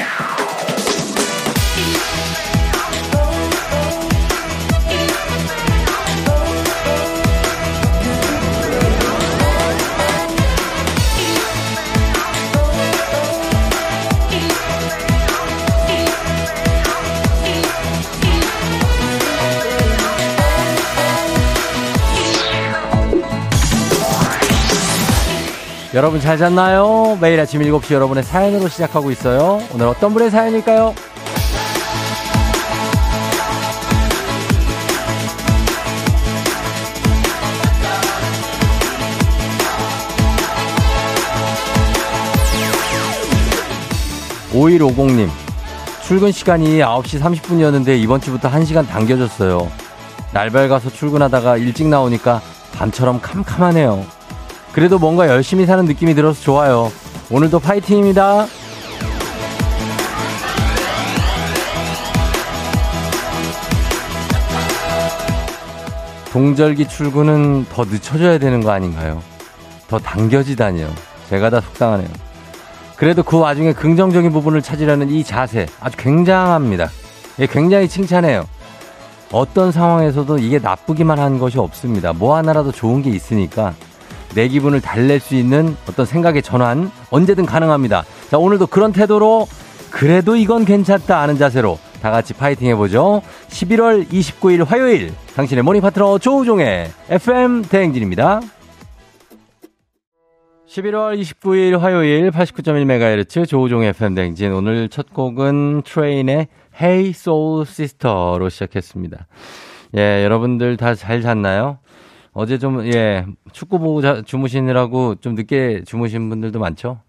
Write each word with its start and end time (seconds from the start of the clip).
Yeah. 0.00 0.69
여러분 25.92 26.20
잘 26.20 26.38
잤나요? 26.38 27.18
매일 27.20 27.40
아침 27.40 27.60
7시 27.62 27.94
여러분의 27.94 28.22
사연으로 28.22 28.68
시작하고 28.68 29.10
있어요. 29.10 29.60
오늘 29.74 29.88
어떤 29.88 30.12
분의 30.14 30.30
사연일까요? 30.30 30.94
5150님, 44.52 45.28
출근 46.02 46.30
시간이 46.30 46.78
9시 46.78 47.20
30분이었는데 47.20 48.00
이번 48.00 48.20
주부터 48.20 48.48
1시간 48.48 48.86
당겨졌어요. 48.86 49.68
날 50.32 50.50
밝아서 50.50 50.88
출근하다가 50.88 51.56
일찍 51.56 51.88
나오니까 51.88 52.40
밤처럼 52.74 53.20
캄캄하네요. 53.20 54.19
그래도 54.72 54.98
뭔가 54.98 55.28
열심히 55.28 55.66
사는 55.66 55.84
느낌이 55.84 56.14
들어서 56.14 56.40
좋아요. 56.42 56.92
오늘도 57.30 57.58
파이팅입니다. 57.58 58.46
동절기 66.32 66.86
출근은 66.86 67.66
더 67.72 67.84
늦춰져야 67.84 68.38
되는 68.38 68.62
거 68.62 68.70
아닌가요? 68.70 69.20
더 69.88 69.98
당겨지다니요. 69.98 70.88
제가 71.28 71.50
다 71.50 71.60
속상하네요. 71.60 72.08
그래도 72.94 73.24
그 73.24 73.38
와중에 73.38 73.72
긍정적인 73.72 74.30
부분을 74.30 74.62
찾으려는 74.62 75.10
이 75.10 75.24
자세 75.24 75.66
아주 75.80 75.96
굉장합니다. 75.96 76.88
예, 77.40 77.46
굉장히 77.46 77.88
칭찬해요. 77.88 78.46
어떤 79.32 79.72
상황에서도 79.72 80.38
이게 80.38 80.58
나쁘기만 80.58 81.18
한 81.18 81.38
것이 81.38 81.58
없습니다. 81.58 82.12
뭐 82.12 82.36
하나라도 82.36 82.70
좋은 82.70 83.02
게 83.02 83.10
있으니까 83.10 83.74
내 84.34 84.48
기분을 84.48 84.80
달랠 84.80 85.20
수 85.20 85.34
있는 85.34 85.76
어떤 85.88 86.06
생각의 86.06 86.42
전환 86.42 86.90
언제든 87.10 87.46
가능합니다. 87.46 88.04
자, 88.30 88.38
오늘도 88.38 88.68
그런 88.68 88.92
태도로 88.92 89.46
그래도 89.90 90.36
이건 90.36 90.64
괜찮다 90.64 91.20
하는 91.20 91.36
자세로 91.36 91.78
다 92.00 92.10
같이 92.10 92.32
파이팅 92.32 92.68
해보죠. 92.68 93.22
11월 93.48 94.08
29일 94.08 94.64
화요일 94.64 95.12
당신의 95.34 95.64
모닝 95.64 95.82
파트너 95.82 96.18
조우종의 96.18 96.90
FM 97.10 97.62
대행진입니다. 97.62 98.40
11월 100.68 101.20
29일 101.20 101.78
화요일 101.78 102.30
89.1MHz 102.30 103.48
조우종의 103.48 103.88
FM 103.90 104.14
대행진 104.14 104.52
오늘 104.52 104.88
첫 104.88 105.12
곡은 105.12 105.82
Train의 105.84 106.46
Hey 106.80 107.08
Soul 107.10 107.62
Sister로 107.66 108.48
시작했습니다. 108.48 109.26
예, 109.96 110.22
여러분들 110.22 110.76
다 110.76 110.94
잘 110.94 111.20
잤나요? 111.22 111.78
어제 112.32 112.58
좀, 112.58 112.84
예, 112.86 113.26
축구 113.52 113.78
보고 113.78 114.00
자, 114.02 114.22
주무시느라고 114.22 115.16
좀 115.16 115.34
늦게 115.34 115.82
주무신 115.86 116.28
분들도 116.28 116.58
많죠? 116.58 117.00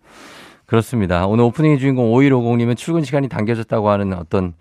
그렇습니다. 0.66 1.28
오늘 1.28 1.44
오프닝의 1.46 1.80
주인공 1.80 2.12
5150님은 2.14 2.78
출근 2.78 3.04
시간이 3.04 3.28
당겨졌다고 3.30 3.90
하는 3.90 4.14
어떤, 4.14 4.54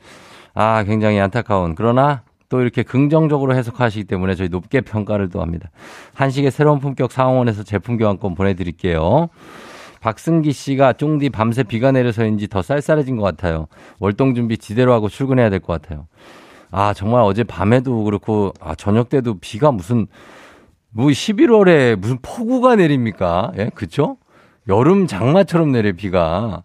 아, 0.54 0.82
굉장히 0.84 1.18
안타까운. 1.20 1.74
그러나 1.74 2.22
또 2.48 2.60
이렇게 2.60 2.82
긍정적으로 2.82 3.54
해석하시기 3.54 4.04
때문에 4.04 4.34
저희 4.34 4.48
높게 4.48 4.80
평가를 4.80 5.30
또 5.30 5.40
합니다. 5.40 5.70
한식의 6.14 6.50
새로운 6.50 6.80
품격 6.80 7.12
상황원에서 7.12 7.62
제품 7.62 7.96
교환권 7.96 8.34
보내드릴게요. 8.34 9.28
박승기 10.00 10.52
씨가 10.52 10.94
쫑디 10.94 11.30
밤새 11.30 11.62
비가 11.62 11.92
내려서인지 11.92 12.48
더 12.48 12.60
쌀쌀해진 12.62 13.16
것 13.16 13.22
같아요. 13.22 13.68
월동 14.00 14.34
준비 14.34 14.58
지대로 14.58 14.92
하고 14.92 15.08
출근해야 15.08 15.48
될 15.48 15.60
것 15.60 15.80
같아요. 15.80 16.06
아, 16.72 16.92
정말 16.94 17.22
어제 17.22 17.44
밤에도 17.44 18.02
그렇고, 18.04 18.52
아, 18.60 18.74
저녁 18.74 19.08
때도 19.10 19.38
비가 19.40 19.70
무슨, 19.70 20.06
뭐 20.92 21.06
11월에 21.06 21.96
무슨 21.96 22.18
폭우가 22.20 22.76
내립니까? 22.76 23.52
예, 23.58 23.70
그쵸? 23.74 24.16
여름 24.68 25.06
장마처럼 25.06 25.72
내려 25.72 25.92
비가. 25.92 26.62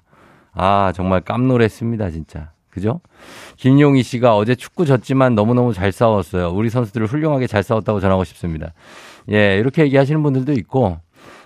아, 0.53 0.91
정말 0.95 1.21
깜놀했습니다, 1.21 2.11
진짜. 2.11 2.51
그죠? 2.69 2.99
김용희 3.57 4.03
씨가 4.03 4.35
어제 4.35 4.53
축구 4.53 4.85
졌지만 4.85 5.33
너무너무 5.33 5.73
잘 5.73 5.91
싸웠어요. 5.91 6.49
우리 6.49 6.69
선수들을 6.69 7.07
훌륭하게 7.07 7.47
잘 7.47 7.63
싸웠다고 7.63 8.01
전하고 8.01 8.25
싶습니다. 8.25 8.73
예, 9.31 9.57
이렇게 9.57 9.83
얘기하시는 9.83 10.21
분들도 10.21 10.51
있고, 10.53 10.97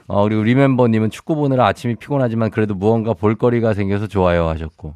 어, 0.08 0.24
그리고 0.24 0.42
리멤버님은 0.42 1.12
축구 1.12 1.36
보느라 1.36 1.68
아침이 1.68 1.96
피곤하지만 1.96 2.50
그래도 2.50 2.74
무언가 2.74 3.14
볼거리가 3.14 3.76
생겨서 3.76 4.08
좋아요 4.08 4.48
하셨고, 4.48 4.96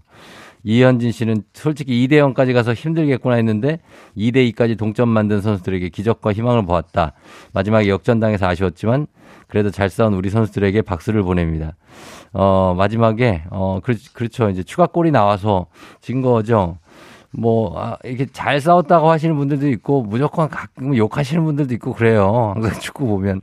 이현진 0.63 1.11
씨는 1.11 1.43
솔직히 1.53 2.07
2대 2.07 2.13
0까지 2.13 2.53
가서 2.53 2.73
힘들겠구나 2.73 3.35
했는데 3.35 3.79
2대 4.17 4.51
2까지 4.53 4.77
동점 4.77 5.09
만든 5.09 5.41
선수들에게 5.41 5.89
기적과 5.89 6.33
희망을 6.33 6.65
보았다. 6.65 7.13
마지막에 7.53 7.89
역전당해서 7.89 8.47
아쉬웠지만 8.47 9.07
그래도 9.47 9.69
잘 9.69 9.89
싸운 9.89 10.13
우리 10.13 10.29
선수들에게 10.29 10.81
박수를 10.83 11.23
보냅니다. 11.23 11.75
어, 12.31 12.73
마지막에 12.77 13.43
어, 13.49 13.79
그렇, 13.83 13.95
그렇죠. 14.13 14.49
이제 14.49 14.63
추가골이 14.63 15.11
나와서 15.11 15.67
진 16.01 16.21
거죠. 16.21 16.77
뭐, 17.35 17.73
아, 17.79 17.97
이렇게 18.03 18.27
잘 18.27 18.61
싸웠다고 18.61 19.09
하시는 19.09 19.35
분들도 19.35 19.67
있고, 19.69 20.03
무조건 20.03 20.49
가끔 20.49 20.95
욕하시는 20.95 21.43
분들도 21.43 21.73
있고, 21.75 21.93
그래요. 21.93 22.51
항상 22.53 22.73
축구 22.79 23.07
보면. 23.07 23.41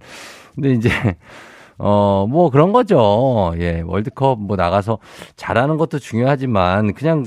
근데 0.55 0.73
이제, 0.73 0.91
어, 1.83 2.27
뭐 2.29 2.51
그런 2.51 2.73
거죠. 2.73 3.53
예, 3.59 3.83
월드컵 3.87 4.39
뭐 4.41 4.57
나가서 4.57 4.99
잘하는 5.37 5.79
것도 5.79 5.99
중요하지만 5.99 6.93
그냥 6.95 7.25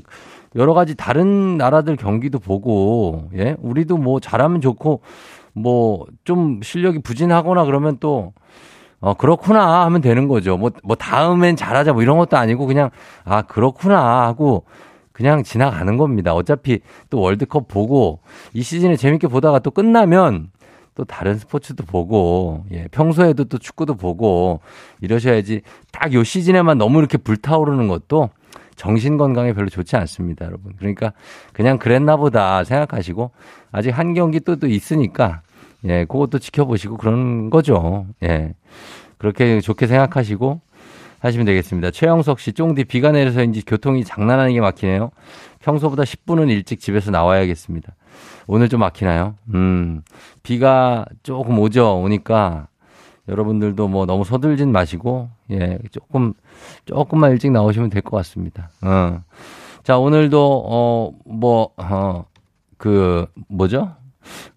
여러 0.55 0.73
가지 0.75 0.95
다른 0.95 1.57
나라들 1.57 1.95
경기도 1.95 2.37
보고, 2.39 3.29
예, 3.35 3.55
우리도 3.59 3.97
뭐 3.97 4.19
잘하면 4.19 4.61
좋고, 4.61 5.01
뭐 5.53 6.05
좀 6.23 6.61
실력이 6.63 6.99
부진하거나 6.99 7.65
그러면 7.65 7.97
또, 7.99 8.33
어, 8.99 9.13
그렇구나 9.15 9.83
하면 9.85 10.01
되는 10.01 10.27
거죠. 10.27 10.57
뭐, 10.57 10.71
뭐 10.83 10.95
다음엔 10.95 11.55
잘하자 11.55 11.93
뭐 11.93 12.01
이런 12.03 12.17
것도 12.17 12.37
아니고 12.37 12.65
그냥, 12.67 12.89
아, 13.25 13.41
그렇구나 13.43 14.23
하고 14.25 14.65
그냥 15.11 15.43
지나가는 15.43 15.97
겁니다. 15.97 16.33
어차피 16.33 16.79
또 17.09 17.19
월드컵 17.21 17.67
보고 17.67 18.19
이 18.53 18.63
시즌에 18.63 18.95
재밌게 18.95 19.27
보다가 19.27 19.59
또 19.59 19.71
끝나면 19.71 20.49
또 20.95 21.05
다른 21.05 21.37
스포츠도 21.37 21.85
보고, 21.85 22.65
예, 22.71 22.87
평소에도 22.91 23.45
또 23.45 23.57
축구도 23.57 23.95
보고, 23.95 24.61
이러셔야지 25.01 25.61
딱 25.91 26.13
요 26.13 26.23
시즌에만 26.23 26.77
너무 26.77 26.99
이렇게 26.99 27.17
불타오르는 27.17 27.87
것도 27.87 28.29
정신 28.75 29.17
건강에 29.17 29.53
별로 29.53 29.69
좋지 29.69 29.95
않습니다, 29.95 30.45
여러분. 30.45 30.73
그러니까 30.77 31.13
그냥 31.53 31.77
그랬나 31.77 32.17
보다 32.17 32.63
생각하시고, 32.63 33.31
아직 33.71 33.91
한 33.91 34.13
경기 34.13 34.39
또, 34.39 34.55
또 34.57 34.67
있으니까, 34.67 35.41
예, 35.85 36.05
그것도 36.05 36.39
지켜보시고 36.39 36.97
그런 36.97 37.49
거죠. 37.49 38.07
예. 38.23 38.53
그렇게 39.17 39.61
좋게 39.61 39.87
생각하시고 39.87 40.61
하시면 41.19 41.45
되겠습니다. 41.45 41.91
최영석 41.91 42.39
씨, 42.39 42.53
쫑디 42.53 42.85
비가 42.85 43.11
내려서인지 43.11 43.63
교통이 43.65 44.03
장난 44.03 44.39
아니게 44.39 44.59
막히네요. 44.59 45.11
평소보다 45.59 46.03
10분은 46.03 46.49
일찍 46.49 46.79
집에서 46.79 47.11
나와야겠습니다. 47.11 47.95
오늘 48.47 48.69
좀 48.69 48.79
막히나요? 48.81 49.35
음, 49.53 50.01
비가 50.43 51.05
조금 51.23 51.59
오죠. 51.59 52.01
오니까 52.01 52.67
여러분들도 53.29 53.87
뭐 53.87 54.05
너무 54.05 54.23
서둘진 54.25 54.71
마시고, 54.71 55.29
예, 55.51 55.79
조금, 55.91 56.33
조금만 56.85 57.31
일찍 57.31 57.51
나오시면 57.51 57.89
될 57.89 58.01
것 58.01 58.17
같습니다. 58.17 58.69
어. 58.81 59.21
자, 59.83 59.97
오늘도, 59.97 60.63
어, 60.65 61.11
뭐, 61.25 61.69
어, 61.77 62.25
그, 62.77 63.25
뭐죠? 63.49 63.95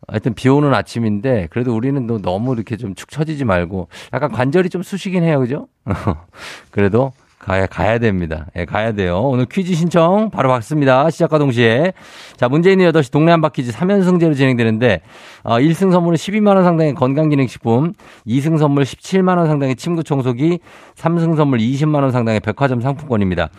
하여튼 0.09 0.35
비 0.35 0.49
오는 0.49 0.73
아침인데, 0.75 1.49
그래도 1.51 1.75
우리는 1.77 2.07
너무 2.23 2.55
이렇게 2.55 2.77
좀 2.77 2.95
축 2.95 3.11
처지지 3.11 3.45
말고, 3.45 3.89
약간 4.13 4.31
관절이 4.33 4.69
좀 4.69 4.83
쑤시긴 4.83 5.23
해요, 5.25 5.41
그죠? 5.41 5.69
그래도 6.71 7.13
가야, 7.39 7.67
가야 7.67 7.99
됩니다. 7.99 8.47
예, 8.57 8.65
가야 8.65 8.93
돼요. 8.93 9.21
오늘 9.21 9.47
퀴즈 9.47 9.75
신청 9.75 10.31
바로 10.31 10.49
받습니다. 10.49 11.11
시작과 11.11 11.39
동시에. 11.39 11.93
자, 12.37 12.49
있는 12.51 12.91
8시 12.91 13.13
동네 13.13 13.31
한바 13.31 13.51
퀴즈 13.51 13.73
3연승제로 13.73 14.35
진행되는데, 14.35 15.03
어, 15.45 15.59
1승 15.59 15.93
선물은 15.93 16.17
12만원 16.17 16.65
상당의 16.65 16.95
건강기능식품, 16.95 17.93
2승 18.27 18.59
선물 18.59 18.85
17만원 18.85 19.47
상당의 19.47 19.77
침구 19.77 20.03
청소기, 20.03 20.59
3승 20.97 21.37
선물 21.37 21.59
20만원 21.59 22.11
상당의 22.11 22.41
백화점 22.41 22.81
상품권입니다. 22.81 23.51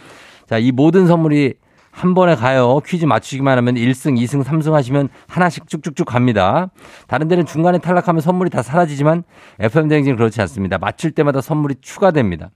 자, 0.48 0.58
이 0.58 0.72
모든 0.72 1.08
선물이 1.08 1.54
한 1.92 2.14
번에 2.14 2.36
가요. 2.36 2.80
퀴즈 2.86 3.06
맞추기만 3.06 3.58
하면 3.58 3.74
1승, 3.74 4.20
2승, 4.22 4.44
3승 4.44 4.72
하시면 4.72 5.10
하나씩 5.28 5.68
쭉쭉쭉 5.68 6.06
갑니다. 6.06 6.70
다른 7.08 7.28
데는 7.28 7.46
중간에 7.46 7.80
탈락하면 7.80 8.22
선물이 8.22 8.52
다 8.52 8.62
사라지지만 8.62 9.24
FM대행진은 9.60 10.16
그렇지 10.16 10.40
않습니다. 10.42 10.78
맞출 10.78 11.10
때마다 11.10 11.42
선물이 11.42 11.76
추가됩니다. 11.82 12.52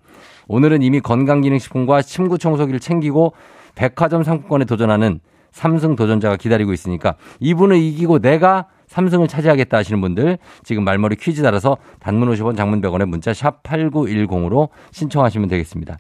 오늘은 0.51 0.81
이미 0.81 1.00
건강기능식품과 1.00 2.01
침구 2.01 2.38
청소기를 2.38 2.81
챙기고 2.81 3.31
백화점 3.74 4.21
상품권에 4.24 4.65
도전하는 4.65 5.21
삼승 5.51 5.95
도전자가 5.95 6.36
기다리고 6.36 6.74
있으니까 6.74 7.15
이분을 7.39 7.77
이기고 7.77 8.19
내가 8.19 8.65
삼승을 8.88 9.30
차지하겠다 9.30 9.77
하시는 9.77 10.01
분들 10.01 10.38
지금 10.63 10.83
말머리 10.83 11.15
퀴즈 11.15 11.42
달아서 11.42 11.77
단문 12.01 12.30
50원 12.33 12.57
장문 12.57 12.81
100원에 12.81 13.06
문자 13.06 13.33
샵 13.33 13.63
8910으로 13.63 14.68
신청하시면 14.92 15.48
되겠습니다. 15.48 15.98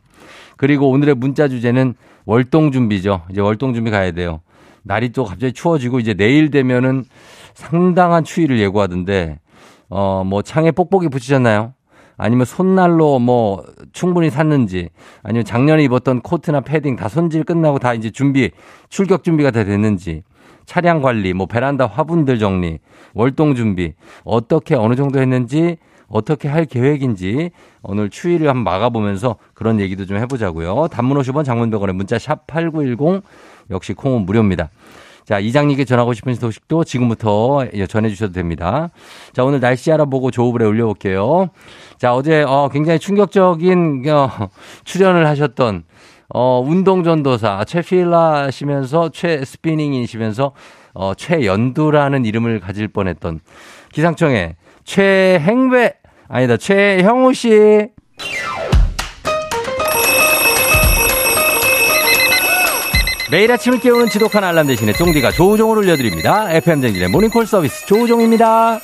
그리고 0.57 0.89
오늘의 0.89 1.15
문자 1.15 1.47
주제는 1.47 1.95
월동 2.25 2.73
준비죠. 2.73 3.21
이제 3.31 3.39
월동 3.39 3.73
준비 3.73 3.89
가야 3.89 4.11
돼요. 4.11 4.41
날이 4.83 5.13
또 5.13 5.23
갑자기 5.23 5.53
추워지고 5.53 6.01
이제 6.01 6.13
내일 6.13 6.51
되면은 6.51 7.05
상당한 7.53 8.25
추위를 8.25 8.59
예고하던데 8.59 9.39
어 9.87 10.23
뭐 10.25 10.41
창에 10.41 10.71
뽁뽁이 10.71 11.07
붙이셨나요? 11.07 11.73
아니면 12.23 12.45
손난로 12.45 13.17
뭐 13.17 13.65
충분히 13.93 14.29
샀는지 14.29 14.89
아니면 15.23 15.43
작년에 15.43 15.83
입었던 15.85 16.21
코트나 16.21 16.61
패딩 16.61 16.95
다 16.95 17.09
손질 17.09 17.43
끝나고 17.43 17.79
다 17.79 17.95
이제 17.95 18.11
준비 18.11 18.51
출격 18.89 19.23
준비가 19.23 19.49
다 19.49 19.63
됐는지 19.63 20.21
차량 20.67 21.01
관리 21.01 21.33
뭐 21.33 21.47
베란다 21.47 21.87
화분들 21.87 22.37
정리 22.37 22.77
월동 23.15 23.55
준비 23.55 23.95
어떻게 24.23 24.75
어느 24.75 24.93
정도 24.93 25.19
했는지 25.19 25.77
어떻게 26.07 26.47
할 26.47 26.65
계획인지 26.65 27.49
오늘 27.81 28.11
추위를 28.11 28.47
한번 28.47 28.65
막아보면서 28.65 29.37
그런 29.55 29.79
얘기도 29.79 30.05
좀 30.05 30.17
해보자고요. 30.17 30.89
단문 30.91 31.17
50원 31.17 31.43
장문 31.43 31.71
100원에 31.71 31.93
문자 31.93 32.19
샵 32.19 32.45
8910 32.45 33.23
역시 33.71 33.93
콩은 33.93 34.27
무료입니다. 34.27 34.69
자, 35.25 35.39
이장님께 35.39 35.85
전하고 35.85 36.13
싶은 36.13 36.35
소식도 36.35 36.83
지금부터 36.83 37.65
전해주셔도 37.87 38.33
됩니다. 38.33 38.89
자, 39.33 39.43
오늘 39.43 39.59
날씨 39.59 39.91
알아보고 39.91 40.31
조우불에 40.31 40.65
올려볼게요. 40.65 41.49
자, 41.97 42.13
어제, 42.15 42.43
어, 42.43 42.69
굉장히 42.71 42.99
충격적인, 42.99 44.03
어, 44.09 44.29
출연을 44.83 45.27
하셨던, 45.27 45.83
어, 46.33 46.63
운동전도사, 46.65 47.65
최필라시면서 47.65 49.09
최스피닝이시면서, 49.09 50.53
어, 50.93 51.13
최연두라는 51.13 52.25
이름을 52.25 52.59
가질 52.59 52.87
뻔 52.87 53.07
했던 53.07 53.39
기상청의 53.93 54.55
최행배, 54.83 55.93
아니다, 56.27 56.57
최형우 56.57 57.33
씨. 57.33 57.89
매일 63.31 63.49
아침을 63.49 63.79
깨우는 63.79 64.09
지독한 64.09 64.43
알람 64.43 64.67
대신에 64.67 64.91
쫑디가 64.91 65.31
조우종을 65.31 65.77
올려드립니다. 65.77 66.51
FM댕진의 66.51 67.07
모닝콜 67.07 67.47
서비스 67.47 67.85
조우종입니다. 67.85 68.81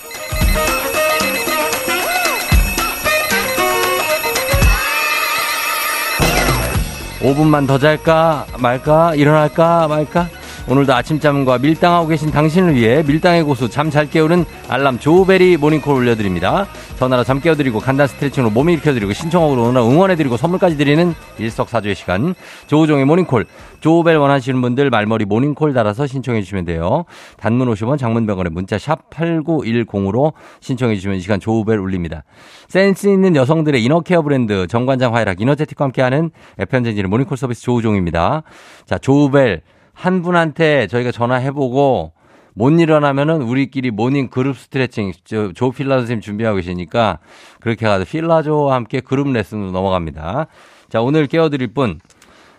5분만더 7.20 7.82
잘까 7.82 8.46
말까 8.58 9.16
일어날까 9.16 9.90
말까 9.90 10.30
오늘도 10.70 10.94
아침잠과 10.94 11.60
밀당하고 11.60 12.08
계신 12.08 12.30
당신을 12.30 12.76
위해 12.76 13.02
밀당의 13.02 13.44
고수 13.44 13.70
잠 13.70 13.88
잘 13.88 14.10
깨우는 14.10 14.44
알람 14.68 15.00
조우베리 15.00 15.56
모닝콜 15.56 15.96
올려드립니다. 15.96 16.68
전화로 16.98 17.24
잠 17.24 17.40
깨워드리고 17.40 17.80
간단 17.80 18.06
스트레칭으로 18.06 18.52
몸 18.52 18.70
일으켜드리고 18.70 19.14
신청곡으로 19.14 19.70
응원해드리고 19.70 20.36
선물까지 20.36 20.76
드리는 20.76 21.14
일석사조의 21.40 21.96
시간 21.96 22.36
조우종의 22.68 23.06
모닝콜 23.06 23.46
조우벨 23.80 24.18
원하시는 24.18 24.60
분들 24.60 24.90
말머리 24.90 25.24
모닝콜 25.24 25.74
달아서 25.74 26.06
신청해 26.06 26.42
주시면 26.42 26.66
돼요. 26.66 27.06
단문 27.38 27.72
50원 27.74 27.98
장문 27.98 28.28
100원에 28.28 28.52
문자 28.52 28.78
샵 28.78 29.10
8910으로 29.10 30.34
신청해 30.60 30.96
주시면 30.96 31.16
이 31.16 31.22
시간 31.22 31.40
조우벨 31.40 31.80
울립니다. 31.80 32.26
센스 32.68 33.08
있는 33.08 33.38
여성들의 33.38 33.82
이너케어 33.82 34.22
브랜드 34.22 34.68
정관장 34.68 35.16
화이락 35.16 35.40
이너제틱과 35.40 35.86
함께하는 35.86 36.32
FM대행진의 36.60 37.10
모닝콜 37.10 37.38
서비스 37.38 37.62
조우종입니다. 37.62 38.44
자 38.86 38.98
조우벨 38.98 39.62
한 39.98 40.22
분한테 40.22 40.86
저희가 40.86 41.12
전화해보고 41.12 42.14
못 42.54 42.70
일어나면은 42.70 43.42
우리끼리 43.42 43.90
모닝 43.90 44.30
그룹 44.30 44.56
스트레칭 44.56 45.12
조, 45.24 45.52
조 45.54 45.72
필라 45.72 45.98
선생님 45.98 46.22
준비하고 46.22 46.58
계시니까 46.58 47.18
그렇게 47.60 47.88
가서 47.88 48.06
필라조와 48.06 48.76
함께 48.76 49.00
그룹 49.00 49.32
레슨으로 49.32 49.72
넘어갑니다. 49.72 50.46
자, 50.90 51.02
오늘 51.02 51.26
깨워드릴 51.26 51.74
분 51.74 52.00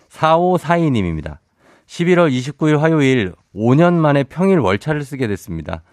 4542님입니다. 0.09 1.37
11월 1.87 2.29
29일 2.29 2.77
화요일 2.77 3.33
5년 3.55 3.93
만에 3.93 4.23
평일 4.23 4.59
월차를 4.59 5.03
쓰게 5.03 5.27
됐습니다. 5.27 5.83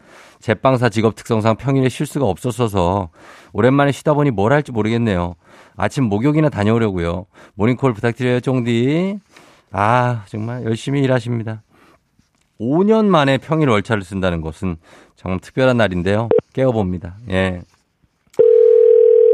제빵사 0.40 0.88
직업 0.88 1.14
특성상 1.14 1.56
평일에 1.56 1.88
쉴 1.88 2.06
수가 2.06 2.26
없었어서 2.26 3.10
오랜만에 3.52 3.92
쉬다 3.92 4.14
보니 4.14 4.32
뭘 4.32 4.52
할지 4.52 4.72
모르겠네요. 4.72 5.36
아침 5.76 6.04
목욕이나 6.04 6.48
다녀오려고요. 6.48 7.26
모닝콜 7.54 7.94
부탁드려요, 7.94 8.40
쫑디. 8.40 9.20
아, 9.78 10.22
정말 10.26 10.64
열심히 10.64 11.02
일하십니다. 11.02 11.62
5년 12.58 13.04
만에 13.04 13.36
평일 13.36 13.68
월차를 13.68 14.02
쓴다는 14.02 14.40
것은 14.40 14.76
정말 15.16 15.38
특별한 15.40 15.76
날인데요. 15.76 16.30
깨워봅니다. 16.54 17.16
예. 17.30 17.60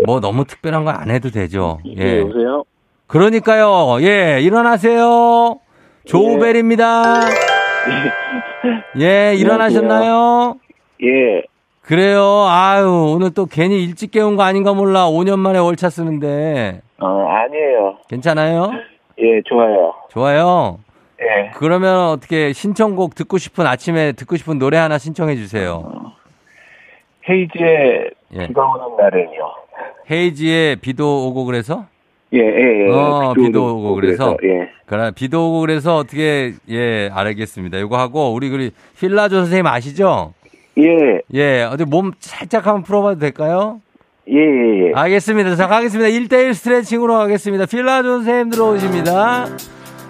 뭐 0.04 0.18
너무 0.18 0.44
특별한 0.44 0.84
거 0.84 0.90
안 0.90 1.10
해도 1.10 1.30
되죠. 1.30 1.78
예. 1.86 1.94
네, 1.94 2.18
여보세요? 2.20 2.64
그러니까요. 3.06 4.02
예, 4.02 4.40
일어나세요. 4.40 5.60
조우벨입니다. 6.06 7.20
예, 8.98 9.30
예 9.30 9.34
일어나셨나요? 9.36 10.56
예. 11.04 11.42
그래요. 11.82 12.46
아유, 12.48 13.12
오늘 13.14 13.30
또 13.32 13.46
괜히 13.46 13.84
일찍 13.84 14.10
깨운 14.10 14.34
거 14.34 14.42
아닌가 14.42 14.72
몰라. 14.74 15.08
5년 15.08 15.38
만에 15.38 15.60
월차 15.60 15.88
쓰는데. 15.88 16.80
어, 16.98 17.06
아니에요. 17.06 17.98
괜찮아요? 18.08 18.70
예, 19.22 19.42
좋아요. 19.42 19.94
좋아요. 20.10 20.78
예. 21.20 21.50
그러면 21.54 22.08
어떻게 22.08 22.52
신청곡 22.52 23.14
듣고 23.14 23.38
싶은 23.38 23.66
아침에 23.66 24.12
듣고 24.12 24.36
싶은 24.36 24.58
노래 24.58 24.76
하나 24.76 24.98
신청해 24.98 25.36
주세요. 25.36 25.84
어, 25.86 26.12
헤이즈의 27.28 28.10
예. 28.34 28.46
비가 28.48 28.66
오는 28.66 28.96
날은요. 28.96 29.52
헤이즈의 30.10 30.76
비도 30.76 31.28
오고 31.28 31.44
그래서? 31.44 31.86
예, 32.32 32.38
예, 32.38 32.86
예. 32.86 32.90
어, 32.90 33.32
비도, 33.34 33.46
비도 33.46 33.76
오고 33.76 33.94
그래서. 33.94 34.36
그래서 34.36 34.60
예. 34.62 34.68
그래, 34.86 35.10
비도 35.14 35.48
오고 35.48 35.60
그래서 35.60 35.96
어떻게, 35.96 36.52
예, 36.68 37.08
알겠습니다. 37.12 37.78
이거 37.78 37.98
하고, 37.98 38.32
우리, 38.32 38.50
우리, 38.50 38.72
필라조 38.98 39.36
선생님 39.36 39.66
아시죠? 39.66 40.34
예. 40.78 41.20
예, 41.34 41.62
어디 41.62 41.84
몸 41.84 42.12
살짝 42.18 42.66
한번 42.66 42.82
풀어봐도 42.82 43.18
될까요? 43.20 43.80
예, 44.28 44.36
예, 44.36 44.88
예. 44.88 44.92
알겠습니다. 44.94 45.56
자, 45.56 45.66
가겠습니다. 45.66 46.10
1대1 46.10 46.54
스트레칭으로 46.54 47.16
가겠습니다. 47.18 47.66
필라조 47.66 48.08
선생님 48.08 48.50
들어오십니다. 48.50 49.46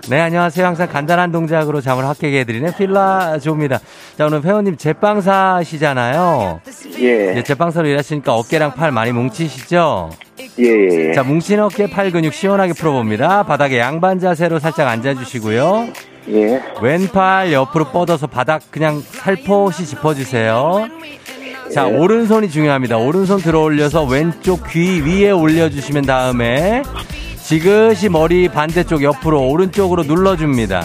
네, 0.08 0.20
안녕하세요. 0.20 0.66
항상 0.66 0.88
간단한 0.88 1.32
동작으로 1.32 1.81
잠을 1.81 2.04
확 2.04 2.19
깨게 2.19 2.40
해드리는 2.40 2.72
필라조입니다. 2.76 3.78
자, 4.19 4.26
오늘 4.26 4.44
회원님 4.44 4.76
제빵사시잖아요. 4.76 6.60
예. 6.98 7.36
예, 7.36 7.42
제빵사로 7.42 7.88
일하시니까 7.88 8.34
어깨랑 8.34 8.74
팔 8.74 8.90
많이 8.90 9.12
뭉치시죠? 9.12 10.10
예, 10.58 10.64
예, 10.64 11.08
예. 11.08 11.12
자, 11.12 11.22
뭉친 11.22 11.60
어깨 11.60 11.88
팔 11.88 12.10
근육 12.10 12.34
시원하게 12.34 12.74
풀어봅니다. 12.74 13.44
바닥에 13.44 13.78
양반 13.78 14.19
자세로 14.19 14.58
살짝 14.58 14.88
앉아주시고요. 14.88 15.88
예. 16.28 16.60
왼팔 16.82 17.52
옆으로 17.52 17.86
뻗어서 17.86 18.26
바닥 18.26 18.62
그냥 18.70 19.00
살포시 19.00 19.86
짚어주세요. 19.86 20.88
자, 21.74 21.88
예. 21.88 21.96
오른손이 21.96 22.50
중요합니다. 22.50 22.98
오른손 22.98 23.41
들어 23.41 23.62
올려서 23.62 24.05
왼쪽 24.05 24.69
귀 24.69 25.00
위에 25.00 25.31
올려주시면 25.31 26.05
다음에 26.05 26.82
지그시 27.43 28.08
머리 28.08 28.48
반대쪽 28.48 29.02
옆으로 29.02 29.48
오른쪽으로 29.48 30.02
눌러줍니다. 30.02 30.84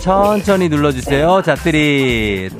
천천히 0.00 0.68
눌러주세요. 0.68 1.42
자, 1.44 1.54
3, 1.56 1.74
2, 1.74 1.78
1. 1.78 2.50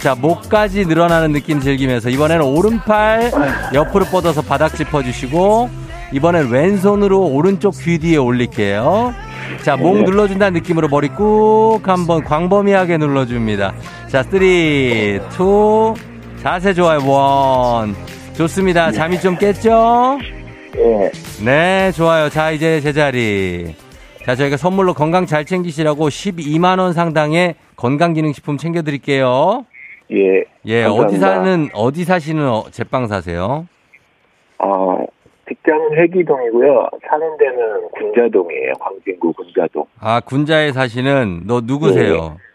자, 0.00 0.14
목까지 0.16 0.84
늘어나는 0.84 1.32
느낌 1.32 1.60
즐기면서 1.60 2.10
이번에는 2.10 2.44
오른팔 2.44 3.30
옆으로 3.72 4.06
뻗어서 4.06 4.42
바닥 4.42 4.74
짚어주시고 4.76 5.70
이번엔 6.12 6.50
왼손으로 6.50 7.20
오른쪽 7.28 7.74
귀 7.82 7.98
뒤에 7.98 8.16
올릴게요. 8.16 9.14
자, 9.62 9.76
목 9.76 10.02
눌러준다는 10.02 10.54
느낌으로 10.54 10.88
머리 10.88 11.08
꾹 11.08 11.80
한번 11.84 12.24
광범위하게 12.24 12.96
눌러줍니다. 12.98 13.74
자, 14.08 14.22
3, 14.22 14.42
2, 14.42 15.20
자세 16.42 16.74
좋아요. 16.74 16.98
1. 17.86 18.34
좋습니다. 18.34 18.90
잠이 18.92 19.20
좀 19.20 19.36
깼죠? 19.36 20.18
예. 20.76 21.10
네, 21.44 21.92
좋아요. 21.92 22.28
자, 22.28 22.50
이제 22.50 22.80
제자리. 22.80 23.74
자, 24.24 24.34
저희가 24.34 24.56
선물로 24.56 24.94
건강 24.94 25.26
잘 25.26 25.44
챙기시라고 25.44 26.08
12만원 26.08 26.92
상당의 26.92 27.56
건강기능식품 27.76 28.56
챙겨드릴게요. 28.56 29.64
예. 30.12 30.44
예, 30.64 30.82
감사합니다. 30.84 31.02
어디 31.06 31.18
사는, 31.18 31.68
어디 31.74 32.04
사시는 32.04 32.48
어, 32.48 32.64
제빵 32.70 33.06
사세요? 33.08 33.66
어, 34.58 34.98
직장은 35.56 35.98
회기동이고요. 35.98 36.88
사는 37.08 37.36
데는 37.36 37.88
군자동이에요. 37.90 38.72
광진구 38.80 39.32
군자동. 39.34 39.84
아, 40.00 40.20
군자에 40.20 40.72
사시는, 40.72 41.42
너 41.46 41.60
누구세요? 41.62 42.14
예. 42.38 42.52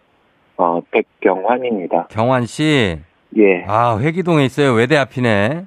어, 0.57 0.81
백경환입니다. 0.89 2.07
경환 2.09 2.45
씨? 2.47 2.97
예. 3.37 3.63
아, 3.67 3.97
회기동에 3.99 4.45
있어요. 4.45 4.73
외대 4.73 4.97
앞이네. 4.97 5.65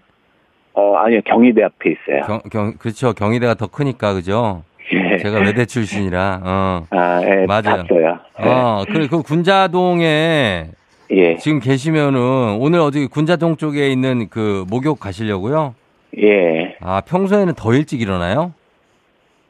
어, 0.73 0.95
아니요. 0.97 1.21
경희대 1.25 1.63
앞에 1.63 1.91
있어요. 1.91 2.23
경, 2.27 2.41
경, 2.51 2.75
그렇죠. 2.79 3.13
경희대가 3.13 3.55
더 3.55 3.69
크니까, 3.69 4.15
그죠? 4.15 4.65
예. 4.93 5.19
제가 5.19 5.39
외대 5.41 5.65
출신이라, 5.67 6.41
어. 6.43 6.87
아, 6.91 7.21
예, 7.23 7.47
맞아요. 7.47 7.85
봤어요. 7.87 8.19
어, 8.39 8.85
그래, 8.91 9.07
그 9.09 9.23
군자동에 9.23 10.67
예, 11.13 11.37
지금 11.37 11.61
계시면은 11.61 12.59
오늘 12.61 12.81
어디 12.81 13.07
군자동 13.07 13.57
쪽에 13.57 13.89
있는 13.91 14.29
그 14.31 14.65
목욕 14.69 14.99
가시려고요? 14.99 15.75
예, 16.19 16.77
아, 16.81 17.01
평소에는 17.03 17.55
더 17.55 17.73
일찍 17.75 18.01
일어나요? 18.01 18.53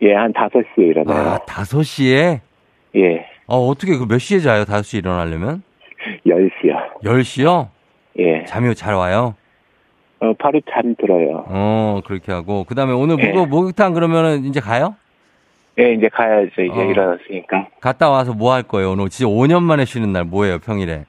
예, 0.02 0.14
한 0.14 0.32
5시에 0.32 0.78
일어나요. 0.78 1.30
아, 1.34 1.38
5시에? 1.38 2.40
예, 2.96 3.26
어, 3.46 3.66
어떻게 3.66 3.96
그 3.96 4.06
몇 4.06 4.18
시에 4.18 4.40
자요? 4.40 4.64
5시에 4.64 4.98
일어나려면? 4.98 5.62
10시요. 6.26 7.02
10시요? 7.04 7.68
예, 8.18 8.44
잠이 8.44 8.74
잘 8.74 8.94
와요? 8.94 9.34
어, 10.20 10.32
바로 10.38 10.60
잠 10.70 10.94
들어요. 10.96 11.44
어, 11.48 12.00
그렇게 12.04 12.30
하고. 12.32 12.64
그 12.64 12.74
다음에 12.74 12.92
오늘 12.92 13.16
예. 13.20 13.28
목욕, 13.28 13.48
목욕탕 13.48 13.94
그러면은 13.94 14.44
이제 14.44 14.60
가요? 14.60 14.94
예, 15.78 15.94
이제 15.94 16.08
가야죠. 16.12 16.60
이제 16.62 16.70
어. 16.78 16.84
일어났으니까. 16.84 17.68
갔다 17.80 18.10
와서 18.10 18.34
뭐 18.34 18.52
할 18.52 18.62
거예요? 18.64 18.92
오늘 18.92 19.08
진짜 19.08 19.30
5년 19.30 19.62
만에 19.62 19.86
쉬는 19.86 20.12
날 20.12 20.24
뭐예요, 20.24 20.58
평일에? 20.58 21.04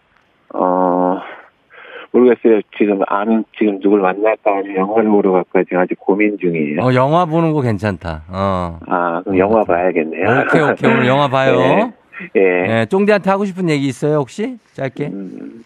어, 2.13 2.17
모르겠어요. 2.17 2.61
지금 2.77 3.01
아는, 3.07 3.43
지금 3.57 3.79
누굴 3.79 4.01
만날까 4.01 4.57
아니면 4.57 4.77
영화를 4.77 5.09
보러 5.09 5.31
갈까 5.31 5.63
지금 5.63 5.79
아직 5.79 5.99
고민 5.99 6.37
중이에요. 6.39 6.81
어, 6.81 6.93
영화 6.93 7.25
보는 7.25 7.53
거 7.53 7.61
괜찮다. 7.61 8.23
어. 8.29 8.79
아, 8.87 9.21
그럼 9.23 9.37
영화 9.37 9.63
봐야겠네요. 9.63 10.43
오케이, 10.47 10.61
오케이. 10.61 10.91
오늘 10.91 11.07
영화 11.07 11.27
봐요. 11.27 11.57
네. 11.57 11.91
예. 12.35 12.39
네, 12.39 12.85
쫑디한테 12.85 13.29
하고 13.29 13.45
싶은 13.45 13.69
얘기 13.69 13.87
있어요, 13.87 14.17
혹시? 14.17 14.57
짧게? 14.73 15.07
음, 15.07 15.63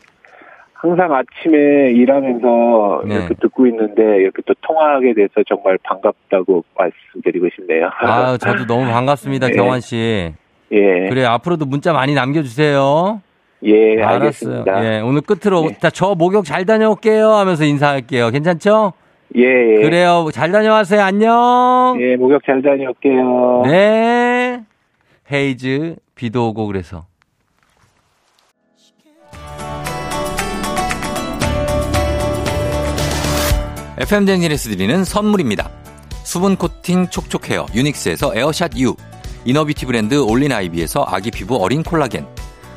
항상 0.74 1.12
아침에 1.14 1.92
일하면서 1.92 3.04
네. 3.08 3.16
이렇게 3.16 3.34
듣고 3.42 3.68
있는데 3.68 4.02
이렇게 4.22 4.42
또 4.46 4.54
통화하게 4.62 5.14
돼서 5.16 5.44
정말 5.48 5.78
반갑다고 5.84 6.64
말씀드리고 6.78 7.48
싶네요. 7.56 7.90
아, 8.00 8.38
저도 8.38 8.66
너무 8.66 8.86
반갑습니다, 8.86 9.48
네. 9.50 9.54
경환 9.54 9.82
씨. 9.82 10.34
예. 10.72 11.10
그래, 11.10 11.26
앞으로도 11.26 11.66
문자 11.66 11.92
많이 11.92 12.14
남겨주세요. 12.14 13.22
예, 13.66 14.02
알았어요. 14.02 14.16
알겠습니다. 14.16 14.86
예, 14.86 15.00
오늘 15.02 15.22
끝으로, 15.22 15.70
네. 15.70 15.78
자, 15.80 15.90
저 15.90 16.16
목욕 16.16 16.46
잘 16.46 16.66
다녀올게요 16.66 17.32
하면서 17.32 17.64
인사할게요. 17.64 18.30
괜찮죠? 18.30 18.94
예, 19.36 19.42
예. 19.42 19.82
그래요. 19.82 20.30
잘 20.32 20.52
다녀왔어요. 20.52 21.02
안녕. 21.02 21.98
예, 22.00 22.16
목욕 22.16 22.42
잘 22.46 22.62
다녀올게요. 22.62 23.64
네. 23.66 24.64
헤이즈, 25.32 25.96
비도 26.14 26.50
오고 26.50 26.68
그래서. 26.68 27.06
FM 33.98 34.26
댕진에서 34.26 34.70
드리는 34.70 35.04
선물입니다. 35.06 35.70
수분 36.26 36.58
코팅 36.58 37.08
촉촉 37.08 37.50
헤어 37.50 37.66
유닉스에서 37.74 38.36
에어샷 38.36 38.78
U 38.78 38.96
이너뷰티 39.46 39.86
브랜드 39.86 40.16
올린 40.16 40.52
아이비에서 40.52 41.06
아기 41.08 41.32
피부 41.32 41.56
어린 41.64 41.82
콜라겐 41.82 42.26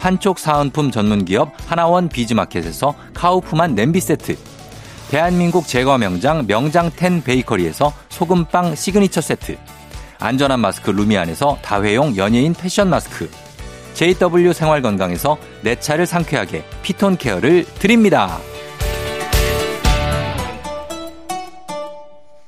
판촉 0.00 0.38
사은품 0.38 0.90
전문기업 0.90 1.52
하나원 1.66 2.08
비즈마켓에서 2.08 2.94
카우프만 3.12 3.74
냄비 3.74 4.00
세트. 4.00 4.34
대한민국 5.10 5.68
제과 5.68 5.98
명장 5.98 6.46
명장텐 6.46 7.22
베이커리에서 7.22 7.92
소금빵 8.08 8.76
시그니처 8.76 9.20
세트. 9.20 9.58
안전한 10.18 10.60
마스크 10.60 10.90
루미안에서 10.90 11.58
다회용 11.60 12.16
연예인 12.16 12.54
패션 12.54 12.88
마스크. 12.88 13.30
JW 13.92 14.54
생활건강에서 14.54 15.36
내 15.60 15.78
차를 15.78 16.06
상쾌하게 16.06 16.64
피톤 16.82 17.18
케어를 17.18 17.66
드립니다. 17.78 18.38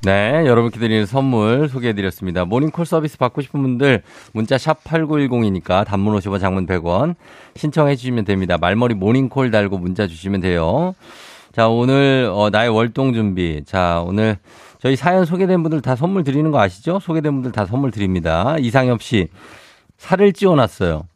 네, 0.05 0.45
여러분께 0.47 0.81
드리는 0.81 1.07
선물 1.07 1.69
소개해드렸습니다. 1.69 2.45
모닝콜 2.45 2.87
서비스 2.87 3.19
받고 3.19 3.41
싶은 3.41 3.63
분들 3.63 4.03
문자 4.33 4.59
샵 4.59 4.83
8910이니까 4.83 5.87
단문 5.87 6.19
50원 6.19 6.41
장문 6.41 6.67
100원 6.67 7.15
신청해 7.55 7.95
주시면 7.95 8.25
됩니다. 8.25 8.59
말머리 8.59 8.95
모닝콜 8.95 9.53
달고 9.53 9.79
문자 9.79 10.09
주시면 10.09 10.41
돼요. 10.41 10.95
자, 11.53 11.69
오늘 11.69 12.29
어, 12.33 12.51
나의 12.51 12.71
월동 12.71 13.13
준비. 13.13 13.63
자, 13.65 14.03
오늘 14.05 14.39
저희 14.81 14.97
사연 14.97 15.25
소개된 15.25 15.63
분들 15.63 15.83
다 15.83 15.95
선물 15.95 16.25
드리는 16.25 16.51
거 16.51 16.59
아시죠? 16.61 16.99
소개된 16.99 17.33
분들 17.35 17.53
다 17.53 17.65
선물 17.65 17.93
드립니다. 17.93 18.57
이상엽 18.59 19.03
씨 19.03 19.29
살을 19.99 20.33
찌워놨어요. 20.33 21.07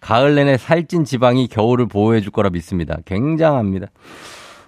가을 0.00 0.34
내내 0.34 0.56
살찐 0.56 1.04
지방이 1.04 1.46
겨울을 1.48 1.88
보호해 1.88 2.22
줄 2.22 2.32
거라 2.32 2.48
믿습니다. 2.48 2.96
굉장합니다. 3.04 3.88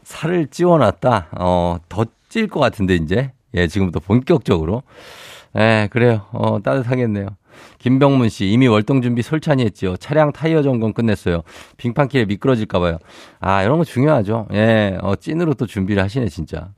살을 0.05 0.49
찌워놨다. 0.49 1.29
어, 1.39 1.79
더 1.89 2.05
찔 2.29 2.49
것 2.49 2.61
같은데, 2.61 2.95
이제. 2.97 3.31
예, 3.55 3.67
지금부터 3.67 4.01
본격적으로. 4.01 4.83
예, 5.59 5.89
그래요. 5.91 6.23
어, 6.33 6.61
따뜻하겠네요. 6.63 7.29
김병문 7.79 8.29
씨, 8.31 8.47
이미 8.51 8.67
월동 8.67 9.03
준비 9.03 9.23
솔찬히 9.23 9.65
했지요. 9.65 9.97
차량 9.97 10.33
타이어 10.33 10.63
점검 10.63 10.93
끝냈어요. 10.93 11.43
빙판길에 11.77 12.25
미끄러질까봐요. 12.25 12.99
아, 13.41 13.63
이런 13.63 13.79
거 13.79 13.85
중요하죠. 13.85 14.47
예, 14.53 14.97
어, 15.03 15.15
찐으로 15.17 15.55
또 15.55 15.67
준비를 15.67 16.03
하시네, 16.03 16.29
진짜. 16.29 16.71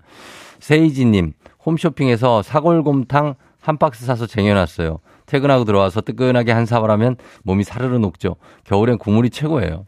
세이지님, 0.60 1.32
홈쇼핑에서 1.64 2.42
사골곰탕 2.42 3.34
한 3.60 3.78
박스 3.78 4.04
사서 4.04 4.26
쟁여놨어요. 4.26 4.98
퇴근하고 5.26 5.64
들어와서 5.64 6.00
뜨끈하게 6.02 6.52
한 6.52 6.66
사발 6.66 6.90
하면 6.90 7.16
몸이 7.44 7.64
사르르 7.64 7.96
녹죠. 7.96 8.36
겨울엔 8.64 8.98
국물이 8.98 9.30
최고예요. 9.30 9.86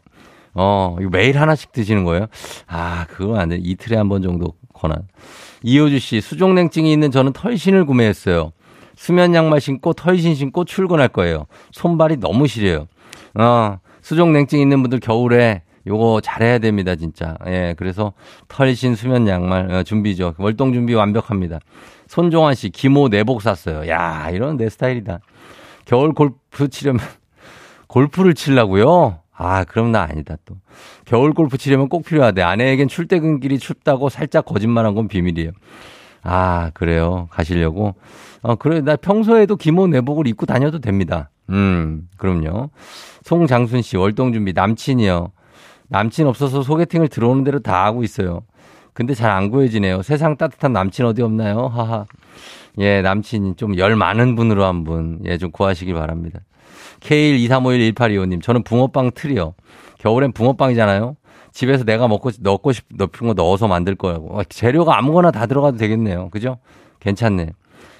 어, 0.55 0.95
이거 0.99 1.09
매일 1.11 1.39
하나씩 1.39 1.71
드시는 1.71 2.03
거예요? 2.03 2.25
아, 2.67 3.05
그건 3.09 3.39
안 3.39 3.49
돼. 3.49 3.57
이틀에 3.61 3.97
한 3.97 4.09
번 4.09 4.21
정도 4.23 4.53
권한. 4.73 5.07
이호주 5.63 5.99
씨, 5.99 6.21
수족냉증이 6.21 6.91
있는 6.91 7.11
저는 7.11 7.33
털신을 7.33 7.85
구매했어요. 7.85 8.51
수면 8.95 9.35
양말 9.35 9.61
신고 9.61 9.93
털신 9.93 10.35
신고 10.35 10.65
출근할 10.65 11.07
거예요. 11.09 11.45
손발이 11.71 12.17
너무 12.17 12.47
시려요. 12.47 12.87
어, 13.35 13.79
수족냉증 14.01 14.59
있는 14.59 14.81
분들 14.81 14.99
겨울에 14.99 15.61
요거 15.85 16.21
잘해야 16.21 16.59
됩니다, 16.59 16.95
진짜. 16.95 17.37
예, 17.47 17.73
그래서 17.77 18.13
털신 18.47 18.95
수면 18.95 19.27
양말 19.27 19.71
어, 19.71 19.83
준비죠. 19.83 20.33
월동 20.37 20.73
준비 20.73 20.93
완벽합니다. 20.93 21.59
손종환 22.07 22.55
씨, 22.55 22.69
기모 22.69 23.09
내복 23.09 23.41
샀어요. 23.41 23.87
야, 23.87 24.29
이런 24.31 24.57
내 24.57 24.69
스타일이다. 24.69 25.19
겨울 25.85 26.13
골프 26.13 26.67
치려면 26.67 27.01
골프를 27.87 28.33
치려고요? 28.33 29.19
아, 29.37 29.63
그럼 29.65 29.91
나 29.91 30.01
아니다 30.01 30.35
또. 30.45 30.55
겨울 31.05 31.33
골프 31.33 31.57
치려면 31.57 31.89
꼭 31.89 32.03
필요하대. 32.05 32.41
아내에겐 32.41 32.87
출퇴근길이 32.87 33.59
춥다고 33.59 34.09
살짝 34.09 34.45
거짓말한 34.45 34.95
건 34.95 35.07
비밀이에요. 35.07 35.51
아, 36.23 36.71
그래요. 36.73 37.27
가시려고. 37.31 37.95
어, 38.41 38.55
그래. 38.55 38.81
나 38.81 38.95
평소에도 38.95 39.55
기모 39.55 39.87
내복을 39.87 40.27
입고 40.27 40.45
다녀도 40.47 40.79
됩니다. 40.79 41.29
음, 41.49 42.07
그럼요. 42.17 42.71
송장순 43.23 43.81
씨, 43.83 43.95
월동 43.95 44.33
준비 44.33 44.53
남친이요. 44.53 45.31
남친 45.89 46.27
없어서 46.27 46.63
소개팅을 46.63 47.07
들어오는 47.07 47.43
대로 47.43 47.59
다 47.59 47.85
하고 47.85 48.03
있어요. 48.03 48.41
근데 48.93 49.13
잘 49.13 49.29
안 49.31 49.49
구해지네요. 49.51 50.01
세상 50.01 50.35
따뜻한 50.35 50.73
남친 50.73 51.05
어디 51.05 51.21
없나요? 51.21 51.67
하하. 51.67 52.05
예, 52.79 53.01
남친이 53.03 53.55
좀열 53.55 53.95
많은 53.95 54.35
분으로 54.35 54.65
한 54.65 54.83
분, 54.83 55.19
예, 55.25 55.37
좀 55.37 55.51
구하시길 55.51 55.93
바랍니다. 55.93 56.39
K123511825님, 57.01 58.41
저는 58.41 58.63
붕어빵 58.63 59.11
틀이요. 59.15 59.53
겨울엔 59.99 60.31
붕어빵이잖아요. 60.33 61.15
집에서 61.51 61.83
내가 61.83 62.07
먹고, 62.07 62.31
넣고 62.39 62.71
싶, 62.71 62.85
넣은 62.93 63.09
거 63.09 63.33
넣어서 63.33 63.67
만들 63.67 63.95
거라고. 63.95 64.39
어, 64.39 64.43
재료가 64.43 64.97
아무거나 64.97 65.31
다 65.31 65.45
들어가도 65.45 65.77
되겠네요. 65.77 66.29
그죠? 66.29 66.59
괜찮네. 66.99 67.51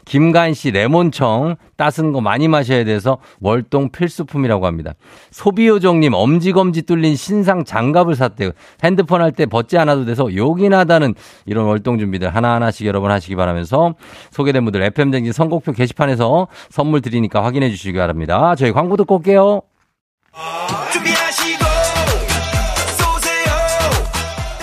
김가인 0.07 0.53
씨 0.53 0.71
레몬청 0.71 1.57
따스는 1.75 2.13
거 2.13 2.21
많이 2.21 2.47
마셔야 2.47 2.83
돼서 2.85 3.17
월동 3.41 3.89
필수품이라고 3.91 4.65
합니다. 4.65 4.93
소비요정님 5.31 6.13
엄지검지 6.13 6.83
뚫린 6.83 7.15
신상 7.15 7.65
장갑을 7.65 8.15
샀대요. 8.15 8.51
핸드폰 8.83 9.21
할 9.21 9.31
때 9.31 9.45
벗지 9.45 9.77
않아도 9.77 10.05
돼서 10.05 10.33
요긴하다는 10.33 11.13
이런 11.45 11.65
월동 11.65 11.99
준비들 11.99 12.33
하나하나씩 12.33 12.87
여러분 12.87 13.11
하시기 13.11 13.35
바라면서 13.35 13.93
소개된 14.31 14.63
분들 14.63 14.81
FM댕진 14.81 15.31
선곡표 15.33 15.73
게시판에서 15.73 16.47
선물 16.69 17.01
드리니까 17.01 17.43
확인해 17.43 17.69
주시기 17.69 17.97
바랍니다. 17.97 18.55
저희 18.55 18.71
광고 18.71 18.95
듣고 18.97 19.15
올게요. 19.17 19.61
준비하 20.93 21.26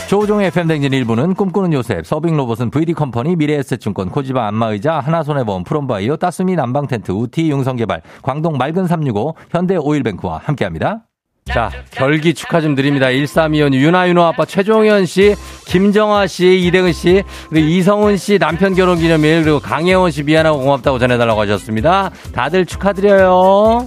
조우종의 0.09 0.49
FM댕진 0.49 0.93
일부는 0.93 1.35
꿈꾸는 1.35 1.73
요셉, 1.73 2.07
서빙 2.07 2.37
로봇은 2.37 2.71
VD컴퍼니, 2.71 3.37
미래에셋증권, 3.37 4.11
코지바 4.11 4.47
안마의자, 4.47 5.01
하나손해보험, 5.01 5.65
프롬바이오, 5.65 6.17
따스미 6.17 6.55
난방텐트, 6.57 7.11
우티 7.11 7.51
융성개발, 7.51 8.03
광동 8.23 8.57
맑은 8.59 8.87
365, 8.87 9.35
현대 9.51 9.77
오일뱅크와 9.77 10.41
함께합니다. 10.45 11.05
자, 11.47 11.71
결기 11.91 12.33
축하 12.33 12.61
좀 12.61 12.75
드립니다. 12.75 13.11
1325 13.11 13.77
윤아윤호 13.77 14.23
아빠 14.23 14.45
최종현 14.45 15.07
씨, 15.07 15.35
김정아 15.67 16.27
씨, 16.27 16.61
이대근 16.61 16.93
씨, 16.93 17.23
그리고 17.51 17.67
이성훈 17.67 18.17
씨 18.17 18.39
남편 18.39 18.75
결혼 18.75 18.99
기념일, 18.99 19.43
그리고 19.43 19.59
강혜원 19.59 20.11
씨 20.11 20.23
미안하고 20.23 20.61
고맙다고 20.61 20.99
전해달라고 20.99 21.41
하셨습니다. 21.41 22.11
다들 22.33 22.67
축하드려요. 22.67 23.87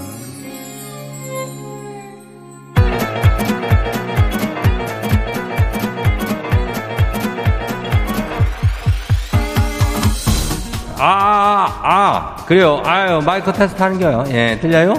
그래요. 12.51 12.81
아유, 12.83 13.21
마이크 13.25 13.53
테스트 13.53 13.81
하는 13.81 13.97
거요. 13.97 14.25
예, 14.27 14.59
들려요? 14.59 14.95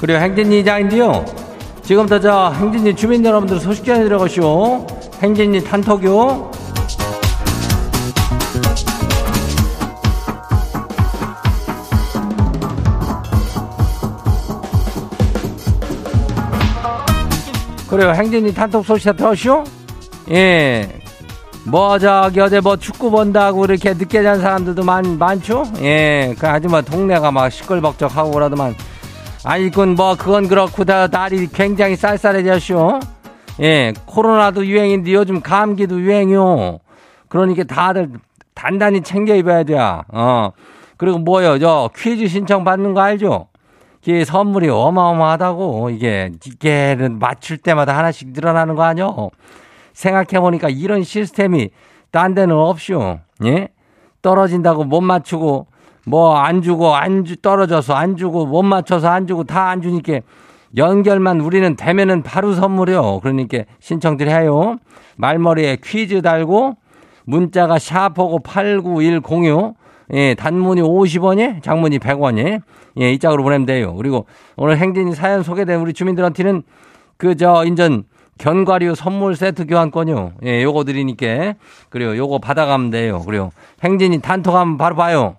그래요. 0.00 0.18
행진이 0.18 0.58
이장인데요. 0.58 1.24
지금부터 1.84 2.18
저 2.18 2.50
행진이 2.58 2.96
주민 2.96 3.24
여러분들 3.24 3.60
소식 3.60 3.84
전해드려가시오. 3.84 4.84
행진이 5.22 5.62
단톡요. 5.62 6.50
그래요. 17.88 18.10
행진이 18.10 18.52
단톡 18.52 18.84
소식 18.84 19.16
들었시오? 19.16 19.62
예. 20.32 21.01
뭐 21.64 21.98
저기 21.98 22.40
어제 22.40 22.60
뭐 22.60 22.76
축구 22.76 23.10
본다고 23.10 23.64
이렇게 23.64 23.94
늦게 23.94 24.22
잔 24.22 24.40
사람들도 24.40 24.82
많, 24.82 25.18
많죠? 25.18 25.64
예, 25.80 26.34
그 26.38 26.48
아주 26.48 26.68
뭐 26.68 26.82
동네가 26.82 27.30
막 27.30 27.50
시끌벅적하고 27.50 28.32
그러더만 28.32 28.74
아니 29.44 29.70
그건 29.70 29.94
뭐 29.94 30.16
그건 30.16 30.48
그렇고 30.48 30.84
다 30.84 31.06
날이 31.06 31.48
굉장히 31.48 31.96
쌀쌀해졌쇼. 31.96 33.00
예, 33.60 33.92
코로나도 34.06 34.66
유행인데 34.66 35.12
요즘 35.12 35.40
감기도 35.40 36.00
유행이요. 36.00 36.78
그러니까 37.28 37.64
다들 37.64 38.10
단단히 38.54 39.02
챙겨 39.02 39.34
입어야 39.34 39.62
돼. 39.64 39.76
어. 39.78 40.52
그리고 40.96 41.18
뭐요, 41.18 41.58
저 41.58 41.90
퀴즈 41.96 42.28
신청 42.28 42.64
받는 42.64 42.94
거 42.94 43.00
알죠? 43.00 43.48
이게 44.02 44.24
선물이 44.24 44.68
어마어마하다고 44.68 45.90
이게 45.90 46.30
이게는 46.44 47.18
맞출 47.18 47.58
때마다 47.58 47.96
하나씩 47.96 48.28
늘어나는 48.32 48.74
거 48.74 48.82
아니요? 48.82 49.30
생각해보니까 49.92 50.68
이런 50.68 51.02
시스템이 51.02 51.70
딴 52.10 52.34
데는 52.34 52.54
없쇼. 52.54 53.18
예? 53.44 53.68
떨어진다고 54.22 54.84
못 54.84 55.00
맞추고, 55.00 55.66
뭐 56.06 56.36
안 56.36 56.62
주고, 56.62 56.94
안 56.94 57.24
주, 57.24 57.36
떨어져서 57.36 57.94
안 57.94 58.16
주고, 58.16 58.46
못 58.46 58.62
맞춰서 58.62 59.08
안 59.08 59.26
주고, 59.26 59.44
다 59.44 59.70
안 59.70 59.82
주니까 59.82 60.20
연결만 60.76 61.40
우리는 61.40 61.76
되면은 61.76 62.22
바로 62.22 62.52
선물이요. 62.54 63.20
그러니까 63.20 63.64
신청들 63.80 64.28
해요. 64.28 64.76
말머리에 65.16 65.78
퀴즈 65.82 66.22
달고, 66.22 66.74
문자가 67.24 67.78
샤프고 67.78 68.40
89106, 68.40 69.74
예, 70.14 70.34
단문이 70.34 70.82
50원에, 70.82 71.62
장문이 71.62 71.98
100원에, 71.98 72.60
예, 73.00 73.12
이 73.12 73.18
짝으로 73.18 73.42
보내면 73.42 73.66
돼요. 73.66 73.94
그리고 73.94 74.26
오늘 74.56 74.76
행진이 74.76 75.14
사연 75.14 75.42
소개된 75.42 75.80
우리 75.80 75.92
주민들한테는 75.92 76.62
그, 77.16 77.36
저, 77.36 77.64
인전 77.64 78.04
견과류 78.38 78.94
선물 78.94 79.36
세트 79.36 79.66
교환권요. 79.66 80.32
예, 80.44 80.62
요거 80.62 80.84
드리니까. 80.84 81.54
그리고 81.90 82.16
요거 82.16 82.38
받아가면 82.38 82.90
돼요. 82.90 83.22
그리고 83.24 83.52
행진이 83.82 84.20
단톡 84.20 84.54
하면 84.54 84.78
바로 84.78 84.96
봐요. 84.96 85.36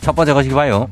첫 0.00 0.14
번째 0.14 0.32
거시기 0.32 0.54
봐요. 0.54 0.88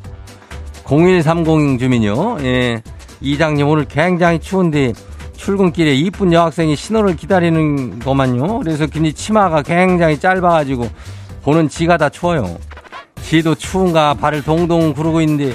0130 0.85 1.79
주민요. 1.79 2.39
예. 2.43 2.83
이장님 3.21 3.67
오늘 3.67 3.85
굉장히 3.85 4.39
추운데 4.39 4.93
출근길에 5.37 5.95
이쁜 5.95 6.33
여학생이 6.33 6.77
신호를 6.77 7.17
기다리는 7.17 7.99
거만요. 8.01 8.61
그래서 8.61 8.87
괜히 8.87 9.13
치마가 9.13 9.63
굉장히 9.63 10.19
짧아가지고 10.19 10.89
보는 11.43 11.69
지가 11.69 11.97
다 11.97 12.09
추워요. 12.09 12.59
지도 13.23 13.55
추운가 13.55 14.15
발을 14.15 14.43
동동 14.43 14.93
구르고 14.93 15.21
있는데 15.23 15.55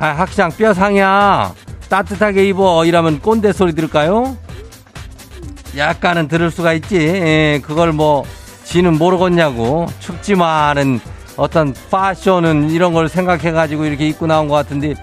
아, 0.00 0.06
학장 0.06 0.50
뼈 0.50 0.72
상이야. 0.72 1.52
따뜻하게 1.90 2.48
입어. 2.48 2.86
이러면 2.86 3.20
꼰대 3.20 3.52
소리 3.52 3.74
들을까요? 3.74 4.34
약간은 5.76 6.26
들을 6.26 6.50
수가 6.50 6.72
있지. 6.72 6.96
예, 6.96 7.60
그걸 7.62 7.92
뭐, 7.92 8.24
지는 8.64 8.96
모르겠냐고. 8.96 9.86
춥지만은 9.98 11.00
어떤 11.36 11.74
파션은 11.90 12.70
이런 12.70 12.94
걸 12.94 13.10
생각해가지고 13.10 13.84
이렇게 13.84 14.08
입고 14.08 14.26
나온 14.26 14.48
것 14.48 14.54
같은데, 14.54 14.94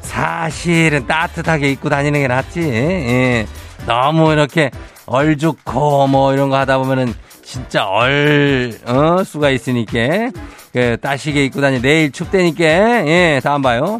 사실은 0.00 1.08
따뜻하게 1.08 1.72
입고 1.72 1.88
다니는 1.88 2.20
게 2.20 2.28
낫지. 2.28 2.60
예. 2.60 3.46
너무 3.84 4.32
이렇게 4.32 4.70
얼죽고 5.06 6.06
뭐 6.06 6.32
이런 6.32 6.50
거 6.50 6.56
하다 6.56 6.78
보면은 6.78 7.12
진짜 7.42 7.84
얼, 7.84 8.78
어, 8.86 9.24
수가 9.24 9.50
있으니까. 9.50 10.30
그, 10.72 10.96
따시게 11.00 11.44
입고 11.46 11.60
다니, 11.60 11.80
내일 11.82 12.12
춥대니까. 12.12 12.64
예, 12.64 13.40
다음 13.42 13.62
봐요. 13.62 13.98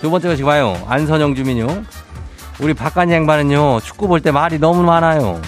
두 0.00 0.10
번째 0.10 0.28
것이 0.28 0.42
봐요. 0.42 0.76
안선영 0.88 1.34
주민요. 1.34 1.66
우리 2.60 2.74
박간 2.74 3.10
양반은요, 3.10 3.80
축구 3.80 4.08
볼 4.08 4.20
때 4.20 4.30
말이 4.30 4.58
너무 4.58 4.82
많아요. 4.82 5.40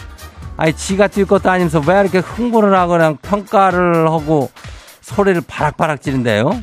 아니, 0.56 0.72
지가 0.72 1.08
뛸 1.08 1.26
것도 1.26 1.50
아니면서 1.50 1.80
왜 1.86 2.00
이렇게 2.00 2.18
흥분을 2.18 2.74
하거나 2.76 3.14
평가를 3.20 4.06
하고 4.08 4.50
소리를 5.02 5.42
바락바락 5.46 6.00
지른대요? 6.00 6.62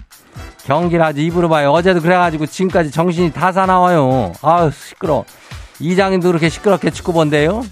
경기를 0.65 1.03
아주 1.03 1.19
입으로 1.21 1.49
봐요. 1.49 1.71
어제도 1.71 2.01
그래가지고 2.01 2.45
지금까지 2.45 2.89
정신이 2.89 3.33
다 3.33 3.51
사나와요. 3.51 4.31
아유, 4.41 4.71
시끄러. 4.71 5.25
이장님도 5.79 6.29
그렇게 6.29 6.49
시끄럽게 6.49 6.89
축구 6.91 7.11
본대요? 7.13 7.63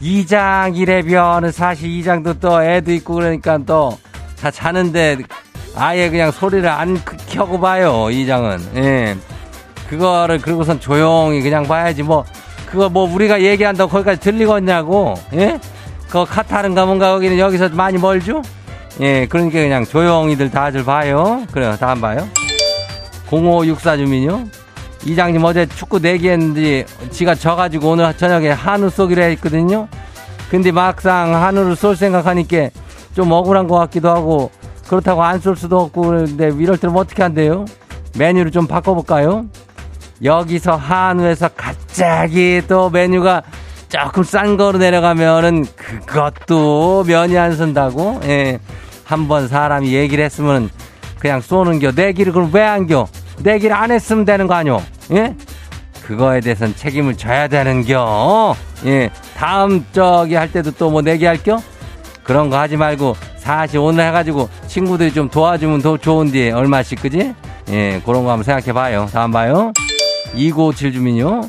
이장 0.00 0.74
이래변은 0.74 1.52
사실 1.52 1.88
이장도 1.90 2.34
또 2.40 2.62
애도 2.62 2.92
있고 2.92 3.14
그러니까 3.14 3.58
또 3.58 3.98
다 4.46 4.50
자는데 4.52 5.18
아예 5.74 6.08
그냥 6.08 6.30
소리를 6.30 6.68
안 6.68 7.00
켜고 7.28 7.58
봐요, 7.58 8.08
이 8.10 8.26
장은. 8.26 8.60
예. 8.76 9.16
그거를 9.88 10.38
그러고선 10.38 10.78
조용히 10.78 11.42
그냥 11.42 11.64
봐야지 11.64 12.02
뭐 12.04 12.24
그거 12.66 12.88
뭐 12.88 13.12
우리가 13.12 13.42
얘기한다고 13.42 13.90
거기까지 13.90 14.20
들리겠냐고 14.20 15.14
예? 15.34 15.58
그 16.08 16.24
카타른가 16.24 16.86
뭔가 16.86 17.12
거기는 17.12 17.38
여기서 17.38 17.70
많이 17.70 17.98
멀죠? 17.98 18.42
예, 19.00 19.26
그러니까 19.26 19.58
그냥 19.58 19.84
조용히들 19.84 20.50
다들 20.50 20.84
봐요. 20.84 21.42
그래요, 21.52 21.76
다음 21.78 22.00
봐요. 22.00 22.28
0564 23.30 23.96
주민요. 23.96 24.44
이장님 25.04 25.42
어제 25.44 25.66
축구 25.66 25.98
내기 25.98 26.28
했는데 26.28 26.84
지가 27.10 27.34
져가지고 27.34 27.90
오늘 27.90 28.16
저녁에 28.16 28.50
한우 28.50 28.90
쏘기로 28.90 29.22
했거든요. 29.22 29.88
근데 30.50 30.70
막상 30.70 31.34
한우를 31.34 31.74
쏠 31.74 31.96
생각하니까 31.96 32.70
좀 33.16 33.32
억울한 33.32 33.66
것 33.66 33.76
같기도 33.78 34.10
하고 34.10 34.50
그렇다고 34.86 35.22
안쏠 35.24 35.56
수도 35.56 35.80
없고 35.80 36.02
그런데 36.02 36.50
이럴 36.58 36.76
때는 36.76 36.94
어떻게 36.94 37.22
한대요? 37.22 37.64
메뉴를 38.18 38.50
좀 38.52 38.66
바꿔볼까요? 38.66 39.46
여기서 40.22 40.76
한우에서 40.76 41.48
갑자기 41.56 42.60
또 42.68 42.90
메뉴가 42.90 43.42
조금 43.88 44.22
싼 44.22 44.58
거로 44.58 44.78
내려가면은 44.78 45.64
그것도 46.04 47.04
면이 47.06 47.38
안 47.38 47.56
선다고? 47.56 48.20
예. 48.24 48.58
한번 49.04 49.48
사람이 49.48 49.94
얘기를 49.94 50.22
했으면 50.22 50.68
그냥 51.18 51.40
쏘는 51.40 51.78
겨. 51.78 51.92
내기를 51.92 52.32
그럼 52.34 52.50
왜 52.52 52.62
안 52.62 52.86
겨? 52.86 53.06
내기를 53.38 53.74
안 53.74 53.90
했으면 53.90 54.26
되는 54.26 54.46
거 54.46 54.54
아니오? 54.54 54.82
예? 55.12 55.34
그거에 56.02 56.40
대해서는 56.40 56.76
책임을 56.76 57.16
져야 57.16 57.48
되는 57.48 57.82
겨. 57.82 58.54
예. 58.84 59.08
다음 59.36 59.86
저기 59.92 60.34
할 60.34 60.52
때도 60.52 60.72
또 60.72 60.90
뭐 60.90 61.00
내기 61.00 61.24
할 61.24 61.42
겨? 61.42 61.60
그런 62.26 62.50
거 62.50 62.58
하지 62.58 62.76
말고 62.76 63.16
사실 63.36 63.78
오늘 63.78 64.04
해가지고 64.06 64.48
친구들이 64.66 65.12
좀 65.12 65.28
도와주면 65.28 65.80
더 65.80 65.96
좋은데 65.96 66.50
얼마씩 66.50 67.00
그지? 67.00 67.34
예, 67.70 68.02
그런 68.04 68.24
거 68.24 68.30
한번 68.32 68.42
생각해 68.42 68.72
봐요. 68.72 69.08
다음 69.12 69.30
봐요. 69.30 69.72
2957 70.34 70.92
주민요. 70.92 71.42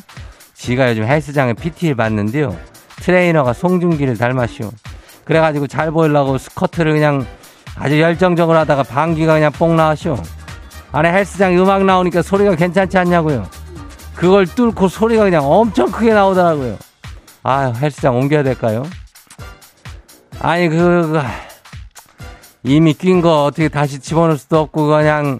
지가 0.54 0.92
요즘 0.92 1.04
헬스장에 1.04 1.54
PT를 1.54 1.96
받는데요. 1.96 2.56
트레이너가 2.98 3.54
송중기를 3.54 4.18
닮았시오. 4.18 4.72
그래가지고 5.26 5.68
잘 5.68 5.92
보이려고 5.92 6.38
스커트를 6.38 6.94
그냥 6.94 7.26
아주 7.76 8.00
열정적으로 8.00 8.58
하다가 8.60 8.84
방귀가 8.84 9.34
그냥 9.34 9.52
뽕 9.52 9.76
나왔쇼. 9.76 10.18
안에 10.92 11.12
헬스장 11.12 11.58
음악 11.58 11.84
나오니까 11.86 12.22
소리가 12.22 12.56
괜찮지 12.56 12.98
않냐고요. 12.98 13.46
그걸 14.16 14.46
뚫고 14.46 14.88
소리가 14.88 15.24
그냥 15.26 15.44
엄청 15.46 15.92
크게 15.92 16.14
나오더라고요. 16.14 16.78
아 17.44 17.74
헬스장 17.80 18.16
옮겨야 18.16 18.44
될까요? 18.44 18.84
아니, 20.40 20.70
그, 20.70 21.12
그 21.12 21.22
이미 22.64 22.94
낀 22.94 23.22
거 23.22 23.46
어떻게 23.46 23.70
다시 23.70 24.00
집어넣을 24.00 24.38
수도 24.38 24.60
없고, 24.60 24.88
그냥, 24.88 25.40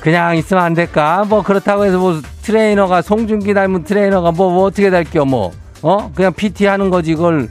그냥 0.00 0.36
있으면 0.36 0.62
안 0.62 0.74
될까? 0.74 1.24
뭐, 1.24 1.42
그렇다고 1.42 1.84
해서 1.84 1.98
뭐, 1.98 2.20
트레이너가, 2.42 3.02
송중기 3.02 3.54
닮은 3.54 3.84
트레이너가 3.84 4.32
뭐, 4.32 4.50
뭐 4.50 4.64
어떻게 4.64 4.90
될겨, 4.90 5.24
뭐. 5.24 5.52
어? 5.82 6.10
그냥 6.14 6.32
PT 6.32 6.66
하는 6.66 6.90
거지, 6.90 7.12
이걸. 7.12 7.50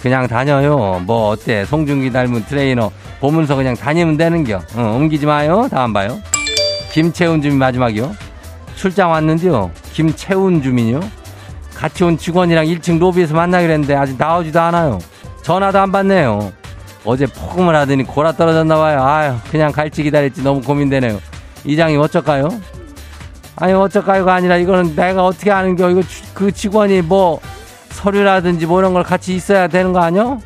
그냥 0.00 0.26
다녀요. 0.26 1.00
뭐, 1.06 1.28
어때? 1.28 1.64
송중기 1.64 2.10
닮은 2.12 2.44
트레이너 2.46 2.90
보면서 3.20 3.54
그냥 3.54 3.74
다니면 3.74 4.16
되는겨. 4.16 4.60
어, 4.76 4.82
옮기지 4.96 5.26
마요. 5.26 5.68
다음 5.70 5.92
봐요. 5.92 6.20
김채운 6.92 7.40
주민 7.40 7.58
마지막이요. 7.58 8.12
출장 8.74 9.10
왔는데요. 9.12 9.70
김채운 9.92 10.60
주민이요. 10.60 11.00
같이 11.74 12.04
온 12.04 12.18
직원이랑 12.18 12.66
1층 12.66 12.98
로비에서 12.98 13.34
만나기로 13.34 13.72
했는데 13.72 13.94
아직 13.94 14.16
나오지도 14.18 14.60
않아요. 14.60 14.98
전화도 15.42 15.78
안 15.78 15.92
받네요. 15.92 16.52
어제 17.04 17.26
폭음을 17.26 17.74
하더니 17.74 18.04
골아 18.04 18.32
떨어졌나 18.32 18.76
봐요. 18.76 19.02
아유, 19.02 19.34
그냥 19.50 19.72
갈지 19.72 20.02
기다릴지 20.02 20.42
너무 20.42 20.60
고민되네요. 20.60 21.20
이장님 21.64 22.00
어쩔까요? 22.00 22.48
아니 23.56 23.72
어쩔까요가 23.72 24.34
아니라 24.34 24.56
이거는 24.56 24.96
내가 24.96 25.24
어떻게 25.26 25.50
아는 25.50 25.76
겨 25.76 25.90
이거 25.90 26.00
그 26.34 26.50
직원이 26.52 27.02
뭐 27.02 27.40
서류라든지 27.90 28.66
뭐 28.66 28.80
이런 28.80 28.94
걸 28.94 29.02
같이 29.02 29.34
있어야 29.34 29.68
되는 29.68 29.92
거 29.92 30.00
아니요? 30.00 30.40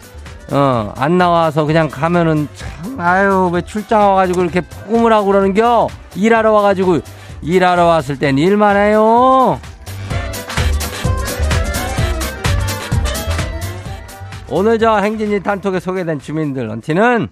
어, 0.50 0.92
안 0.96 1.18
나와서 1.18 1.64
그냥 1.64 1.88
가면은 1.88 2.48
참 2.54 3.00
아유 3.00 3.50
왜 3.52 3.62
출장 3.62 4.00
와가지고 4.10 4.42
이렇게 4.42 4.60
폭음을 4.60 5.12
하고 5.12 5.26
그러는겨? 5.26 5.88
일하러 6.14 6.52
와가지고 6.52 7.00
일하러 7.42 7.84
왔을 7.84 8.18
땐 8.18 8.38
일만 8.38 8.76
해요. 8.76 9.60
오늘 14.50 14.78
저 14.78 14.96
행진이 14.98 15.40
단톡에 15.42 15.80
소개된 15.80 16.20
주민들한테는 16.20 17.28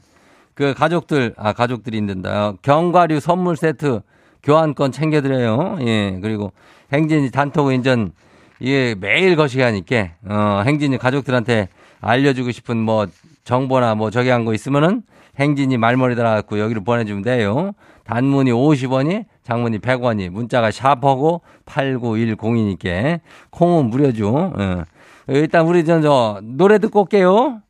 그 0.54 0.74
가족들, 0.74 1.34
아, 1.36 1.52
가족들이 1.52 1.96
있는다. 1.96 2.54
견과류 2.62 3.20
선물 3.20 3.56
세트 3.56 4.00
교환권 4.42 4.92
챙겨드려요. 4.92 5.78
예, 5.80 6.18
그리고 6.20 6.52
행진이 6.92 7.30
단톡 7.30 7.72
인전, 7.72 8.12
이게 8.60 8.94
매일 8.98 9.36
거시기하니까, 9.36 10.08
어, 10.28 10.62
행진이 10.64 10.98
가족들한테 10.98 11.68
알려주고 12.00 12.50
싶은 12.50 12.76
뭐 12.76 13.06
정보나 13.44 13.94
뭐 13.94 14.10
저기 14.10 14.28
한 14.28 14.44
거 14.44 14.52
있으면은 14.54 15.02
행진이 15.38 15.78
말머리 15.78 16.14
달아갖고 16.14 16.60
여기로 16.60 16.84
보내주면 16.84 17.22
돼요. 17.22 17.72
단문이 18.04 18.52
50원이, 18.52 19.24
장문이 19.42 19.78
100원이, 19.78 20.28
문자가 20.28 20.70
샤퍼고 20.70 21.40
8910이니까 21.66 23.20
콩은 23.50 23.86
무료죠. 23.86 24.52
어. 24.56 24.82
일단 25.28 25.66
우리 25.66 25.84
저, 25.84 26.00
저 26.00 26.40
노래 26.42 26.78
듣고 26.78 27.02
올게요. 27.02 27.62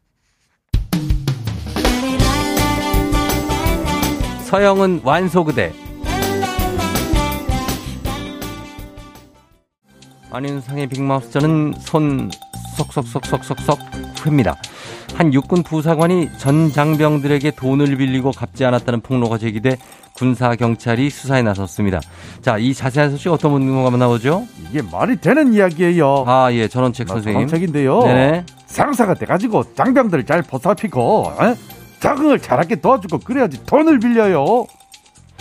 서영은 4.44 5.00
완소 5.04 5.44
그대. 5.44 5.72
안윤상의 10.30 10.88
빅마우스 10.88 11.30
저는 11.30 11.74
손 11.78 12.28
쏙쏙쏙쏙쏙쏙 12.74 13.78
회입니다. 14.26 14.56
한 15.14 15.32
육군 15.32 15.62
부사관이 15.62 16.30
전 16.38 16.70
장병들에게 16.72 17.52
돈을 17.52 17.96
빌리고 17.96 18.32
갚지 18.32 18.64
않았다는 18.64 19.00
폭로가 19.00 19.38
제기돼 19.38 19.76
군사 20.14 20.54
경찰이 20.54 21.10
수사에 21.10 21.42
나섰습니다. 21.42 22.00
자, 22.40 22.58
이 22.58 22.74
자세한 22.74 23.10
소식 23.10 23.30
어떤 23.30 23.52
분과 23.52 23.96
나오죠? 23.96 24.44
이게 24.70 24.82
말이 24.82 25.16
되는 25.16 25.52
이야기예요. 25.52 26.24
아, 26.26 26.52
예, 26.52 26.68
전원책 26.68 27.08
선생님. 27.08 27.46
전원책인데요. 27.46 28.02
네네. 28.02 28.46
상사가 28.66 29.14
돼가지고 29.14 29.74
장병들을 29.74 30.26
잘 30.26 30.42
보살피고 30.42 31.32
에? 31.40 31.54
적응을 32.00 32.40
잘하게 32.40 32.76
도와주고 32.76 33.18
그래야지 33.18 33.64
돈을 33.66 33.98
빌려요. 33.98 34.66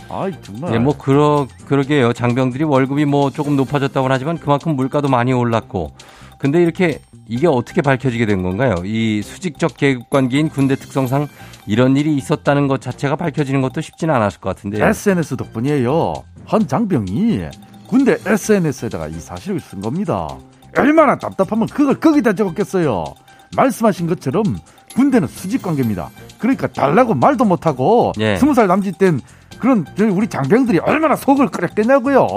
아이 0.10 0.32
정말. 0.44 0.74
예, 0.74 0.80
뭐 0.80 0.96
그러 0.98 1.48
그러게요. 1.66 2.14
장병들이 2.14 2.64
월급이 2.64 3.06
뭐 3.06 3.32
조금 3.32 3.56
높아졌다고 3.56 4.08
하지만 4.10 4.38
그만큼 4.38 4.76
물가도 4.76 5.08
많이 5.08 5.34
올랐고. 5.34 5.94
근데 6.38 6.62
이렇게 6.62 7.00
이게 7.28 7.48
어떻게 7.48 7.82
밝혀지게 7.82 8.26
된 8.26 8.44
건가요? 8.44 8.76
이 8.84 9.22
수직적 9.22 9.78
계급 9.78 10.10
관계인 10.10 10.50
군대 10.50 10.76
특성상 10.76 11.28
이런 11.66 11.96
일이 11.96 12.16
있었다는 12.16 12.68
것 12.68 12.82
자체가 12.82 13.16
밝혀지는 13.16 13.62
것도 13.62 13.82
쉽지는 13.82 14.14
않았을 14.14 14.42
것 14.42 14.56
같은데. 14.56 14.84
SNS 14.86 15.38
덕분이에요. 15.38 16.14
한 16.46 16.68
장병이 16.68 17.42
군대 17.88 18.18
SNS에다가 18.26 19.08
이 19.08 19.14
사실을 19.14 19.60
쓴 19.60 19.82
겁니다. 19.82 20.28
얼마나 20.78 21.18
답답하면 21.18 21.68
그걸 21.68 22.00
거기다 22.00 22.34
적었겠어요. 22.34 23.06
말씀하신 23.56 24.08
것처럼 24.08 24.44
군대는 24.96 25.28
수직 25.28 25.62
관계입니다. 25.62 26.10
그러니까 26.40 26.68
달라고 26.68 27.14
말도 27.14 27.46
못하고 27.46 28.14
예. 28.20 28.38
스무 28.38 28.52
예. 28.52 28.56
살 28.56 28.68
남짓 28.68 28.98
땐 28.98 29.22
그런 29.64 29.86
우리 30.12 30.28
장병들이 30.28 30.80
얼마나 30.80 31.16
속을 31.16 31.48
끓였겠냐고요. 31.48 32.28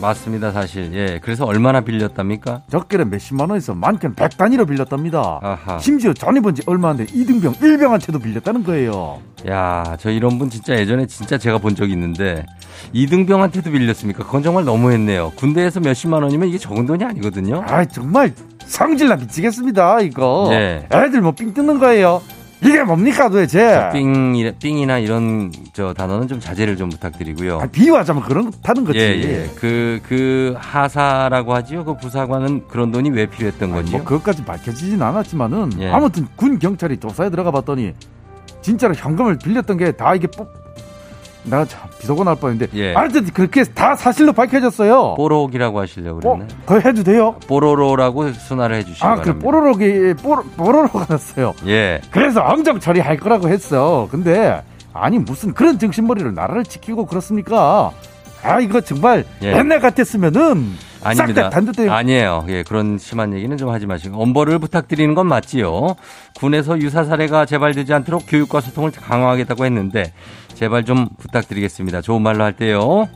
맞습니다, 0.00 0.52
사실. 0.52 0.90
예. 0.94 1.20
그래서 1.22 1.44
얼마나 1.44 1.82
빌렸답니까? 1.82 2.62
적게는 2.70 3.10
몇십만 3.10 3.50
원에서 3.50 3.74
많게는 3.74 4.14
백 4.14 4.38
단위로 4.38 4.64
빌렸답니다. 4.64 5.38
아하. 5.42 5.78
심지어 5.78 6.14
전입은 6.14 6.54
지 6.54 6.62
얼마 6.64 6.88
안 6.88 6.96
돼 6.96 7.04
이등병 7.12 7.56
일병한테도 7.60 8.20
빌렸다는 8.20 8.64
거예요. 8.64 9.18
야, 9.50 9.96
저 10.00 10.10
이런 10.10 10.38
분 10.38 10.48
진짜 10.48 10.76
예전에 10.78 11.06
진짜 11.06 11.36
제가 11.36 11.58
본 11.58 11.74
적이 11.74 11.92
있는데 11.92 12.46
이등병한테도 12.94 13.70
빌렸습니까? 13.70 14.24
그건 14.24 14.42
정말 14.42 14.64
너무했네요. 14.64 15.32
군대에서 15.36 15.80
몇십만 15.80 16.22
원이면 16.22 16.48
이게 16.48 16.56
적은 16.56 16.86
돈이 16.86 17.04
아니거든요. 17.04 17.62
아, 17.68 17.84
정말 17.84 18.32
성질나 18.64 19.16
미치겠습니다, 19.16 20.00
이거. 20.00 20.48
예. 20.52 20.86
애들 20.90 21.20
뭐 21.20 21.32
삥 21.32 21.52
뜯는 21.52 21.78
거예요. 21.78 22.22
이게 22.62 22.82
뭡니까 22.82 23.28
도대체? 23.28 23.90
삥, 23.92 24.54
삥이나 24.58 24.98
이런 24.98 25.52
저 25.74 25.92
단어는 25.92 26.26
좀 26.26 26.40
자제를 26.40 26.76
좀 26.76 26.88
부탁드리고요. 26.88 27.58
아, 27.60 27.66
비유하자면 27.66 28.22
그렇다는 28.22 28.84
거지. 28.84 28.98
예, 28.98 29.02
예. 29.22 29.50
그, 29.56 30.00
그 30.08 30.54
하사라고 30.58 31.54
하지요. 31.54 31.84
그 31.84 31.96
부사관은 31.96 32.66
그런 32.68 32.90
돈이 32.92 33.10
왜 33.10 33.26
필요했던 33.26 33.70
건지. 33.70 33.92
뭐 33.92 34.02
그것까지 34.04 34.44
밝혀지진 34.44 35.00
않았지만은 35.02 35.72
예. 35.80 35.90
아무튼 35.90 36.26
군 36.34 36.58
경찰이 36.58 36.96
조사에 36.98 37.28
들어가 37.30 37.50
봤더니 37.50 37.92
진짜로 38.62 38.94
현금을 38.94 39.38
빌렸던 39.38 39.76
게 39.76 39.92
다 39.92 40.14
이게 40.14 40.26
참 41.50 41.88
비속어 42.00 42.24
나올 42.24 42.36
뻔했는데 42.36 42.76
예. 42.78 42.92
하여튼 42.94 43.24
그렇게 43.26 43.64
다 43.64 43.94
사실로 43.94 44.32
밝혀졌어요. 44.32 45.14
뽀록이라고 45.16 45.80
하시려고 45.80 46.20
그랬네. 46.20 46.44
어, 46.44 46.48
그거 46.66 46.80
해도 46.80 47.02
돼요? 47.02 47.36
뽀로로라고 47.46 48.32
순화를 48.32 48.76
해주시기 48.76 49.04
아, 49.06 49.16
그 49.16 49.38
뽀로록이 49.38 50.14
뽀로, 50.22 50.42
뽀로로가 50.56 51.06
났어요. 51.08 51.54
예. 51.66 52.00
그래서 52.10 52.42
엄정 52.42 52.80
처리할 52.80 53.16
거라고 53.16 53.48
했어. 53.48 54.08
근데 54.10 54.62
아니 54.92 55.18
무슨 55.18 55.54
그런 55.54 55.78
정신머리를 55.78 56.34
나라를 56.34 56.64
지키고 56.64 57.06
그렇습니까? 57.06 57.92
아 58.42 58.60
이거 58.60 58.80
정말 58.80 59.24
예. 59.42 59.52
옛날 59.56 59.80
같았으면은 59.80 60.74
아닙니다. 61.02 61.50
아니에요. 61.88 62.44
예, 62.48 62.62
그런 62.64 62.98
심한 62.98 63.32
얘기는 63.32 63.56
좀 63.56 63.70
하지 63.70 63.86
마시고 63.86 64.20
엄벌을 64.20 64.58
부탁드리는 64.58 65.14
건 65.14 65.26
맞지요. 65.28 65.94
군에서 66.36 66.78
유사 66.80 67.04
사례가 67.04 67.46
재발되지 67.46 67.92
않도록 67.94 68.24
교육과 68.28 68.60
소통을 68.60 68.90
강화하겠다고 68.90 69.64
했는데 69.64 70.12
제발 70.56 70.84
좀 70.84 71.08
부탁드리겠습니다. 71.18 72.00
좋은 72.00 72.22
말로 72.22 72.42
할 72.42 72.54
때요. 72.54 73.06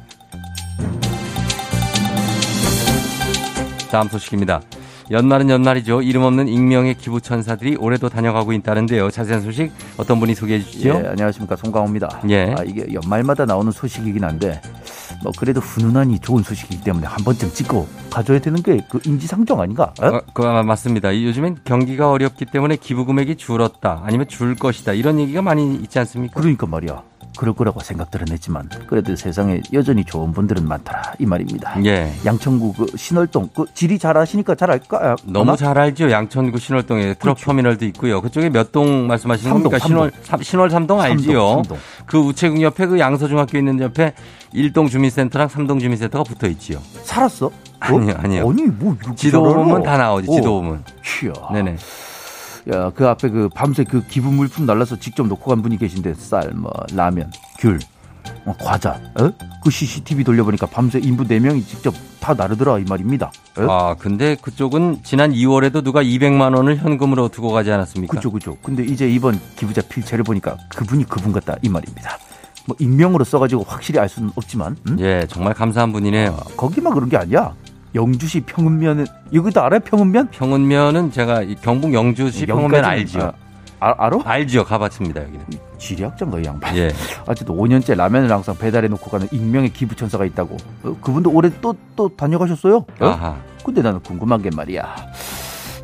다음 3.91 4.09
소식입니다. 4.09 4.61
연말은 5.11 5.51
연말이죠. 5.51 6.03
이름 6.03 6.23
없는 6.23 6.47
익명의 6.47 6.95
기부천사들이 6.95 7.77
올해도 7.81 8.09
다녀가고 8.11 8.53
있다는데요. 8.53 9.11
자세한 9.11 9.43
소식 9.43 9.73
어떤 9.97 10.21
분이 10.21 10.37
소개해 10.37 10.61
주시죠? 10.61 10.89
예, 10.91 11.09
안녕하십니까. 11.09 11.57
송강호입니다. 11.57 12.21
예. 12.29 12.55
아, 12.57 12.63
이게 12.63 12.87
연말마다 12.93 13.45
나오는 13.47 13.73
소식이긴 13.73 14.23
한데, 14.23 14.61
뭐, 15.25 15.33
그래도 15.37 15.61
훈훈하니 15.61 16.21
좋은 16.21 16.45
소식이기 16.45 16.85
때문에 16.85 17.09
한 17.09 17.25
번쯤 17.25 17.51
찍고 17.53 17.89
가져야 18.11 18.39
되는 18.39 18.63
게 18.63 18.79
그 18.89 19.01
인지상정 19.05 19.61
아닌가? 19.61 19.93
어? 20.01 20.07
어, 20.07 20.21
그 20.33 20.43
맞습니다. 20.43 21.13
요즘엔 21.21 21.59
경기가 21.65 22.11
어렵기 22.13 22.45
때문에 22.47 22.77
기부 22.77 23.05
금액이 23.07 23.35
줄었다. 23.35 24.03
아니면 24.05 24.29
줄 24.29 24.55
것이다. 24.55 24.93
이런 24.93 25.19
얘기가 25.19 25.43
많이 25.43 25.75
있지 25.75 25.99
않습니까? 25.99 26.39
그러니까 26.41 26.67
말이야. 26.69 27.03
그럴 27.41 27.55
거라고 27.55 27.81
생각들은 27.81 28.29
했지만 28.33 28.69
그래도 28.87 29.17
세상에 29.17 29.63
여전히 29.73 30.05
좋은 30.05 30.31
분들은 30.35 30.69
많더라 30.69 31.15
이 31.19 31.25
말입니다. 31.25 31.83
예. 31.87 32.13
양천구 32.27 32.75
그 32.75 32.87
신월동 32.99 33.49
그 33.57 33.65
지리 33.73 33.99
잘 33.99 34.15
아시니까 34.19 34.55
잘 34.55 34.71
알까? 34.71 35.17
너무 35.25 35.57
잘 35.57 35.79
알죠. 35.79 36.11
양천구 36.11 36.59
신월동에 36.59 37.15
트럭 37.15 37.19
그렇죠. 37.39 37.47
터미널도 37.47 37.87
있고요. 37.87 38.21
그쪽에 38.21 38.51
몇 38.51 38.71
동 38.73 39.07
말씀하시는 39.07 39.51
삼동, 39.51 39.71
겁니까? 39.71 39.87
신월 39.87 40.13
삼- 40.23 40.43
신월 40.43 40.69
삼동 40.69 41.01
알지요. 41.01 41.49
삼동. 41.55 41.79
그 42.05 42.19
우체국 42.19 42.61
옆에 42.61 42.85
그 42.87 42.99
양서중학교 43.01 43.57
있는 43.57 43.81
옆에 43.81 44.13
일동 44.53 44.87
주민센터랑 44.87 45.49
삼동 45.49 45.79
주민센터가 45.79 46.25
붙어 46.25 46.47
있지요. 46.49 46.79
살았어? 47.05 47.51
아니요, 47.81 48.15
아니요. 48.19 48.51
아니 48.51 48.65
뭐 48.67 48.95
지도? 49.17 49.43
보면 49.43 49.83
다 49.83 49.97
나오지. 49.97 50.29
어. 50.31 50.35
지도 50.35 50.61
보면. 50.61 50.85
휴야. 51.03 51.33
네네. 51.55 51.77
야, 52.73 52.91
그 52.95 53.09
앞에 53.09 53.29
그 53.31 53.49
밤새 53.55 53.85
그 53.85 54.07
기부 54.07 54.31
물품 54.31 54.67
날라서 54.67 54.99
직접 54.99 55.27
놓고 55.27 55.51
간 55.51 55.63
분이 55.63 55.79
계신데 55.79 56.15
쌀, 56.15 56.51
뭐 56.55 56.71
라면, 56.93 57.31
귤, 57.59 57.79
어, 58.45 58.55
과자, 58.59 59.01
어? 59.19 59.31
그 59.63 59.71
CCTV 59.71 60.25
돌려보니까 60.25 60.67
밤새 60.67 60.99
인부 60.99 61.25
4명이 61.25 61.67
직접 61.67 61.95
다 62.21 62.35
나르더라 62.35 62.79
이 62.79 62.85
말입니다. 62.85 63.33
어? 63.59 63.63
아, 63.71 63.95
근데 63.95 64.37
그쪽은 64.41 65.01
지난 65.03 65.33
2월에도 65.33 65.83
누가 65.83 66.03
200만 66.03 66.55
원을 66.57 66.77
현금으로 66.77 67.29
두고 67.29 67.51
가지 67.51 67.73
않았습니까? 67.73 68.15
그죠, 68.15 68.31
그죠. 68.31 68.57
근데 68.63 68.85
이제 68.85 69.09
이번 69.09 69.41
기부자 69.57 69.83
필체를 69.83 70.25
보니까 70.25 70.57
그분이 70.77 71.05
그분 71.05 71.33
같다 71.33 71.57
이 71.63 71.69
말입니다. 71.69 72.19
뭐 72.67 72.77
익명으로 72.79 73.25
써가지고 73.25 73.65
확실히 73.67 73.99
알 74.01 74.09
수는 74.09 74.31
없지만 74.37 74.77
음? 74.89 74.97
예, 75.01 75.27
정말 75.29 75.55
감사한 75.55 75.93
분이네요. 75.93 76.31
아, 76.31 76.45
거기만 76.57 76.93
그런 76.95 77.09
게 77.09 77.17
아니야. 77.17 77.55
영주시 77.95 78.43
평은면은 78.43 79.07
여기도 79.33 79.63
알아요? 79.63 79.81
평은면? 79.81 80.29
평은면은 80.31 81.11
제가 81.11 81.43
이 81.43 81.57
경북 81.57 81.93
영주시 81.93 82.47
평은면 82.47 82.83
여기까지는- 82.83 82.85
알지요. 82.87 83.33
아, 83.83 83.95
알아? 83.97 84.19
알지요. 84.25 84.65
가봤습니다, 84.65 85.23
여기는. 85.23 85.45
지리학자인가 85.79 86.39
이 86.39 86.45
양반. 86.45 86.77
예. 86.77 86.93
어쨌든 87.27 87.57
5년째 87.57 87.97
라면을 87.97 88.31
항상 88.31 88.55
배달해 88.59 88.89
놓고 88.89 89.11
가는 89.11 89.27
익명의 89.33 89.73
기부천사가 89.73 90.25
있다고. 90.27 90.57
어, 90.85 90.97
그분도 91.01 91.31
올해 91.33 91.51
또 91.63 91.75
또 91.97 92.09
다녀가셨어요? 92.15 92.77
어? 93.01 93.07
아하. 93.07 93.37
근데 93.65 93.81
나는 93.83 94.01
궁금한 94.01 94.41
게 94.43 94.51
말이야. 94.55 94.95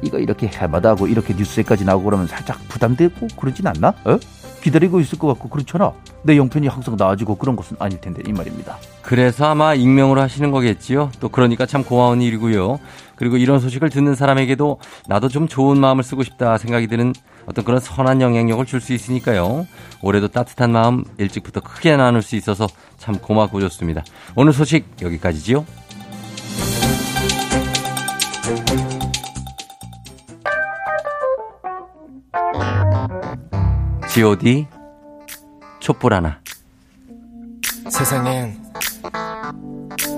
이거 0.03 0.19
이렇게 0.19 0.47
해마다 0.49 0.91
하고 0.91 1.07
이렇게 1.07 1.35
뉴스에까지 1.35 1.85
나오고 1.87 2.05
그러면 2.05 2.27
살짝 2.27 2.59
부담되고 2.69 3.29
그러진 3.39 3.67
않나? 3.67 3.89
어? 4.05 4.19
기다리고 4.63 5.01
있을 5.01 5.19
것 5.19 5.29
같고 5.29 5.49
그렇잖아. 5.49 5.93
내 6.23 6.37
영편이 6.37 6.69
항상 6.69 6.97
나아지고 6.99 7.37
그런 7.37 7.57
것은 7.57 7.77
아닐 7.81 7.99
텐데 8.01 8.23
이 8.27 8.33
말입니다. 8.33 8.77
그래서 9.07 9.47
아마 9.47 9.73
익명으로 9.73 10.21
하시는 10.21 10.51
거겠지요. 10.51 11.13
또 11.21 11.29
그러니까 11.29 11.65
참 11.65 11.85
고마운 11.85 12.21
일이고요. 12.21 12.81
그리고 13.15 13.37
이런 13.37 13.61
소식을 13.61 13.89
듣는 13.89 14.17
사람에게도 14.17 14.81
나도 15.07 15.29
좀 15.29 15.47
좋은 15.47 15.79
마음을 15.79 16.03
쓰고 16.03 16.25
싶다 16.25 16.59
생각이 16.59 16.89
드는 16.89 17.13
어떤 17.47 17.65
그런 17.65 17.79
선한 17.79 18.21
영향력을 18.21 18.67
줄 18.67 18.81
수 18.81 18.93
있으니까요. 18.93 19.67
올해도 20.03 20.29
따뜻한 20.29 20.73
마음 20.73 21.05
일찍부터 21.19 21.61
크게 21.61 21.97
나눌 21.97 22.21
수 22.21 22.35
있어서 22.35 22.67
참 22.99 23.17
고맙고 23.19 23.61
좋습니다. 23.61 24.03
오늘 24.35 24.53
소식 24.53 24.85
여기까지지요. 25.01 25.65
G.O.D. 34.09 34.67
촛불 35.81 36.15
하나. 36.15 36.41
세상엔 37.89 38.66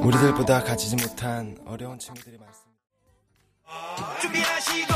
우리들보다 0.03 0.63
가지지 0.65 0.97
못한 0.97 1.57
어려운 1.67 1.99
친구들이 1.99 2.37
많습니다. 2.39 2.79
준비하시고 4.21 4.95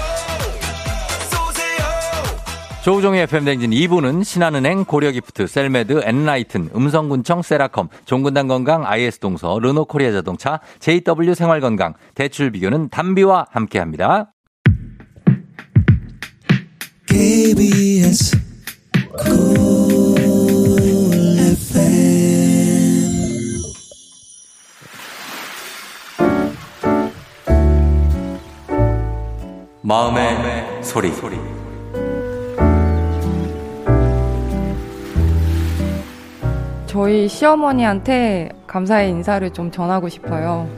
쏘세요. 1.31 2.83
조우종의 2.85 3.23
FM대행진 3.23 3.71
2부는 3.71 4.25
신한은행, 4.25 4.85
고려기프트, 4.85 5.47
셀메드, 5.47 6.03
엔라이튼, 6.05 6.71
음성군청, 6.75 7.43
세라컴, 7.43 7.89
종근당 8.07 8.49
건강, 8.49 8.87
IS동서, 8.87 9.59
르노코리아 9.59 10.13
자동차, 10.13 10.61
JW 10.81 11.35
생활건강, 11.35 11.95
대출 12.15 12.51
비교는 12.51 12.89
담비와 12.89 13.47
함께합니다. 13.51 14.33
KBS 17.07 18.39
마음의, 29.85 30.81
소리. 30.81 31.11
저희 36.87 37.27
시어머니한테 37.27 38.51
감사의 38.69 39.11
인사를 39.11 39.51
좀 39.51 39.73
전하고 39.73 40.09
싶어요. 40.09 40.69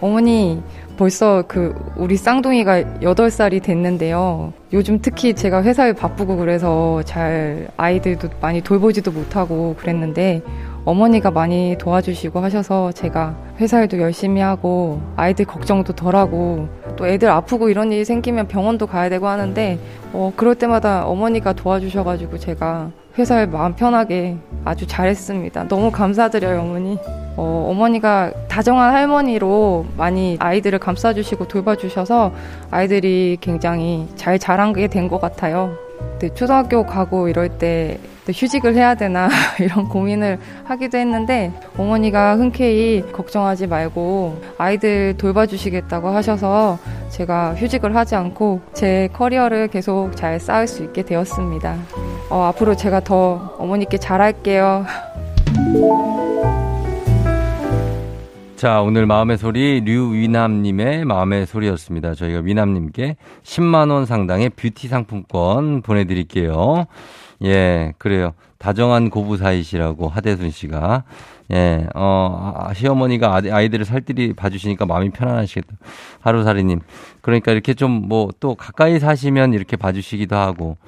어머니, 0.00 0.62
벌써 0.96 1.42
그 1.48 1.74
우리 1.96 2.16
쌍둥이가 2.16 3.00
8살이 3.00 3.60
됐는데요. 3.60 4.52
요즘 4.72 5.00
특히 5.02 5.34
제가 5.34 5.64
회사에 5.64 5.92
바쁘고 5.92 6.36
그래서 6.36 7.02
잘 7.02 7.66
아이들도 7.76 8.28
많이 8.40 8.60
돌보지도 8.60 9.10
못하고 9.10 9.74
그랬는데 9.80 10.42
어머니가 10.84 11.32
많이 11.32 11.76
도와주시고 11.76 12.38
하셔서 12.38 12.92
제가 12.92 13.34
회사 13.58 13.80
일도 13.80 13.98
열심히 13.98 14.40
하고 14.40 15.00
아이들 15.16 15.44
걱정도 15.44 15.92
덜 15.94 16.14
하고 16.14 16.68
또 16.96 17.06
애들 17.06 17.28
아프고 17.30 17.68
이런 17.68 17.92
일이 17.92 18.04
생기면 18.04 18.48
병원도 18.48 18.86
가야 18.86 19.08
되고 19.08 19.26
하는데 19.28 19.78
어, 20.12 20.32
그럴 20.36 20.54
때마다 20.54 21.06
어머니가 21.06 21.52
도와주셔가지고 21.52 22.38
제가 22.38 22.90
회사에 23.18 23.46
마음 23.46 23.74
편하게 23.74 24.36
아주 24.64 24.86
잘했습니다. 24.86 25.68
너무 25.68 25.90
감사드려요, 25.90 26.60
어머니. 26.60 26.98
어, 27.36 27.66
어머니가 27.70 28.32
다정한 28.48 28.92
할머니로 28.92 29.86
많이 29.96 30.36
아이들을 30.40 30.78
감싸주시고 30.78 31.48
돌봐주셔서 31.48 32.32
아이들이 32.70 33.38
굉장히 33.40 34.08
잘 34.16 34.38
자란 34.38 34.72
게 34.72 34.86
된 34.88 35.08
것 35.08 35.20
같아요. 35.20 35.76
네, 36.20 36.28
초등학교 36.34 36.84
가고 36.86 37.28
이럴 37.28 37.48
때 37.50 37.98
휴직을 38.32 38.74
해야 38.74 38.94
되나 38.94 39.28
이런 39.60 39.88
고민을 39.88 40.38
하기도 40.64 40.98
했는데 40.98 41.52
어머니가 41.76 42.36
흔쾌히 42.36 43.02
걱정하지 43.12 43.66
말고 43.66 44.40
아이들 44.58 45.14
돌봐주시겠다고 45.18 46.08
하셔서 46.08 46.78
제가 47.10 47.54
휴직을 47.54 47.94
하지 47.94 48.14
않고 48.14 48.60
제 48.72 49.08
커리어를 49.12 49.68
계속 49.68 50.16
잘 50.16 50.40
쌓을 50.40 50.66
수 50.66 50.82
있게 50.82 51.02
되었습니다. 51.02 51.76
어, 52.30 52.42
앞으로 52.44 52.76
제가 52.76 53.00
더 53.00 53.54
어머니께 53.58 53.98
잘할게요. 53.98 54.86
자, 58.56 58.80
오늘 58.80 59.04
마음의 59.04 59.36
소리 59.36 59.82
류위남님의 59.84 61.04
마음의 61.04 61.46
소리였습니다. 61.46 62.14
저희가 62.14 62.40
위남님께 62.40 63.16
10만원 63.42 64.06
상당의 64.06 64.50
뷰티 64.50 64.88
상품권 64.88 65.82
보내드릴게요. 65.82 66.86
예, 67.44 67.92
그래요. 67.98 68.32
다정한 68.58 69.10
고부 69.10 69.36
사이시라고 69.36 70.08
하대순 70.08 70.50
씨가. 70.50 71.04
예, 71.52 71.86
어, 71.94 72.54
아, 72.56 72.72
시어머니가 72.72 73.34
아이- 73.34 73.50
아이들을 73.50 73.84
살뜰히 73.84 74.32
봐주시니까 74.32 74.86
마음이 74.86 75.10
편안하시겠다. 75.10 75.74
하루살이님. 76.20 76.80
그러니까 77.20 77.52
이렇게 77.52 77.74
좀 77.74 78.08
뭐 78.08 78.30
또 78.40 78.54
가까이 78.54 78.98
사시면 78.98 79.52
이렇게 79.52 79.76
봐주시기도 79.76 80.34
하고 80.36 80.78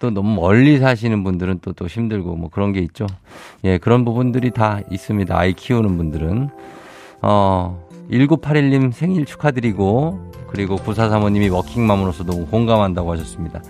또 0.00 0.10
너무 0.10 0.34
멀리 0.38 0.78
사시는 0.78 1.24
분들은 1.24 1.60
또 1.62 1.72
또 1.72 1.86
힘들고 1.86 2.36
뭐 2.36 2.50
그런 2.50 2.72
게 2.72 2.80
있죠. 2.80 3.06
예, 3.64 3.78
그런 3.78 4.04
부분들이 4.04 4.50
다 4.50 4.80
있습니다. 4.90 5.34
아이 5.38 5.54
키우는 5.54 5.96
분들은. 5.96 6.50
어, 7.22 7.82
1981님 8.10 8.92
생일 8.92 9.24
축하드리고, 9.24 10.32
그리고 10.48 10.76
9435님이 10.76 11.50
워킹맘으로서 11.50 12.24
너무 12.24 12.46
공감한다고 12.46 13.12
하셨습니다. 13.12 13.62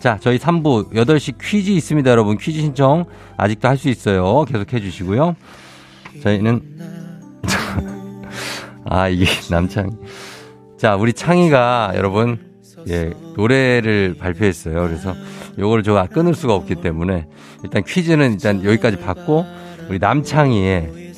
자, 0.00 0.16
저희 0.20 0.38
3부 0.38 0.92
8시 0.92 1.38
퀴즈 1.40 1.70
있습니다, 1.70 2.08
여러분. 2.10 2.38
퀴즈 2.38 2.60
신청 2.60 3.04
아직도 3.36 3.66
할 3.68 3.76
수 3.76 3.88
있어요. 3.88 4.44
계속 4.44 4.72
해주시고요. 4.72 5.34
저희는, 6.22 6.62
아, 8.84 9.08
이게 9.08 9.26
남창. 9.50 9.90
자, 10.76 10.96
우리 10.96 11.12
창희가 11.12 11.92
여러분, 11.96 12.38
예, 12.88 13.12
노래를 13.36 14.14
발표했어요. 14.18 14.74
그래서 14.82 15.14
요거를 15.58 15.82
제가 15.82 16.06
끊을 16.06 16.34
수가 16.34 16.54
없기 16.54 16.76
때문에 16.76 17.26
일단 17.64 17.82
퀴즈는 17.84 18.32
일단 18.34 18.64
여기까지 18.64 18.98
받고, 18.98 19.44
우리 19.88 19.98
남창희의 19.98 21.08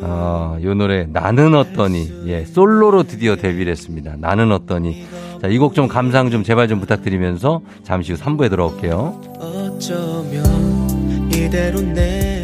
어, 0.00 0.58
요 0.62 0.74
노래 0.74 1.04
나는 1.04 1.54
어떠니 1.54 2.22
예 2.26 2.44
솔로로 2.44 3.02
드디어 3.04 3.36
데뷔를 3.36 3.72
했습니다. 3.72 4.16
나는 4.18 4.50
어떠니 4.52 5.06
자 5.44 5.50
이 5.50 5.58
곡 5.58 5.74
좀 5.74 5.88
감상 5.88 6.30
좀 6.30 6.42
제발 6.42 6.68
좀 6.68 6.80
부탁드리면서 6.80 7.60
잠시 7.82 8.12
후 8.12 8.18
3부에 8.18 8.48
돌아올게요. 8.48 9.20
어쩌면 9.40 11.30
이대로 11.30 11.82
내 11.82 12.43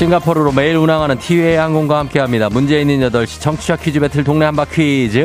싱가포르로 0.00 0.52
매일 0.52 0.76
운항하는 0.78 1.18
티웨이 1.18 1.56
항공과 1.56 1.98
함께합니다. 1.98 2.48
문제 2.48 2.80
있는 2.80 3.00
8시 3.10 3.38
청취자 3.42 3.76
퀴즈 3.76 4.00
배틀 4.00 4.24
동네 4.24 4.46
한바 4.46 4.64
퀴즈. 4.64 5.22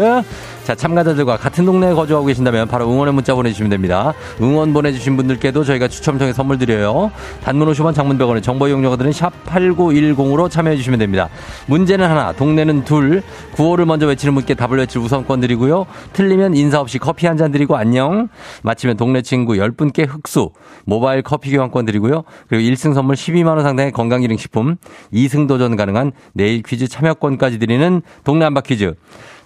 자, 0.66 0.74
참가자들과 0.74 1.38
같은 1.38 1.64
동네에 1.64 1.94
거주하고 1.94 2.26
계신다면 2.26 2.68
바로 2.68 2.90
응원의 2.92 3.14
문자 3.14 3.36
보내주시면 3.36 3.70
됩니다. 3.70 4.16
응원 4.42 4.74
보내주신 4.74 5.16
분들께도 5.16 5.64
저희가 5.64 5.88
추첨 5.88 6.18
통해 6.18 6.34
선물 6.34 6.58
드려요. 6.58 7.12
단문 7.44 7.72
50원 7.72 7.94
장문 7.94 8.18
100원의 8.18 8.42
정보 8.42 8.68
이용료들은 8.68 9.12
샵8910으로 9.12 10.50
참여해주시면 10.50 10.98
됩니다. 10.98 11.30
문제는 11.68 12.10
하나, 12.10 12.32
동네는 12.32 12.84
둘, 12.84 13.22
구호를 13.54 13.86
먼저 13.86 14.08
외치는 14.08 14.34
분께 14.34 14.56
답을 14.56 14.80
외칠 14.80 15.00
우선권 15.02 15.40
드리고요. 15.40 15.86
틀리면 16.14 16.56
인사 16.56 16.80
없이 16.80 16.98
커피 16.98 17.28
한 17.28 17.36
잔 17.36 17.52
드리고 17.52 17.76
안녕. 17.76 18.30
마치면 18.64 18.98
동네 18.98 19.22
친구 19.22 19.54
10분께 19.54 20.08
흑수, 20.08 20.50
모바일 20.86 21.22
커피 21.22 21.52
교환권 21.52 21.86
드리고요. 21.86 22.24
그리고 22.48 22.64
1승 22.74 22.96
선물 22.96 23.16
12만원 23.16 23.62
상당의 23.62 23.92
건강기능식품, 23.92 24.78
2승 25.14 25.48
도전 25.48 25.76
가능한 25.76 26.14
내일 26.34 26.64
퀴즈 26.64 26.88
참여권까지 26.88 27.60
드리는 27.60 28.02
동네 28.24 28.46
한바 28.46 28.62
퀴즈. 28.62 28.96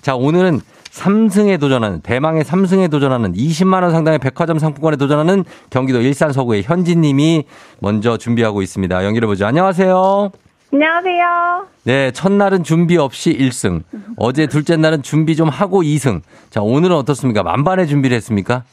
자, 0.01 0.15
오늘은 0.15 0.61
3승에 0.91 1.59
도전하는 1.59 2.01
대망의 2.01 2.43
3승에 2.43 2.89
도전하는 2.89 3.33
20만 3.33 3.83
원 3.83 3.91
상당의 3.91 4.19
백화점 4.19 4.59
상품권에 4.59 4.97
도전하는 4.97 5.43
경기도 5.69 6.01
일산 6.01 6.31
서구의 6.31 6.63
현진 6.63 7.01
님이 7.01 7.45
먼저 7.79 8.17
준비하고 8.17 8.61
있습니다. 8.61 9.05
연결해 9.05 9.27
보죠. 9.27 9.45
안녕하세요. 9.45 10.31
안녕하세요. 10.71 11.67
네, 11.83 12.11
첫날은 12.11 12.63
준비 12.63 12.97
없이 12.97 13.35
1승. 13.35 13.81
어제 14.17 14.45
둘째 14.47 14.77
날은 14.77 15.01
준비 15.01 15.35
좀 15.35 15.49
하고 15.49 15.81
2승. 15.81 16.21
자, 16.49 16.61
오늘은 16.61 16.95
어떻습니까? 16.95 17.43
만반의 17.43 17.87
준비를 17.87 18.15
했습니까? 18.17 18.63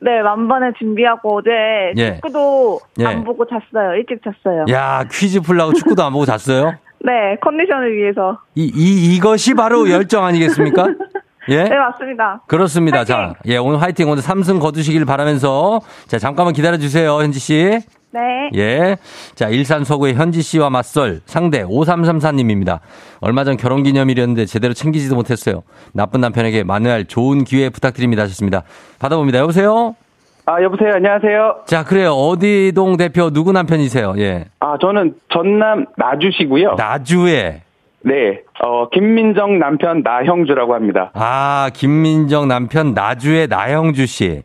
네, 0.00 0.20
만반에 0.20 0.72
준비하고 0.78 1.38
어제 1.38 1.50
예. 1.96 2.14
축구도 2.14 2.80
예. 3.00 3.04
안 3.06 3.22
보고 3.22 3.44
잤어요. 3.46 3.94
일찍 3.94 4.20
잤어요. 4.24 4.64
야, 4.70 5.04
퀴즈 5.08 5.40
풀라고 5.40 5.74
축구도 5.74 6.02
안 6.02 6.12
보고 6.12 6.24
잤어요? 6.24 6.74
네, 7.04 7.36
컨디션을 7.40 7.96
위해서. 7.96 8.38
이, 8.56 8.64
이, 8.74 9.14
이것이 9.14 9.54
바로 9.54 9.88
열정 9.90 10.24
아니겠습니까? 10.24 10.88
예? 11.48 11.64
네, 11.64 11.76
맞습니다. 11.76 12.42
그렇습니다. 12.46 12.98
화이팅! 12.98 13.14
자, 13.14 13.34
예, 13.46 13.56
오늘 13.56 13.80
화이팅. 13.80 14.08
오늘 14.08 14.22
3승 14.22 14.60
거두시길 14.60 15.04
바라면서 15.04 15.80
자, 16.06 16.18
잠깐만 16.18 16.54
기다려 16.54 16.78
주세요, 16.78 17.20
현지 17.20 17.38
씨. 17.38 17.80
네. 18.12 18.20
예. 18.54 18.96
자, 19.34 19.48
일산 19.48 19.84
서구의 19.84 20.14
현지 20.14 20.42
씨와 20.42 20.68
맞설 20.70 21.22
상대 21.24 21.64
5334님입니다. 21.64 22.80
얼마 23.20 23.44
전 23.44 23.56
결혼 23.56 23.82
기념일이었는데 23.82 24.44
제대로 24.44 24.74
챙기지도 24.74 25.14
못했어요. 25.14 25.62
나쁜 25.94 26.20
남편에게 26.20 26.62
만회할 26.62 27.06
좋은 27.06 27.44
기회 27.44 27.70
부탁드립니다 27.70 28.22
하셨습니다. 28.24 28.64
받아봅니다. 28.98 29.38
여보세요? 29.38 29.96
아, 30.44 30.60
여보세요. 30.62 30.92
안녕하세요. 30.94 31.62
자, 31.66 31.84
그래요. 31.84 32.12
어디동 32.12 32.96
대표 32.96 33.30
누구 33.30 33.52
남편이세요? 33.52 34.14
예. 34.18 34.46
아, 34.60 34.76
저는 34.80 35.14
전남 35.32 35.86
나주시고요. 35.96 36.74
나주에. 36.76 37.62
네. 38.04 38.40
어, 38.64 38.88
김민정 38.90 39.58
남편 39.58 40.02
나형주라고 40.02 40.74
합니다. 40.74 41.10
아, 41.14 41.70
김민정 41.72 42.48
남편 42.48 42.94
나주의 42.94 43.46
나영주 43.48 44.06
씨. 44.06 44.42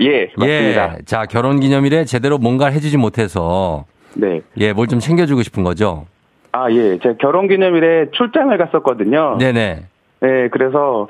예, 0.00 0.30
맞습니다. 0.36 0.94
예. 0.98 1.04
자, 1.04 1.26
결혼 1.26 1.60
기념일에 1.60 2.04
제대로 2.04 2.38
뭔가를 2.38 2.72
해주지 2.74 2.96
못해서. 2.96 3.84
네. 4.14 4.40
예, 4.58 4.72
뭘 4.72 4.86
좀 4.86 4.98
챙겨주고 4.98 5.42
싶은 5.42 5.62
거죠? 5.62 6.06
아, 6.52 6.70
예. 6.70 6.98
제가 6.98 7.16
결혼 7.20 7.48
기념일에 7.48 8.06
출장을 8.12 8.56
갔었거든요. 8.56 9.36
네네. 9.38 9.84
네, 10.22 10.48
그래서 10.50 11.08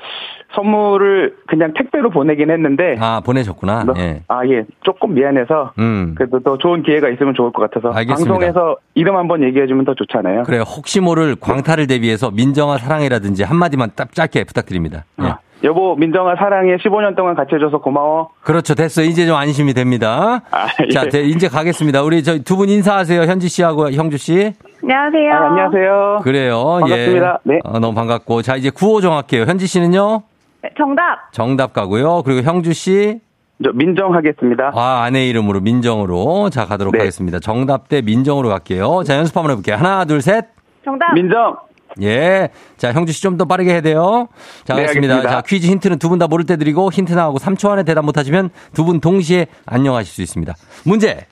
선물을 0.55 1.35
그냥 1.47 1.73
택배로 1.75 2.09
보내긴 2.09 2.49
했는데. 2.51 2.95
아, 2.99 3.21
보내셨구나. 3.25 3.83
너- 3.85 3.93
예. 3.97 4.21
아, 4.27 4.41
예. 4.47 4.63
조금 4.81 5.13
미안해서. 5.13 5.73
음. 5.79 6.15
그래도 6.17 6.39
더 6.39 6.57
좋은 6.57 6.83
기회가 6.83 7.09
있으면 7.09 7.33
좋을 7.33 7.51
것 7.51 7.69
같아서. 7.69 7.95
알겠습니다. 7.95 8.31
방송에서 8.33 8.75
이름 8.95 9.15
한번 9.17 9.43
얘기해주면 9.43 9.85
더 9.85 9.93
좋잖아요. 9.95 10.43
그래요. 10.43 10.61
혹시 10.63 10.99
모를 10.99 11.35
광탈을 11.39 11.87
대비해서 11.87 12.31
민정아 12.31 12.77
사랑해라든지 12.77 13.43
한마디만 13.43 13.91
딱 13.95 14.13
짧게 14.13 14.43
부탁드립니다. 14.45 15.05
예. 15.21 15.25
아, 15.27 15.39
여보, 15.63 15.95
민정아 15.95 16.35
사랑해. 16.37 16.75
15년 16.77 17.15
동안 17.15 17.35
같이 17.35 17.53
해줘서 17.53 17.77
고마워. 17.77 18.29
그렇죠. 18.41 18.73
됐어. 18.73 19.03
이제 19.03 19.27
좀 19.27 19.35
안심이 19.35 19.73
됩니다. 19.75 20.41
아, 20.49 20.65
자, 20.91 21.03
예. 21.05 21.09
네, 21.09 21.21
이제 21.21 21.47
가겠습니다. 21.47 22.01
우리 22.01 22.23
저 22.23 22.39
두 22.39 22.55
분 22.57 22.67
인사하세요. 22.69 23.21
현지 23.23 23.47
씨하고 23.47 23.91
형주 23.91 24.17
씨. 24.17 24.53
안녕하세요. 24.83 25.31
아, 25.33 25.49
안녕하세요. 25.49 26.19
그래요. 26.23 26.63
반갑습니다. 26.81 27.39
예. 27.45 27.51
네. 27.53 27.59
어, 27.63 27.77
너무 27.77 27.93
반갑고. 27.93 28.41
자, 28.41 28.55
이제 28.55 28.71
구호 28.71 29.01
정할게요. 29.01 29.43
현지 29.43 29.67
씨는요? 29.67 30.23
네, 30.63 30.69
정답. 30.77 31.31
정답 31.31 31.73
가고요. 31.73 32.23
그리고 32.23 32.41
형주 32.41 32.73
씨. 32.73 33.19
저 33.63 33.71
민정하겠습니다. 33.73 34.71
아, 34.73 35.03
아내 35.03 35.27
이름으로 35.27 35.59
민정으로. 35.61 36.49
자, 36.49 36.65
가도록 36.65 36.93
네. 36.93 36.99
하겠습니다. 36.99 37.39
정답 37.39 37.89
대 37.89 38.01
민정으로 38.01 38.49
갈게요. 38.49 39.03
자, 39.03 39.15
연습 39.17 39.35
한번 39.37 39.51
해볼게요. 39.51 39.75
하나, 39.75 40.05
둘, 40.05 40.21
셋. 40.21 40.45
정답. 40.83 41.13
민정. 41.13 41.55
예. 42.01 42.49
자, 42.77 42.91
형주 42.93 43.11
씨 43.13 43.21
좀 43.21 43.37
더 43.37 43.45
빠르게 43.45 43.71
해야 43.73 43.81
돼요. 43.81 44.27
자, 44.63 44.73
네, 44.75 44.81
알겠습니다. 44.81 45.13
알겠습니다. 45.15 45.29
자, 45.29 45.41
퀴즈 45.45 45.67
힌트는 45.67 45.99
두 45.99 46.09
분 46.09 46.17
다 46.19 46.27
모를 46.27 46.45
때 46.45 46.55
드리고 46.57 46.89
힌트 46.91 47.13
나가고 47.13 47.37
3초 47.39 47.69
안에 47.69 47.83
대답 47.83 48.05
못하시면 48.05 48.49
두 48.73 48.85
분 48.85 48.99
동시에 49.01 49.45
안녕하실 49.65 50.11
수 50.13 50.21
있습니다. 50.21 50.53
문제 50.85 51.27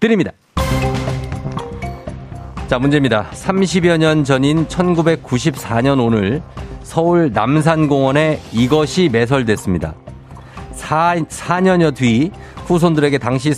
드립니다. 0.00 0.32
자, 2.70 2.78
문제입니다. 2.78 3.26
30여 3.32 3.96
년 3.96 4.22
전인 4.22 4.64
1994년 4.68 6.00
오늘 6.00 6.40
서울 6.84 7.32
남산공원에 7.32 8.38
이것이 8.52 9.08
매설됐습니다. 9.10 9.92
4, 10.70 11.16
4년여 11.16 11.96
뒤 11.96 12.30
후손들에게 12.66 13.18
당시 13.18 13.50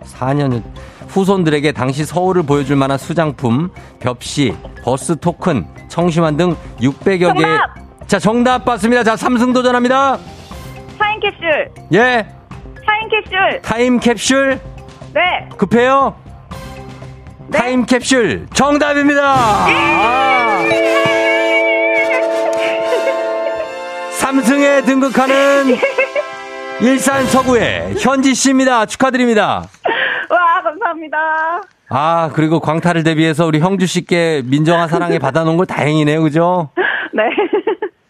4년여 0.00 0.62
후손들에게 1.08 1.72
당시 1.72 2.06
서울을 2.06 2.44
보여줄 2.44 2.76
만한 2.76 2.96
수장품, 2.96 3.70
벽시, 4.00 4.56
버스 4.82 5.14
토큰, 5.20 5.66
청심환 5.88 6.38
등 6.38 6.56
600여 6.80 7.34
개의 7.34 7.58
정답! 7.58 8.06
자, 8.06 8.18
정답 8.18 8.64
받습니다. 8.64 9.04
자, 9.04 9.14
삼승 9.14 9.52
도전합니다. 9.52 10.16
타임캡슐. 10.98 11.90
예. 11.92 12.26
타임캡슐. 12.86 13.60
타임캡슐 13.60 14.60
네. 15.12 15.20
급해요. 15.58 16.14
네. 17.54 17.58
타임캡슐 17.58 18.48
정답입니다. 18.52 19.22
아. 19.36 20.64
삼승에 24.18 24.82
등극하는 24.82 25.76
일산 26.80 27.24
서구의 27.26 27.94
현지 28.00 28.34
씨입니다. 28.34 28.86
축하드립니다. 28.86 29.64
와, 30.28 30.62
감사합니다. 30.64 31.16
아, 31.90 32.30
그리고 32.34 32.58
광탈을 32.58 33.04
대비해서 33.04 33.46
우리 33.46 33.60
형주 33.60 33.86
씨께 33.86 34.42
민정아 34.46 34.88
사랑해 34.88 35.20
받아놓은 35.20 35.56
걸 35.56 35.66
다행이네요. 35.66 36.22
그죠? 36.22 36.70
네. 37.12 37.22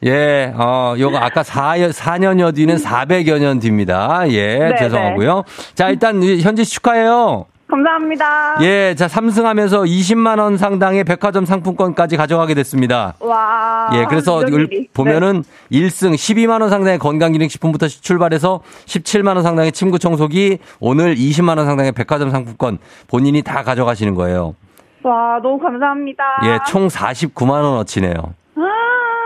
예, 0.06 0.52
어, 0.56 0.94
요거 0.98 1.18
아까 1.18 1.42
4, 1.42 1.76
4년여 1.76 2.54
뒤는 2.54 2.76
400여 2.76 3.38
년 3.38 3.58
뒤입니다. 3.58 4.22
예, 4.28 4.58
네, 4.58 4.76
죄송하고요. 4.78 5.44
자, 5.74 5.90
일단 5.90 6.22
현지 6.40 6.64
씨 6.64 6.74
축하해요. 6.74 7.46
감사합니다. 7.68 8.58
예, 8.62 8.94
자, 8.94 9.06
3승하면서 9.06 9.84
20만원 9.86 10.58
상당의 10.58 11.02
백화점 11.04 11.44
상품권까지 11.44 12.16
가져가게 12.16 12.54
됐습니다. 12.54 13.14
와. 13.20 13.88
예, 13.94 14.04
그래서 14.08 14.42
을. 14.42 14.68
보면은 14.92 15.42
1승 15.72 16.14
12만원 16.14 16.68
상당의 16.68 16.98
건강기능식품부터 16.98 17.88
출발해서 17.88 18.60
17만원 18.86 19.42
상당의 19.42 19.72
침구 19.72 19.98
청소기, 19.98 20.58
오늘 20.78 21.14
20만원 21.16 21.64
상당의 21.64 21.92
백화점 21.92 22.30
상품권 22.30 22.78
본인이 23.08 23.42
다 23.42 23.62
가져가시는 23.62 24.14
거예요. 24.14 24.54
네. 25.02 25.08
와, 25.10 25.38
너무 25.42 25.58
감사합니다. 25.58 26.22
예, 26.44 26.58
총 26.66 26.88
49만원어치네요. 26.88 28.32
아, 28.56 28.62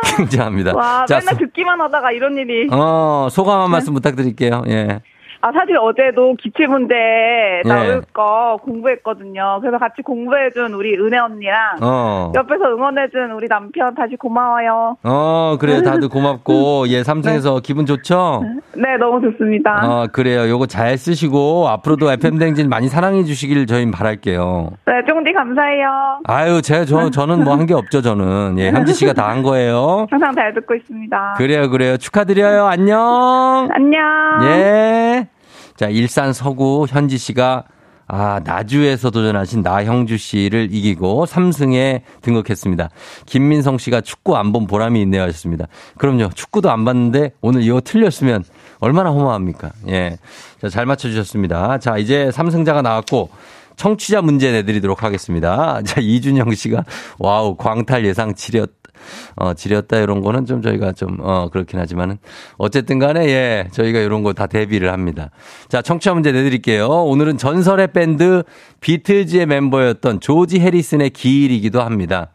굉장합니다. 0.17 0.75
와, 0.75 1.05
자, 1.07 1.19
맨날 1.19 1.35
소- 1.35 1.39
듣기만 1.41 1.81
하다가 1.81 2.13
이런 2.13 2.37
일이. 2.37 2.69
어, 2.73 3.29
소감 3.31 3.61
한 3.63 3.71
말씀 3.71 3.95
부탁드릴게요. 3.95 4.63
예. 4.69 5.01
아, 5.41 5.53
사실 5.53 5.77
어제도 5.79 6.35
기출 6.35 6.67
문제 6.67 6.95
예. 6.95 7.69
나올 7.69 8.03
거 8.13 8.59
공부했거든요. 8.65 9.59
그래서 9.61 9.79
같이 9.79 10.03
공부해준 10.03 10.75
우리 10.75 10.95
은혜 10.99 11.17
언니랑 11.19 11.77
어. 11.81 12.33
옆에서 12.35 12.65
응원해준 12.65 13.31
우리 13.33 13.47
남편 13.49 13.95
다시 13.95 14.17
고마워요. 14.17 14.97
어, 15.05 15.57
그래요. 15.61 15.83
다들 15.83 16.09
고맙고, 16.09 16.89
예, 16.91 17.05
삼성에서 17.05 17.61
기분 17.61 17.87
좋죠? 17.87 18.43
네, 18.75 18.97
너무 18.99 19.21
좋습니다. 19.21 19.81
어, 19.87 20.07
그래요. 20.13 20.49
요거 20.49 20.67
잘 20.67 20.99
쓰시고, 20.99 21.69
앞으로도 21.69 22.11
FM댕진 22.11 22.69
많이 22.69 22.89
사랑해 22.89 23.23
주시길 23.23 23.67
저희 23.67 23.89
바랄게요. 23.91 24.71
네, 24.87 24.93
쫑디 25.07 25.33
감사해요. 25.35 26.21
아유, 26.27 26.61
제, 26.63 26.85
저, 26.85 27.11
저는 27.11 27.45
뭐 27.45 27.55
한 27.55 27.67
게 27.69 27.75
없죠, 27.75 28.03
저는. 28.03 28.57
예, 28.59 28.71
현지 28.71 28.93
씨가 28.95 29.13
다 29.13 29.29
한 29.29 29.43
거예요. 29.43 30.07
항상 30.11 30.35
잘 30.35 30.55
듣고 30.55 30.75
있습니다. 30.75 31.35
그래요, 31.37 31.69
그래요. 31.71 31.97
축하드려요. 31.97 32.65
안녕. 32.67 33.69
안녕. 33.71 34.01
예. 34.45 35.28
자, 35.79 35.89
일산 35.89 36.33
서구 36.33 36.87
현지 36.89 37.17
씨가 37.19 37.63
아, 38.11 38.41
나주에서 38.43 39.11
도전하신 39.11 39.63
나형주 39.63 40.17
씨를 40.17 40.71
이기고 40.73 41.27
3승에 41.27 42.01
등극했습니다. 42.23 42.89
김민성 43.27 43.79
씨가 43.79 44.01
축구 44.01 44.35
안 44.37 44.51
본 44.51 44.67
보람이 44.67 45.01
있네요 45.03 45.23
하셨습니다. 45.23 45.67
그럼요. 45.99 46.31
축구도 46.35 46.69
안 46.71 46.85
봤는데 46.85 47.33
오늘 47.43 47.63
이거 47.63 47.81
틀렸으면 47.83 48.45
얼마나 48.81 49.11
허무합니까? 49.11 49.71
예. 49.89 50.17
자, 50.61 50.69
잘 50.69 50.85
맞춰주셨습니다. 50.87 51.79
자, 51.79 51.97
이제 51.99 52.31
3승자가 52.33 52.83
나왔고 52.83 53.29
청취자 53.77 54.23
문제 54.23 54.51
내드리도록 54.51 55.05
하겠습니다. 55.05 55.83
자, 55.85 56.01
이준영 56.01 56.55
씨가 56.55 56.85
wow, 57.21 57.57
광탈 57.57 58.05
예상 58.05 58.35
지렸 58.35 58.71
어, 59.37 59.53
지렸다 59.53 59.99
이런 59.99 60.23
거는 60.23 60.47
좀 60.47 60.63
저희가 60.63 60.93
좀, 60.93 61.19
어, 61.21 61.49
그렇긴 61.53 61.79
하지만은 61.81 62.17
어쨌든 62.57 62.99
간에 62.99 63.29
예, 63.29 63.69
저희가 63.73 63.99
이런 63.99 64.23
거 64.23 64.39
다 64.39 64.47
대비를 64.47 64.93
합니다. 64.93 65.31
자, 65.69 65.83
청취자 65.83 66.15
문제 66.15 66.31
내드릴게요. 66.31 66.87
오늘은 66.87 67.39
전설의 67.39 67.89
밴드 67.93 68.45
비틀즈의 68.81 69.47
멤버였던 69.47 70.21
조지 70.21 70.61
해리슨의 70.61 71.11
기일이기도 71.11 71.83
합니다. 71.83 72.29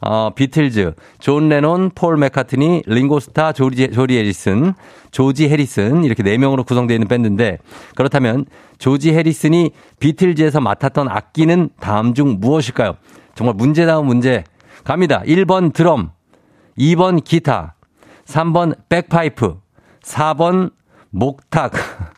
어, 0.00 0.30
비틀즈, 0.34 0.92
존 1.18 1.48
레논, 1.48 1.90
폴 1.94 2.16
맥카트니, 2.16 2.84
링고스타, 2.86 3.52
조지, 3.52 3.90
조리 3.90 4.16
해리슨, 4.16 4.74
조지 5.10 5.48
해리슨 5.48 6.04
이렇게 6.04 6.22
네 6.22 6.38
명으로 6.38 6.62
구성되어 6.64 6.94
있는 6.94 7.08
밴드인데 7.08 7.58
그렇다면 7.96 8.46
조지 8.78 9.12
해리슨이 9.12 9.72
비틀즈에서 9.98 10.60
맡았던 10.60 11.08
악기는 11.08 11.70
다음 11.80 12.14
중 12.14 12.36
무엇일까요? 12.40 12.94
정말 13.34 13.56
문제다운 13.56 14.06
문제 14.06 14.44
갑니다. 14.84 15.22
1번 15.24 15.72
드럼, 15.72 16.12
2번 16.78 17.22
기타, 17.22 17.74
3번 18.26 18.76
백파이프, 18.88 19.60
4번 20.02 20.72
목탁. 21.10 21.72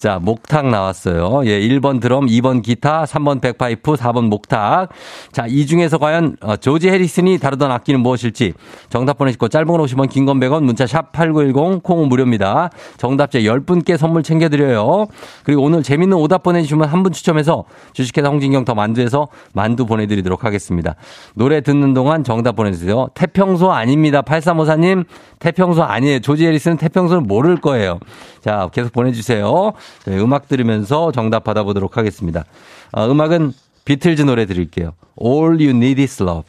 자, 0.00 0.18
목탁 0.18 0.66
나왔어요. 0.68 1.42
예, 1.44 1.60
1번 1.60 2.00
드럼, 2.00 2.24
2번 2.24 2.62
기타, 2.62 3.04
3번 3.04 3.42
백파이프, 3.42 3.96
4번 3.96 4.28
목탁. 4.30 4.88
자, 5.30 5.44
이 5.46 5.66
중에서 5.66 5.98
과연 5.98 6.36
어, 6.40 6.56
조지 6.56 6.88
해리슨이 6.88 7.36
다루던 7.36 7.70
악기는 7.70 8.00
무엇일지 8.00 8.54
정답 8.88 9.18
보내시고 9.18 9.48
짧은 9.48 9.66
건 9.66 9.78
50원, 9.82 10.08
긴 10.08 10.24
건 10.24 10.40
100원, 10.40 10.62
문자 10.62 10.86
샵 10.86 11.12
8910, 11.12 11.82
콩은 11.82 12.08
무료입니다. 12.08 12.70
정답자 12.96 13.40
10분께 13.40 13.98
선물 13.98 14.22
챙겨드려요. 14.22 15.06
그리고 15.44 15.64
오늘 15.64 15.82
재밌는 15.82 16.16
오답 16.16 16.44
보내주시면 16.44 16.88
한 16.88 17.02
분 17.02 17.12
추첨해서 17.12 17.64
주식회사 17.92 18.28
홍진경 18.28 18.64
더 18.64 18.74
만두에서 18.74 19.28
만두 19.52 19.84
보내드리도록 19.84 20.44
하겠습니다. 20.44 20.94
노래 21.34 21.60
듣는 21.60 21.92
동안 21.92 22.24
정답 22.24 22.56
보내주세요. 22.56 23.08
태평소 23.14 23.70
아닙니다. 23.70 24.22
8354님, 24.22 25.04
태평소 25.40 25.82
아니에요. 25.82 26.20
조지 26.20 26.46
해리슨은 26.46 26.78
태평소를 26.78 27.20
모를 27.22 27.56
거예요. 27.56 27.98
자, 28.40 28.70
계속 28.72 28.92
보내주세요. 28.94 29.72
저희 30.04 30.18
음악 30.18 30.48
들으면서 30.48 31.12
정답 31.12 31.44
받아보도록 31.44 31.96
하겠습니다. 31.96 32.44
어, 32.92 33.10
음악은 33.10 33.52
비틀즈 33.84 34.22
노래 34.22 34.46
드릴게요. 34.46 34.92
All 35.22 35.54
You 35.54 35.70
Need 35.70 36.00
Is 36.02 36.22
Love. 36.22 36.44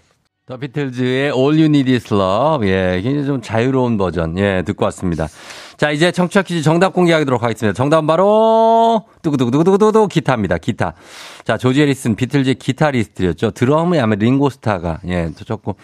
더 0.46 0.58
비틀즈의 0.58 1.32
All 1.32 1.54
You 1.54 1.66
Need 1.66 1.92
Is 1.94 2.14
Love. 2.14 2.68
예, 2.68 3.00
굉장히 3.02 3.26
좀 3.26 3.42
자유로운 3.42 3.98
버전. 3.98 4.38
예, 4.38 4.64
듣고 4.66 4.86
왔습니다. 4.86 5.28
자, 5.78 5.92
이제 5.92 6.12
청취자 6.12 6.42
퀴즈 6.42 6.62
정답 6.62 6.94
공개하도록 6.94 7.42
하겠습니다. 7.42 7.76
정답은 7.76 8.06
바로, 8.06 9.06
두구두구두구두구두구 9.22 10.08
기타입니다. 10.08 10.58
기타. 10.58 10.94
자, 11.46 11.58
조지 11.58 11.82
해리슨 11.82 12.16
비틀즈의 12.16 12.56
기타리스트였죠. 12.56 13.52
드럼은 13.52 14.00
아마 14.00 14.16
링고스타가, 14.16 15.00
예, 15.08 15.32
쳤고. 15.46 15.76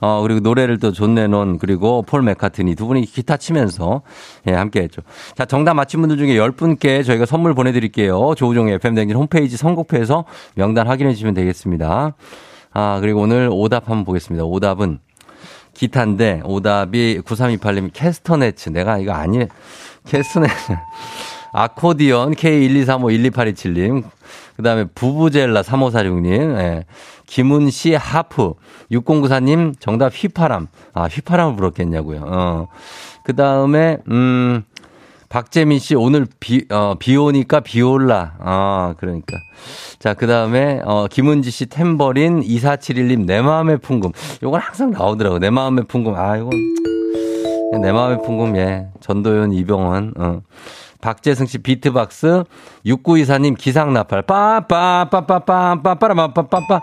어, 0.00 0.20
그리고 0.22 0.40
노래를 0.40 0.78
또 0.78 0.92
존 0.92 1.14
레논, 1.14 1.58
그리고 1.58 2.02
폴 2.02 2.22
맥카트니 2.22 2.74
두 2.74 2.86
분이 2.86 3.04
기타 3.06 3.36
치면서, 3.36 4.02
예, 4.46 4.52
함께 4.52 4.80
했죠. 4.82 5.02
자, 5.34 5.44
정답 5.44 5.74
맞힌 5.74 6.00
분들 6.00 6.16
중에 6.16 6.34
10분께 6.36 7.04
저희가 7.04 7.26
선물 7.26 7.54
보내 7.54 7.72
드릴게요. 7.72 8.34
조우종의 8.36 8.74
FM대행진 8.74 9.16
홈페이지 9.16 9.56
선곡표에서 9.56 10.24
명단 10.54 10.86
확인해 10.86 11.12
주시면 11.12 11.34
되겠습니다. 11.34 12.14
아, 12.72 12.98
그리고 13.00 13.20
오늘 13.22 13.48
오답 13.50 13.88
한번 13.88 14.04
보겠습니다. 14.04 14.44
오답은 14.44 14.98
기타인데, 15.74 16.42
오답이 16.44 17.20
9328님 17.24 17.90
캐스터네츠. 17.92 18.70
내가 18.70 18.98
이거 18.98 19.12
아니, 19.12 19.46
캐스터네츠. 20.06 20.54
아코디언 21.56 22.34
K123512827님. 22.34 24.04
그 24.56 24.62
다음에 24.62 24.84
부부젤라 24.94 25.62
3546님. 25.62 26.58
예. 26.58 26.84
김은 27.26 27.70
씨 27.70 27.94
하프. 27.94 28.52
6094님 28.92 29.72
정답 29.80 30.12
휘파람. 30.14 30.68
아, 30.92 31.04
휘파람을 31.04 31.56
불었겠냐고요. 31.56 32.24
어. 32.26 32.68
그 33.24 33.34
다음에, 33.34 33.96
음, 34.10 34.64
박재민 35.30 35.78
씨 35.78 35.94
오늘 35.94 36.26
비, 36.40 36.66
어, 36.70 36.94
비 36.98 37.16
오니까 37.16 37.60
비 37.60 37.80
올라. 37.80 38.34
아, 38.38 38.94
그러니까. 38.98 39.38
자, 39.98 40.12
그 40.12 40.26
다음에, 40.26 40.82
어, 40.84 41.06
김은지 41.10 41.50
씨 41.50 41.66
템버린 41.66 42.42
2471님 42.42 43.24
내 43.24 43.40
마음의 43.40 43.78
풍금. 43.78 44.12
요건 44.42 44.60
항상 44.60 44.90
나오더라고. 44.90 45.38
내 45.38 45.48
마음의 45.48 45.86
풍금. 45.88 46.14
아, 46.16 46.36
이건. 46.36 46.50
내 47.80 47.92
마음의 47.92 48.22
풍금, 48.24 48.56
예. 48.56 48.88
전도연, 49.00 49.54
이병헌, 49.54 50.14
어. 50.18 50.40
박재승 51.00 51.46
씨 51.46 51.58
비트박스, 51.58 52.44
6924님 52.84 53.56
기상나팔, 53.56 54.22
빠빠빠빠빠빠빠빠빠빠빠. 54.22 56.80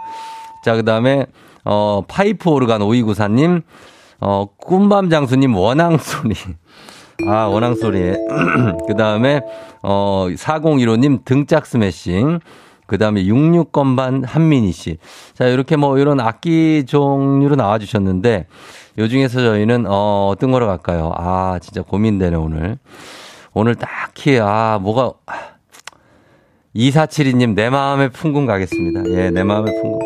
자, 0.64 0.76
그 0.76 0.86
다음에, 0.86 1.26
어, 1.66 2.02
파이프 2.08 2.50
오르간 2.50 2.82
5294님, 2.82 3.64
어, 4.20 4.46
꿈밤 4.58 5.10
장수님 5.10 5.56
원앙소리. 5.56 6.36
아, 7.28 7.46
원앙소리. 7.46 8.14
그 8.88 8.96
다음에, 8.98 9.42
어, 9.82 10.28
4015님 10.36 11.26
등짝 11.26 11.66
스매싱. 11.66 12.40
그 12.86 12.98
다음에 12.98 13.24
66건반 13.24 14.24
한민희 14.26 14.72
씨. 14.72 14.98
자, 15.34 15.48
이렇게 15.48 15.76
뭐 15.76 15.98
이런 15.98 16.20
악기 16.20 16.86
종류로 16.86 17.56
나와주셨는데, 17.56 18.48
요 19.00 19.08
중에서 19.08 19.42
저희는, 19.42 19.86
어, 19.88 20.30
어떤 20.32 20.52
거로 20.52 20.68
갈까요? 20.68 21.12
아, 21.16 21.58
진짜 21.62 21.82
고민되네, 21.82 22.36
오늘. 22.36 22.78
오늘 23.54 23.76
딱히, 23.76 24.40
아, 24.42 24.80
뭐가, 24.82 25.14
2472님, 26.76 27.54
내 27.54 27.70
마음의 27.70 28.10
풍금 28.10 28.46
가겠습니다. 28.48 29.04
예, 29.12 29.30
내 29.30 29.44
마음의 29.44 29.80
풍금. 29.80 30.00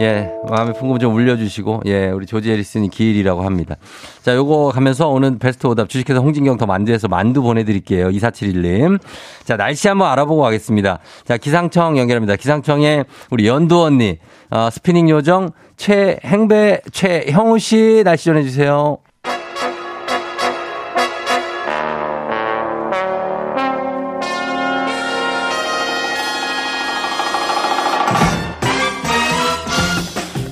예, 0.00 0.30
마음의 0.48 0.74
풍금 0.74 0.98
좀 0.98 1.14
울려주시고, 1.14 1.82
예, 1.86 2.08
우리 2.08 2.24
조지 2.26 2.50
에리슨이 2.50 2.88
기일이라고 2.88 3.42
합니다. 3.42 3.76
자, 4.22 4.34
요거 4.34 4.70
가면서 4.72 5.08
오늘 5.08 5.38
베스트 5.38 5.66
오답 5.66 5.88
주식회사 5.90 6.20
홍진경 6.20 6.56
더 6.56 6.66
만두에서 6.66 7.08
만두 7.08 7.42
보내드릴게요. 7.42 8.08
2471님. 8.08 9.00
자, 9.44 9.56
날씨 9.56 9.88
한번 9.88 10.10
알아보고 10.10 10.40
가겠습니다. 10.42 10.98
자, 11.24 11.36
기상청 11.36 11.98
연결합니다. 11.98 12.36
기상청에 12.36 13.04
우리 13.30 13.46
연두 13.46 13.82
언니, 13.82 14.18
어, 14.50 14.70
스피닝 14.70 15.10
요정 15.10 15.50
최 15.76 16.18
행배, 16.24 16.80
최형우 16.90 17.58
씨 17.58 18.02
날씨 18.04 18.26
전해주세요. 18.26 18.98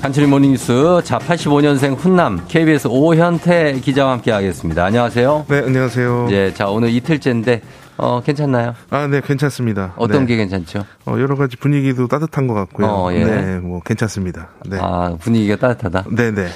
한철인 0.05 0.28
모닝뉴스. 0.28 1.00
자, 1.02 1.18
85년생 1.18 1.96
훈남 1.96 2.44
KBS 2.46 2.88
오현태 2.88 3.80
기자와 3.80 4.12
함께 4.12 4.32
하겠습니다. 4.32 4.84
안녕하세요. 4.84 5.46
네, 5.48 5.59
안녕하세요. 5.61 6.28
예, 6.30 6.52
자, 6.52 6.68
오늘 6.68 6.90
이틀째인데 6.90 7.62
어, 7.96 8.20
괜찮나요? 8.22 8.74
아, 8.90 9.07
네, 9.07 9.22
괜찮습니다. 9.22 9.94
어떤 9.96 10.26
네. 10.26 10.26
게 10.26 10.36
괜찮죠? 10.36 10.84
어, 11.07 11.16
여러 11.18 11.36
가지 11.36 11.57
분위기도 11.57 12.07
따뜻한 12.07 12.46
것 12.46 12.52
같고요. 12.52 12.86
어, 12.86 13.14
예. 13.14 13.24
네, 13.24 13.59
뭐 13.61 13.80
괜찮습니다. 13.80 14.50
네. 14.66 14.76
아, 14.78 15.16
분위기가 15.18 15.57
따뜻하다? 15.57 16.05
네, 16.11 16.32
네. 16.32 16.48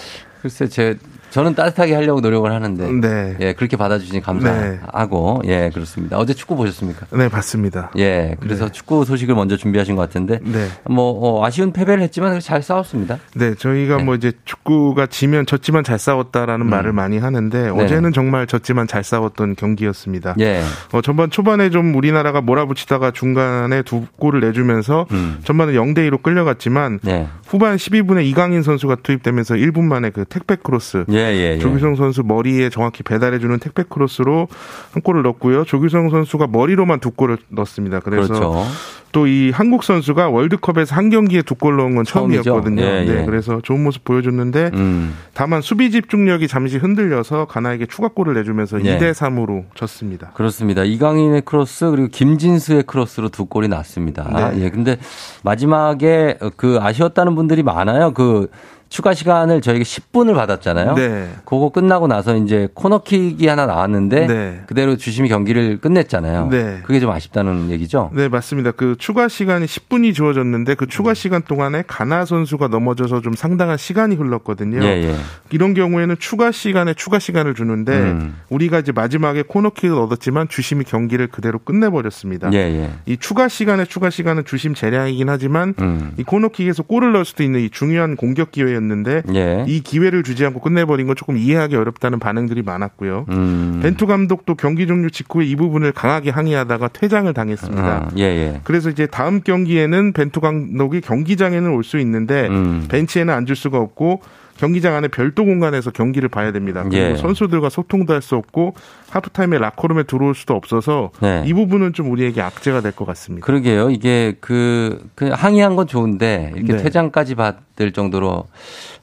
글쎄, 0.42 0.68
제, 0.68 0.98
저는 1.30 1.54
따뜻하게 1.54 1.94
하려고 1.94 2.20
노력을 2.20 2.50
하는데. 2.50 2.90
네. 2.92 3.36
예, 3.40 3.52
그렇게 3.52 3.76
받아주시니 3.76 4.22
감사하고. 4.22 5.42
예, 5.46 5.70
그렇습니다. 5.72 6.18
어제 6.18 6.34
축구 6.34 6.56
보셨습니까? 6.56 7.06
네, 7.12 7.28
봤습니다. 7.28 7.90
예, 7.98 8.36
그래서 8.40 8.70
축구 8.70 9.04
소식을 9.04 9.34
먼저 9.34 9.56
준비하신 9.56 9.94
것 9.94 10.02
같은데. 10.02 10.40
네. 10.42 10.66
뭐, 10.84 11.10
어, 11.12 11.44
아쉬운 11.44 11.72
패배를 11.72 12.02
했지만 12.02 12.40
잘 12.40 12.62
싸웠습니다. 12.62 13.18
네, 13.34 13.54
저희가 13.54 13.98
뭐 13.98 14.14
이제 14.14 14.32
축구가 14.44 15.06
지면 15.06 15.46
졌지만 15.46 15.84
잘 15.84 15.98
싸웠다라는 15.98 16.66
음. 16.66 16.70
말을 16.70 16.92
많이 16.92 17.18
하는데 17.18 17.68
어제는 17.68 18.12
정말 18.12 18.46
졌지만 18.46 18.86
잘 18.86 19.04
싸웠던 19.04 19.56
경기였습니다. 19.56 20.34
예. 20.40 20.62
어, 20.92 21.00
전반 21.00 21.30
초반에 21.30 21.70
좀 21.70 21.94
우리나라가 21.94 22.40
몰아붙이다가 22.40 23.10
중간에 23.10 23.82
두 23.82 24.06
골을 24.18 24.40
내주면서 24.40 25.06
음. 25.12 25.38
전반은 25.44 25.74
0대 25.74 26.08
2로 26.08 26.22
끌려갔지만 26.22 27.00
예. 27.06 27.28
후반 27.46 27.76
12분에 27.76 28.24
이강인 28.24 28.62
선수가 28.62 28.96
투입되면서 29.02 29.54
1분 29.54 29.84
만에 29.84 30.10
그 30.10 30.24
택배 30.24 30.56
크로스 30.56 31.04
예, 31.10 31.17
예, 31.20 31.54
예. 31.54 31.58
조규성 31.58 31.96
선수 31.96 32.22
머리에 32.22 32.68
정확히 32.70 33.02
배달해주는 33.02 33.58
택배 33.58 33.82
크로스로 33.88 34.48
한 34.92 35.02
골을 35.02 35.22
넣었고요. 35.22 35.64
조규성 35.64 36.10
선수가 36.10 36.46
머리로만 36.48 37.00
두 37.00 37.10
골을 37.10 37.38
넣었습니다. 37.48 38.00
그래서 38.00 38.32
그렇죠. 38.34 38.64
또 39.10 39.40
이 39.40 39.50
한국 39.52 39.84
선수가 39.84 40.28
월드컵에서 40.28 40.94
한 40.94 41.08
경기에 41.08 41.40
두 41.42 41.54
골 41.58 41.76
넣은 41.76 41.94
건. 41.94 42.04
처음이었거든요. 42.04 42.82
예, 42.82 43.06
예. 43.06 43.14
네, 43.14 43.24
그래서 43.24 43.60
좋은 43.62 43.82
모습 43.82 44.04
보여줬는데 44.04 44.70
음. 44.74 45.14
다만 45.34 45.60
수비 45.62 45.90
집중력이 45.90 46.46
잠시 46.46 46.76
흔들려서 46.76 47.46
가나에게 47.46 47.86
추가골을 47.86 48.34
내주면서 48.34 48.84
예. 48.84 48.98
2대 48.98 49.12
3으로 49.12 49.64
졌습니다. 49.74 50.30
그렇습니다. 50.34 50.84
이강인의 50.84 51.42
크로스 51.42 51.90
그리고 51.90 52.08
김진수의 52.08 52.82
크로스로 52.84 53.28
두 53.30 53.46
골이 53.46 53.66
났습니다. 53.68 54.50
네. 54.52 54.64
예. 54.64 54.70
근데 54.70 54.98
마지막에 55.42 56.38
그 56.56 56.78
아쉬웠다는 56.80 57.34
분들이 57.34 57.62
많아요. 57.62 58.12
그 58.12 58.48
추가 58.88 59.12
시간을 59.14 59.60
저희가 59.60 59.84
10분을 59.84 60.34
받았잖아요. 60.34 60.94
네. 60.94 61.30
그거 61.44 61.68
끝나고 61.70 62.06
나서 62.06 62.36
이제 62.36 62.68
코너킥이 62.74 63.46
하나 63.46 63.66
나왔는데 63.66 64.26
네. 64.26 64.62
그대로 64.66 64.96
주심이 64.96 65.28
경기를 65.28 65.78
끝냈잖아요. 65.78 66.48
네. 66.50 66.80
그게 66.84 66.98
좀 67.00 67.10
아쉽다는 67.10 67.70
얘기죠. 67.70 68.10
네, 68.14 68.28
맞습니다. 68.28 68.72
그 68.72 68.96
추가 68.98 69.28
시간이 69.28 69.66
10분이 69.66 70.14
주어졌는데 70.14 70.74
그 70.74 70.86
추가 70.86 71.12
시간 71.14 71.42
동안에 71.42 71.84
가나 71.86 72.24
선수가 72.24 72.68
넘어져서 72.68 73.20
좀 73.20 73.34
상당한 73.34 73.76
시간이 73.76 74.16
흘렀거든요. 74.16 74.82
예, 74.82 75.04
예. 75.04 75.14
이런 75.50 75.74
경우에는 75.74 76.16
추가 76.18 76.50
시간에 76.50 76.94
추가 76.94 77.18
시간을 77.18 77.54
주는데 77.54 77.92
음. 77.92 78.36
우리가 78.48 78.80
이제 78.80 78.92
마지막에 78.92 79.42
코너킥을 79.42 79.98
얻었지만 79.98 80.48
주심이 80.48 80.84
경기를 80.84 81.26
그대로 81.26 81.58
끝내버렸습니다. 81.58 82.50
예, 82.54 82.58
예. 82.58 82.90
이 83.06 83.16
추가 83.18 83.48
시간에 83.48 83.84
추가 83.84 84.08
시간은 84.10 84.44
주심 84.44 84.74
재량이긴 84.74 85.28
하지만 85.28 85.74
음. 85.80 86.12
이 86.16 86.22
코너킥에서 86.22 86.84
골을 86.84 87.12
넣을 87.12 87.24
수도 87.24 87.42
있는 87.42 87.60
이 87.60 87.70
중요한 87.70 88.16
공격 88.16 88.50
기회 88.50 88.77
였는데 88.78 89.22
예. 89.34 89.64
이 89.68 89.80
기회를 89.80 90.22
주지 90.22 90.44
않고 90.46 90.60
끝내버린 90.60 91.06
건 91.06 91.14
조금 91.16 91.36
이해하기 91.36 91.76
어렵다는 91.76 92.18
반응들이 92.18 92.62
많았고요. 92.62 93.26
음. 93.28 93.80
벤투 93.82 94.06
감독도 94.06 94.54
경기 94.54 94.86
종료 94.86 95.10
직후에 95.10 95.44
이 95.44 95.54
부분을 95.56 95.92
강하게 95.92 96.30
항의하다가 96.30 96.88
퇴장을 96.88 97.32
당했습니다. 97.32 97.82
아, 97.82 98.08
예, 98.16 98.22
예. 98.22 98.60
그래서 98.64 98.90
이제 98.90 99.06
다음 99.06 99.42
경기에는 99.42 100.12
벤투 100.12 100.40
감독이 100.40 101.00
경기장에는 101.00 101.70
올 101.70 101.84
수 101.84 101.98
있는데 101.98 102.48
음. 102.48 102.84
벤치에는 102.88 103.32
앉을 103.32 103.56
수가 103.56 103.78
없고 103.78 104.20
경기장 104.58 104.94
안에 104.94 105.08
별도 105.08 105.44
공간에서 105.44 105.90
경기를 105.90 106.28
봐야 106.28 106.52
됩니다. 106.52 106.82
그리고 106.82 106.96
예. 107.12 107.16
선수들과 107.16 107.70
소통도 107.70 108.12
할 108.12 108.18
수 108.20 108.34
없고 108.36 108.74
하프타임에 109.10 109.58
라커룸에 109.58 110.02
들어올 110.02 110.34
수도 110.34 110.54
없어서 110.54 111.10
네. 111.20 111.44
이 111.46 111.54
부분은 111.54 111.92
좀 111.94 112.10
우리에게 112.10 112.42
악재가 112.42 112.80
될 112.82 112.92
것 112.92 113.06
같습니다. 113.06 113.46
그러게요. 113.46 113.90
이게 113.90 114.36
그, 114.40 115.08
그 115.14 115.28
항의한 115.28 115.76
건 115.76 115.86
좋은데 115.86 116.52
이렇게 116.56 116.74
네. 116.74 116.82
퇴장까지 116.82 117.36
받을 117.36 117.92
정도로 117.92 118.44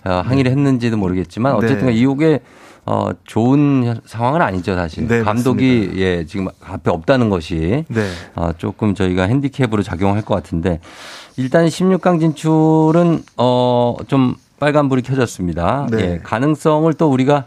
어, 0.03 0.10
항의를 0.26 0.51
했는지도 0.51 0.97
모르겠지만 0.97 1.53
어쨌든 1.56 1.88
네. 1.88 1.93
이게 1.93 2.41
어, 2.88 3.10
좋은 3.24 3.99
상황은 4.06 4.41
아니죠, 4.43 4.76
사실. 4.76 5.08
네, 5.08 5.22
감독이 5.24 5.80
맞습니다. 5.88 5.97
예, 5.97 6.26
지금 6.28 6.49
앞에 6.64 6.91
없다는 6.91 7.30
것이 7.32 7.86
네. 7.88 8.10
어, 8.36 8.51
조금 8.58 8.93
저희가 8.93 9.24
핸디캡으로 9.24 9.82
작용할 9.82 10.22
것 10.22 10.36
같은데 10.36 10.82
일단 11.38 11.66
16강 11.66 12.20
진출은 12.20 13.24
어, 13.38 13.95
좀 14.08 14.36
빨간불이 14.66 15.03
켜졌습니다. 15.03 15.88
네. 15.91 15.97
예, 15.99 16.20
가능성을 16.24 16.91
또 16.95 17.11
우리가 17.11 17.45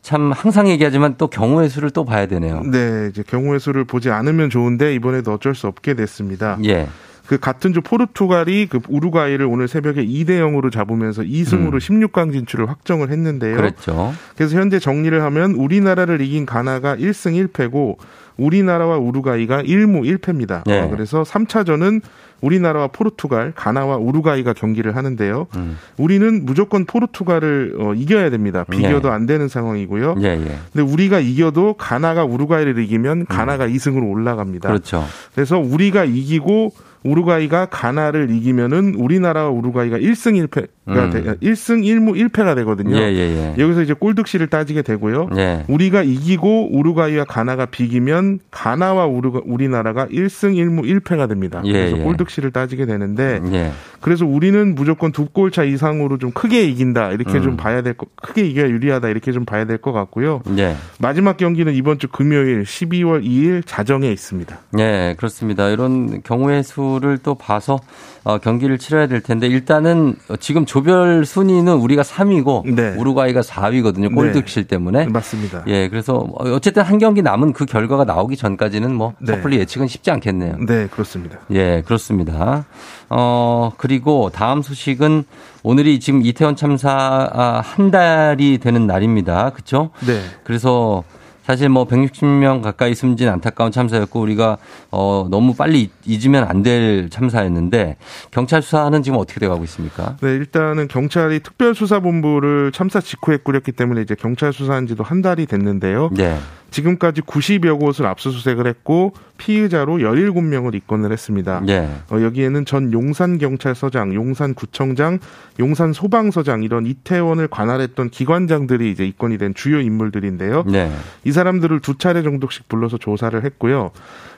참 0.00 0.32
항상 0.32 0.68
얘기하지만 0.70 1.16
또 1.18 1.26
경우의 1.26 1.68
수를 1.68 1.90
또 1.90 2.06
봐야 2.06 2.26
되네요. 2.26 2.62
네, 2.62 3.08
이제 3.10 3.22
경우의 3.22 3.60
수를 3.60 3.84
보지 3.84 4.10
않으면 4.10 4.48
좋은데 4.48 4.94
이번에도 4.94 5.34
어쩔 5.34 5.54
수 5.54 5.66
없게 5.66 5.92
됐습니다. 5.92 6.56
예. 6.64 6.88
그 7.26 7.38
같은 7.38 7.74
주 7.74 7.82
포르투갈이 7.82 8.68
그 8.70 8.78
우루과이를 8.88 9.44
오늘 9.44 9.68
새벽에 9.68 10.06
2대 10.06 10.38
0으로 10.40 10.72
잡으면서 10.72 11.22
2승으로 11.22 11.74
음. 11.74 11.78
16강 11.78 12.32
진출을 12.32 12.70
확정을 12.70 13.10
했는데요. 13.10 13.56
그랬죠. 13.56 14.14
그래서 14.36 14.56
현재 14.56 14.78
정리를 14.78 15.20
하면 15.24 15.52
우리나라를 15.52 16.22
이긴 16.22 16.46
가나가 16.46 16.96
1승 16.96 17.48
1패고 17.48 17.96
우리나라와 18.36 18.98
우루과이가 18.98 19.62
1무 19.62 20.02
1패입니다. 20.18 20.62
네. 20.66 20.80
어, 20.80 20.88
그래서 20.90 21.22
3차전은 21.22 22.02
우리나라와 22.40 22.88
포르투갈, 22.88 23.52
가나와 23.56 23.96
우루과이가 23.96 24.52
경기를 24.52 24.94
하는데요. 24.94 25.46
음. 25.56 25.78
우리는 25.96 26.44
무조건 26.44 26.84
포르투갈을 26.84 27.76
어, 27.78 27.94
이겨야 27.94 28.30
됩니다. 28.30 28.64
비교도 28.64 29.08
네. 29.08 29.14
안 29.14 29.26
되는 29.26 29.48
상황이고요. 29.48 30.16
예, 30.20 30.26
예. 30.26 30.58
근데 30.72 30.82
우리가 30.82 31.20
이겨도 31.20 31.74
가나가 31.74 32.24
우루과이를 32.24 32.78
이기면 32.78 33.26
가나가 33.26 33.66
2승으로 33.66 34.10
올라갑니다. 34.10 34.68
음. 34.68 34.70
그렇죠. 34.70 35.04
그래서 35.34 35.58
우리가 35.58 36.04
이기고 36.04 36.72
우루과이가 37.04 37.66
가나를 37.66 38.30
이기면은 38.30 38.94
우리나라와 38.96 39.50
우루과이가 39.50 39.98
1승 39.98 40.46
1패가 40.46 40.66
음. 40.88 41.10
돼, 41.10 41.22
1승 41.42 41.82
1무 41.82 42.14
1패가 42.30 42.54
되거든요. 42.56 42.96
예, 42.96 43.02
예, 43.12 43.18
예. 43.18 43.54
여기서 43.62 43.82
이제 43.82 43.92
골득실을 43.92 44.46
따지게 44.46 44.82
되고요. 44.82 45.28
예. 45.36 45.64
우리가 45.68 46.02
이기고 46.02 46.76
우루과이와 46.76 47.24
가나가 47.24 47.66
비기면 47.66 48.38
가나와 48.50 49.06
우루, 49.06 49.42
우리나라가 49.46 50.06
1승 50.06 50.54
1무 50.54 50.84
1패가 51.00 51.28
됩니다. 51.28 51.60
예, 51.64 51.72
그래서 51.72 51.98
예. 51.98 52.02
골득실을 52.02 52.52
따지게 52.52 52.86
되는데 52.86 53.40
예. 53.52 53.72
그래서 54.00 54.24
우리는 54.26 54.74
무조건 54.74 55.12
두 55.12 55.26
골 55.32 55.50
차 55.50 55.64
이상으로 55.64 56.18
좀 56.18 56.30
크게 56.30 56.62
이긴다 56.64 57.10
이렇게 57.12 57.38
음. 57.38 57.42
좀 57.42 57.56
봐야 57.56 57.82
될 57.82 57.94
거, 57.94 58.06
크게 58.22 58.46
이겨야 58.46 58.68
유리하다 58.68 59.08
이렇게 59.08 59.32
좀 59.32 59.44
봐야 59.44 59.64
될 59.64 59.78
것 59.78 59.92
같고요. 59.92 60.40
예. 60.56 60.74
마지막 60.98 61.36
경기는 61.36 61.74
이번 61.74 61.98
주 61.98 62.08
금요일 62.08 62.62
12월 62.62 63.22
2일 63.24 63.62
자정에 63.66 64.10
있습니다. 64.10 64.56
예, 64.78 65.14
그렇습니다. 65.18 65.68
이런 65.68 66.22
경우의 66.22 66.62
수를 66.62 67.18
또 67.18 67.34
봐서 67.34 67.78
어, 68.26 68.38
경기를 68.38 68.76
치러야 68.76 69.06
될 69.06 69.20
텐데 69.20 69.46
일단은 69.46 70.16
지금 70.40 70.66
조별 70.66 71.24
순위는 71.24 71.74
우리가 71.74 72.02
3위고 72.02 72.74
네. 72.74 72.96
우루과이가 72.98 73.40
4위거든요. 73.40 74.12
골득실 74.12 74.64
때문에. 74.64 75.06
맞습니다. 75.06 75.62
예, 75.68 75.88
그래서 75.88 76.26
어쨌든 76.34 76.82
한 76.82 76.98
경기 76.98 77.22
남은 77.22 77.52
그 77.52 77.66
결과가 77.66 78.02
나오기 78.02 78.36
전까지는 78.36 78.92
뭐 78.92 79.14
네. 79.20 79.32
섣불리 79.32 79.58
예측은 79.60 79.86
쉽지 79.86 80.10
않겠네요. 80.10 80.56
네, 80.66 80.88
그렇습니다. 80.88 81.38
예, 81.52 81.82
그렇습니다. 81.86 82.66
어, 83.10 83.70
그리고 83.76 84.28
다음 84.30 84.60
소식은 84.60 85.22
오늘이 85.62 86.00
지금 86.00 86.26
이태원 86.26 86.56
참사 86.56 87.30
아, 87.32 87.60
한 87.64 87.92
달이 87.92 88.58
되는 88.58 88.88
날입니다. 88.88 89.50
그렇죠? 89.50 89.90
네. 90.04 90.20
그래서 90.42 91.04
사실 91.46 91.68
뭐 91.68 91.86
160명 91.86 92.60
가까이 92.60 92.94
숨진 92.94 93.28
안타까운 93.28 93.70
참사였고 93.70 94.20
우리가 94.20 94.58
어 94.90 95.28
너무 95.30 95.54
빨리 95.54 95.90
잊으면 96.04 96.44
안 96.44 96.66
될 96.66 97.10
참사였는데 97.10 97.96
경찰 98.32 98.60
수사는 98.62 99.00
지금 99.04 99.18
어떻게 99.18 99.38
돼 99.38 99.46
가고 99.46 99.62
있습니까? 99.64 100.16
네, 100.20 100.30
일단은 100.30 100.88
경찰이 100.88 101.38
특별수사본부를 101.40 102.72
참사 102.72 103.00
직후에 103.00 103.36
꾸렸기 103.36 103.70
때문에 103.72 104.00
이제 104.00 104.16
경찰 104.18 104.52
수사한 104.52 104.86
지도 104.88 105.04
한 105.04 105.22
달이 105.22 105.46
됐는데요. 105.46 106.10
네. 106.12 106.36
지금까지 106.76 107.22
90여 107.22 107.80
곳을 107.80 108.06
압수수색을 108.06 108.66
했고 108.66 109.14
피의자로 109.38 109.96
17명을 109.96 110.74
입건을 110.74 111.10
했습니다. 111.10 111.62
예. 111.68 111.88
어, 112.10 112.20
여기에는 112.20 112.66
전 112.66 112.92
용산경찰서장, 112.92 114.14
용산구청장, 114.14 115.18
용산소방서장 115.58 116.62
이런 116.62 116.84
이태원을 116.86 117.48
관할했던 117.48 118.10
기관장들이 118.10 118.90
이제 118.90 119.06
입건이 119.06 119.38
된 119.38 119.54
주요 119.54 119.80
인물들인데요. 119.80 120.64
네. 120.66 120.92
이 121.24 121.32
사람들을 121.32 121.80
두 121.80 121.96
차례 121.96 122.22
정도씩 122.22 122.68
불러서 122.68 122.98
조사를 122.98 123.42
했고요. 123.42 123.90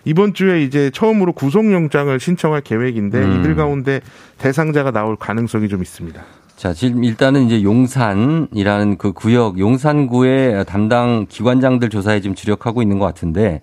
이번 0.05 0.33
주에 0.33 0.63
이제 0.63 0.91
처음으로 0.91 1.33
구속영장을 1.33 2.19
신청할 2.21 2.61
계획인데 2.61 3.19
음. 3.19 3.41
이들 3.41 3.57
가운데 3.57 4.01
대상자가 4.39 4.93
나올 4.93 5.17
가능성이 5.17 5.69
좀 5.69 5.83
있습니다. 5.83 6.23
자, 6.59 6.75
지금 6.75 7.05
일단은 7.05 7.47
이제 7.47 7.63
용산이라는 7.63 8.99
그 8.99 9.13
구역, 9.13 9.61
용산구의 9.61 10.65
담당 10.65 11.27
기관장들 11.29 11.89
조사에 11.89 12.21
지금 12.21 12.35
주력하고 12.35 12.83
있는 12.83 12.99
것 12.99 13.07
같은데 13.07 13.61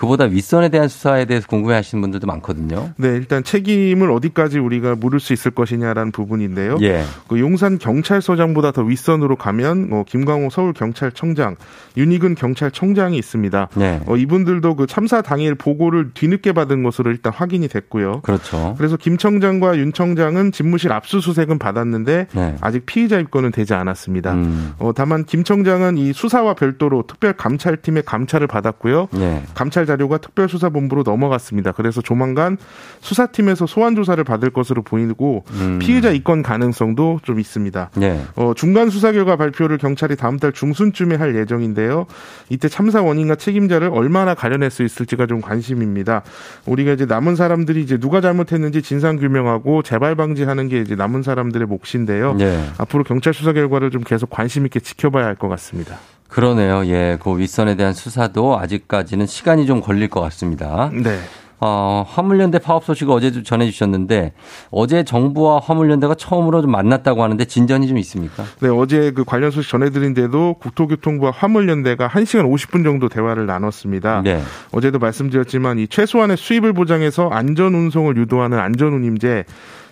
그보다 0.00 0.24
윗선에 0.24 0.70
대한 0.70 0.88
수사에 0.88 1.26
대해서 1.26 1.46
궁금해 1.46 1.74
하시는 1.74 2.00
분들도 2.00 2.26
많거든요. 2.26 2.88
네, 2.96 3.08
일단 3.08 3.44
책임을 3.44 4.10
어디까지 4.10 4.58
우리가 4.58 4.94
물을 4.94 5.20
수 5.20 5.34
있을 5.34 5.50
것이냐라는 5.50 6.10
부분인데요. 6.10 6.78
예. 6.80 7.02
그 7.28 7.38
용산 7.38 7.76
경찰서장보다 7.76 8.72
더 8.72 8.80
윗선으로 8.80 9.36
가면 9.36 9.90
어, 9.92 10.04
김광호 10.08 10.48
서울 10.48 10.72
경찰청장, 10.72 11.56
윤희근 11.98 12.34
경찰청장이 12.34 13.18
있습니다. 13.18 13.68
네. 13.74 14.00
어, 14.06 14.16
이분들도 14.16 14.76
그 14.76 14.86
참사 14.86 15.20
당일 15.20 15.54
보고를 15.54 16.12
뒤늦게 16.14 16.52
받은 16.52 16.82
것으로 16.82 17.10
일단 17.10 17.30
확인이 17.34 17.68
됐고요. 17.68 18.22
그렇죠. 18.22 18.74
그래서 18.78 18.96
김 18.96 19.18
청장과 19.18 19.76
윤 19.76 19.92
청장은 19.92 20.52
집무실 20.52 20.92
압수수색은 20.92 21.58
받았는데 21.58 22.28
네. 22.32 22.56
아직 22.62 22.86
피의자 22.86 23.18
입건은 23.18 23.52
되지 23.52 23.74
않았습니다. 23.74 24.32
음. 24.32 24.72
어, 24.78 24.92
다만 24.94 25.26
김 25.26 25.44
청장은 25.44 25.98
이 25.98 26.14
수사와 26.14 26.54
별도로 26.54 27.04
특별 27.06 27.34
감찰팀의 27.34 28.04
감찰을 28.06 28.46
받았고요. 28.46 29.08
네. 29.12 29.42
감찰 29.54 29.89
자료가 29.90 30.18
특별수사본부로 30.18 31.02
넘어갔습니다. 31.02 31.72
그래서 31.72 32.00
조만간 32.00 32.56
수사팀에서 33.00 33.66
소환 33.66 33.96
조사를 33.96 34.22
받을 34.22 34.50
것으로 34.50 34.82
보이고 34.82 35.44
음. 35.50 35.78
피의자 35.80 36.10
입건 36.10 36.42
가능성도 36.42 37.18
좀 37.24 37.40
있습니다. 37.40 37.90
네. 37.96 38.24
어, 38.36 38.52
중간 38.54 38.88
수사 38.90 39.10
결과 39.10 39.34
발표를 39.36 39.78
경찰이 39.78 40.14
다음 40.14 40.38
달 40.38 40.52
중순쯤에 40.52 41.16
할 41.16 41.34
예정인데요. 41.34 42.06
이때 42.50 42.68
참사 42.68 43.02
원인과 43.02 43.34
책임자를 43.34 43.90
얼마나 43.92 44.34
가려낼 44.34 44.70
수 44.70 44.84
있을지가 44.84 45.26
좀 45.26 45.40
관심입니다. 45.40 46.22
우리가 46.66 46.92
이제 46.92 47.04
남은 47.06 47.34
사람들이 47.34 47.82
이제 47.82 47.98
누가 47.98 48.20
잘못했는지 48.20 48.82
진상 48.82 49.16
규명하고 49.16 49.82
재발 49.82 50.14
방지하는 50.14 50.68
게 50.68 50.80
이제 50.80 50.94
남은 50.94 51.22
사람들의 51.22 51.66
몫인데요. 51.66 52.34
네. 52.34 52.64
앞으로 52.78 53.02
경찰 53.02 53.34
수사 53.34 53.52
결과를 53.52 53.90
좀 53.90 54.02
계속 54.04 54.30
관심 54.30 54.64
있게 54.66 54.78
지켜봐야 54.78 55.26
할 55.26 55.40
것 55.40 55.48
같습니다. 55.48 55.96
그러네요. 56.30 56.86
예. 56.86 57.18
그 57.22 57.36
윗선에 57.36 57.74
대한 57.74 57.92
수사도 57.92 58.58
아직까지는 58.58 59.26
시간이 59.26 59.66
좀 59.66 59.80
걸릴 59.80 60.08
것 60.08 60.20
같습니다. 60.20 60.90
네. 60.92 61.18
어, 61.62 62.06
화물연대 62.08 62.58
파업 62.58 62.84
소식을 62.84 63.12
어제 63.12 63.30
도 63.30 63.42
전해주셨는데 63.42 64.32
어제 64.70 65.04
정부와 65.04 65.60
화물연대가 65.60 66.14
처음으로 66.14 66.62
좀 66.62 66.70
만났다고 66.70 67.22
하는데 67.22 67.44
진전이 67.44 67.86
좀 67.86 67.98
있습니까? 67.98 68.44
네, 68.60 68.68
어제 68.68 69.10
그 69.10 69.24
관련 69.24 69.50
소식 69.50 69.70
전해드린데도 69.70 70.54
국토교통부와 70.54 71.32
화물연대가 71.32 72.08
1시간 72.08 72.50
50분 72.50 72.82
정도 72.82 73.10
대화를 73.10 73.44
나눴습니다. 73.44 74.22
네. 74.22 74.42
어제도 74.72 74.98
말씀드렸지만 74.98 75.78
이 75.78 75.86
최소한의 75.86 76.38
수입을 76.38 76.72
보장해서 76.72 77.28
안전 77.28 77.74
운송을 77.74 78.16
유도하는 78.16 78.58
안전 78.58 78.94
운임제 78.94 79.44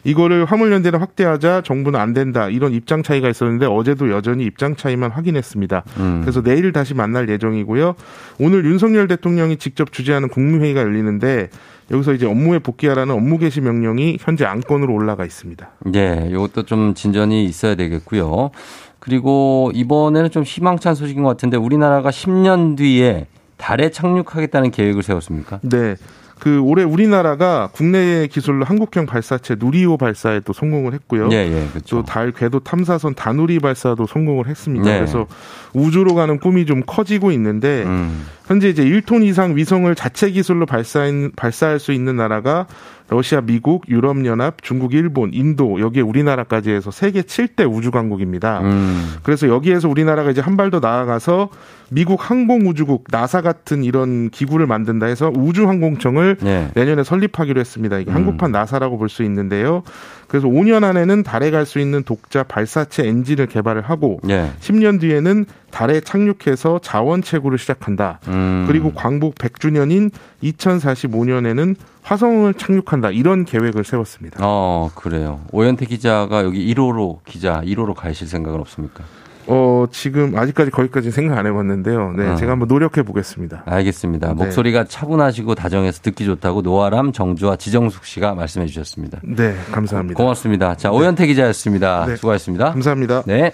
이거를 0.04 0.44
화물연대를 0.44 1.00
확대하자 1.00 1.62
정부는 1.62 1.98
안 1.98 2.12
된다 2.12 2.48
이런 2.48 2.72
입장 2.72 3.02
차이가 3.02 3.28
있었는데 3.28 3.66
어제도 3.66 4.10
여전히 4.10 4.44
입장 4.44 4.76
차이만 4.76 5.10
확인했습니다. 5.10 5.82
음. 5.98 6.20
그래서 6.22 6.42
내일 6.42 6.72
다시 6.72 6.94
만날 6.94 7.28
예정이고요. 7.28 7.94
오늘 8.38 8.64
윤석열 8.64 9.08
대통령이 9.08 9.56
직접 9.56 9.92
주재하는 9.92 10.28
국무회의가 10.28 10.80
열리는데 10.80 11.48
여기서 11.90 12.12
이제 12.12 12.26
업무에 12.26 12.58
복귀하라는 12.58 13.14
업무 13.14 13.38
개시 13.38 13.60
명령이 13.60 14.18
현재 14.20 14.44
안건으로 14.44 14.92
올라가 14.92 15.24
있습니다. 15.24 15.68
예, 15.94 16.28
이것도 16.30 16.64
좀 16.64 16.94
진전이 16.94 17.44
있어야 17.46 17.74
되겠고요. 17.74 18.50
그리고 18.98 19.70
이번에는 19.74 20.30
좀 20.30 20.42
희망찬 20.42 20.94
소식인 20.94 21.22
것 21.22 21.30
같은데 21.30 21.56
우리나라가 21.56 22.10
10년 22.10 22.76
뒤에 22.76 23.26
달에 23.56 23.90
착륙하겠다는 23.90 24.70
계획을 24.70 25.02
세웠습니까? 25.02 25.60
네. 25.62 25.96
그 26.38 26.60
올해 26.60 26.82
우리나라가 26.82 27.68
국내 27.72 28.26
기술로 28.26 28.64
한국형 28.64 29.06
발사체 29.06 29.56
누리호 29.58 29.96
발사에 29.96 30.40
또 30.40 30.52
성공을 30.52 30.94
했고요. 30.94 31.28
예, 31.32 31.36
예, 31.36 31.68
그렇죠. 31.70 31.96
또달 31.96 32.32
궤도 32.32 32.60
탐사선 32.60 33.14
다누리 33.14 33.58
발사도 33.58 34.06
성공을 34.06 34.46
했습니다. 34.46 34.84
네. 34.84 34.98
그래서 34.98 35.26
우주로 35.72 36.14
가는 36.14 36.38
꿈이 36.38 36.66
좀 36.66 36.82
커지고 36.86 37.32
있는데 37.32 37.84
음. 37.84 38.26
현재 38.46 38.68
이제 38.68 38.84
1톤 38.84 39.24
이상 39.24 39.56
위성을 39.56 39.94
자체 39.94 40.30
기술로 40.30 40.64
발사인, 40.64 41.32
발사할 41.36 41.78
수 41.78 41.92
있는 41.92 42.16
나라가 42.16 42.66
러시아, 43.10 43.40
미국, 43.40 43.88
유럽연합, 43.88 44.62
중국, 44.62 44.92
일본, 44.92 45.30
인도 45.32 45.80
여기에 45.80 46.02
우리나라까지 46.02 46.70
해서 46.70 46.90
세계 46.90 47.22
7대 47.22 47.66
우주 47.70 47.90
강국입니다. 47.90 48.60
음. 48.60 49.14
그래서 49.22 49.48
여기에서 49.48 49.88
우리나라가 49.88 50.30
이제 50.30 50.40
한 50.42 50.56
발 50.58 50.70
더 50.70 50.80
나아가서 50.80 51.48
미국 51.90 52.28
항공우주국 52.30 53.04
나사 53.10 53.40
같은 53.40 53.82
이런 53.82 54.28
기구를 54.28 54.66
만든다 54.66 55.06
해서 55.06 55.30
우주항공청을 55.34 56.36
네. 56.42 56.68
내년에 56.74 57.02
설립하기로 57.02 57.58
했습니다. 57.58 57.98
이게 57.98 58.10
음. 58.10 58.16
한국판 58.16 58.52
나사라고 58.52 58.98
볼 58.98 59.08
수 59.08 59.22
있는데요. 59.22 59.82
그래서 60.26 60.46
5년 60.48 60.84
안에는 60.84 61.22
달에 61.22 61.50
갈 61.50 61.64
수 61.64 61.78
있는 61.78 62.02
독자 62.02 62.42
발사체 62.42 63.06
엔진을 63.08 63.46
개발을 63.46 63.80
하고 63.80 64.20
예. 64.28 64.50
10년 64.60 65.00
뒤에는 65.00 65.46
달에 65.70 66.00
착륙해서 66.00 66.80
자원 66.82 67.22
채굴을 67.22 67.56
시작한다. 67.56 68.20
음. 68.28 68.64
그리고 68.68 68.92
광복 68.92 69.36
100주년인 69.36 70.10
2045년에는 70.42 71.74
화성을 72.08 72.54
착륙한다. 72.54 73.10
이런 73.10 73.44
계획을 73.44 73.84
세웠습니다. 73.84 74.38
어, 74.40 74.90
그래요. 74.94 75.40
오현태 75.52 75.84
기자가 75.84 76.42
여기 76.42 76.74
1호로 76.74 77.18
기자 77.26 77.60
1호로 77.60 77.94
가실 77.94 78.26
생각은 78.26 78.58
없습니까? 78.60 79.04
어, 79.46 79.84
지금 79.90 80.34
아직까지 80.36 80.70
거기까지 80.70 81.10
생각 81.10 81.36
안 81.36 81.46
해봤는데요. 81.46 82.12
네, 82.16 82.28
어. 82.28 82.36
제가 82.36 82.52
한번 82.52 82.68
노력해 82.68 83.02
보겠습니다. 83.02 83.62
알겠습니다. 83.66 84.28
네. 84.28 84.34
목소리가 84.34 84.84
차분하시고 84.84 85.54
다정해서 85.54 86.00
듣기 86.00 86.24
좋다고 86.24 86.62
노아람, 86.62 87.12
정주와 87.12 87.56
지정숙 87.56 88.06
씨가 88.06 88.34
말씀해 88.34 88.66
주셨습니다. 88.66 89.20
네, 89.22 89.54
감사합니다. 89.70 90.16
고맙습니다. 90.16 90.76
자, 90.76 90.90
오현태 90.90 91.26
기자였습니다. 91.26 92.06
네. 92.06 92.16
수고하셨습니다. 92.16 92.72
감사합니다. 92.72 93.22
네. 93.26 93.52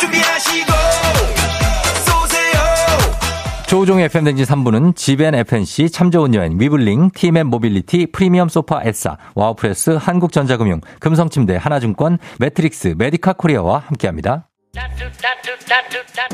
준비하시고 0.00 0.67
조우종의 3.68 4.06
FM대행진 4.06 4.46
3부는 4.46 4.96
지벤 4.96 5.34
FNC, 5.34 5.90
참 5.90 6.10
좋은 6.10 6.34
여행, 6.34 6.58
위블링, 6.58 7.10
팀앤 7.10 7.48
모빌리티, 7.48 8.06
프리미엄 8.12 8.48
소파 8.48 8.80
에싸, 8.82 9.18
와우프레스, 9.34 9.90
한국전자금융, 10.00 10.80
금성침대, 11.00 11.56
하나증권, 11.56 12.16
매트릭스, 12.38 12.94
메디카 12.96 13.34
코리아와 13.34 13.80
함께합니다. 13.88 14.47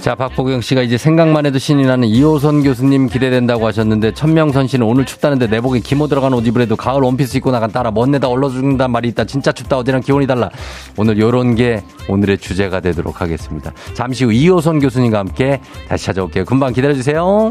자, 0.01 0.15
박보경 0.15 0.61
씨가 0.61 0.83
이제 0.83 0.99
생각만 0.99 1.47
해도 1.47 1.59
신이 1.59 1.85
나는 1.85 2.09
이호선 2.09 2.63
교수님 2.63 3.09
기대된다고 3.09 3.67
하셨는데 3.67 4.13
천명선 4.13 4.69
씨는 4.69 4.87
오늘 4.87 5.07
춥다는데 5.07 5.47
내복에 5.47 5.81
기모 5.81 6.09
들어간 6.09 6.35
옷 6.35 6.47
입으래도 6.47 6.77
가을 6.77 7.03
원피스 7.03 7.39
입고 7.39 7.51
나간 7.51 7.71
딸아 7.71 7.91
멋 7.91 8.08
내다 8.08 8.29
얼어 8.29 8.51
죽는단 8.51 8.91
말이 8.91 9.09
있다. 9.09 9.25
진짜 9.25 9.53
춥다. 9.53 9.79
어제랑 9.79 10.03
기온이 10.03 10.27
달라. 10.27 10.51
오늘 10.97 11.19
요런 11.19 11.55
게 11.55 11.83
오늘의 12.09 12.39
주제가 12.39 12.81
되도록 12.81 13.21
하겠습니다. 13.21 13.73
잠시 13.95 14.25
후 14.25 14.33
이호선 14.33 14.81
교수님과 14.81 15.19
함께 15.19 15.61
다시 15.89 16.07
찾아올게요. 16.07 16.45
금방 16.45 16.73
기다려 16.73 16.95
주세요. 16.95 17.51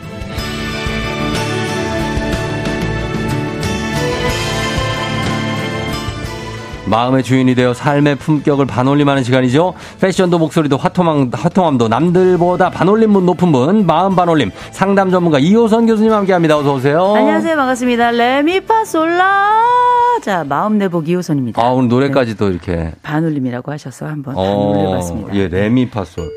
마음의 6.91 7.23
주인이 7.23 7.55
되어 7.55 7.73
삶의 7.73 8.17
품격을 8.17 8.65
반올림하는 8.65 9.23
시간이죠. 9.23 9.73
패션도 10.01 10.37
목소리도 10.37 10.75
화통함, 10.75 11.31
화통함도 11.33 11.87
남들보다 11.87 12.69
반올림 12.69 13.13
분 13.13 13.25
높은 13.25 13.53
분 13.53 13.85
마음 13.85 14.13
반올림 14.13 14.51
상담 14.71 15.09
전문가 15.09 15.39
이호선 15.39 15.85
교수님 15.85 16.11
함께합니다. 16.11 16.57
어서 16.57 16.73
오세요. 16.73 17.13
안녕하세요. 17.15 17.55
반갑습니다. 17.55 18.11
레미파솔라. 18.11 19.61
자, 20.21 20.43
마음 20.43 20.77
내복 20.77 21.07
이호선입니다. 21.07 21.63
아 21.63 21.69
오늘 21.69 21.87
노래까지 21.87 22.35
또 22.35 22.49
이렇게 22.49 22.91
반올림이라고 23.03 23.71
하셔서 23.71 24.05
한번 24.07 24.35
반올려봤습니다. 24.35 25.33
예, 25.35 25.47
레미파솔. 25.47 26.29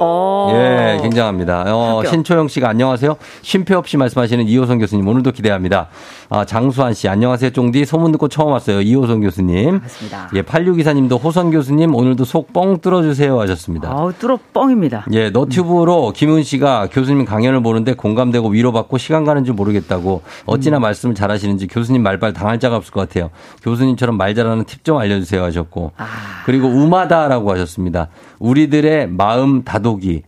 어. 0.00 0.50
예, 0.54 0.98
굉장합니다. 1.02 1.64
어. 1.68 2.02
신초영 2.06 2.48
씨가 2.48 2.68
안녕하세요. 2.68 3.16
쉼표 3.42 3.76
없이 3.76 3.96
말씀하시는 3.96 4.46
이호선 4.46 4.78
교수님 4.78 5.08
오늘도 5.08 5.32
기대합니다. 5.32 5.88
아, 6.32 6.44
장수환 6.44 6.94
씨 6.94 7.08
안녕하세요. 7.08 7.50
쫑디 7.50 7.84
소문 7.84 8.12
듣고 8.12 8.28
처음 8.28 8.52
왔어요. 8.52 8.82
이호선 8.82 9.20
교수님. 9.20 9.70
반갑습니다. 9.72 10.30
예, 10.36 10.42
86기사님도 10.42 11.20
호선 11.20 11.50
교수님 11.50 11.92
오늘도 11.92 12.24
속 12.24 12.52
뻥 12.52 12.78
뚫어주세요 12.78 13.40
하셨습니다. 13.40 13.90
아우, 13.90 14.12
뚫어 14.12 14.38
뻥입니다. 14.52 15.06
예, 15.12 15.30
너튜브로 15.30 16.12
김은 16.12 16.44
씨가 16.44 16.88
교수님 16.92 17.24
강연을 17.24 17.62
보는데 17.64 17.94
공감되고 17.94 18.48
위로받고 18.48 18.96
시간 18.98 19.24
가는 19.24 19.44
줄 19.44 19.54
모르겠다고 19.54 20.22
어찌나 20.46 20.78
음. 20.78 20.82
말씀을 20.82 21.16
잘하시는지 21.16 21.66
교수님 21.66 22.02
말발 22.02 22.32
당할 22.32 22.60
자가 22.60 22.76
없을 22.76 22.92
것 22.92 23.08
같아요. 23.08 23.30
교수님처럼 23.64 24.16
말 24.16 24.34
잘하는 24.36 24.64
팁 24.66 24.84
좀 24.84 24.98
알려주세요 24.98 25.42
하셨고 25.44 25.92
아. 25.96 26.06
그리고 26.46 26.68
우마다라고 26.68 27.50
하셨습니다. 27.52 28.08
우리들의 28.38 29.08
마음 29.08 29.62
다독이 29.64 30.22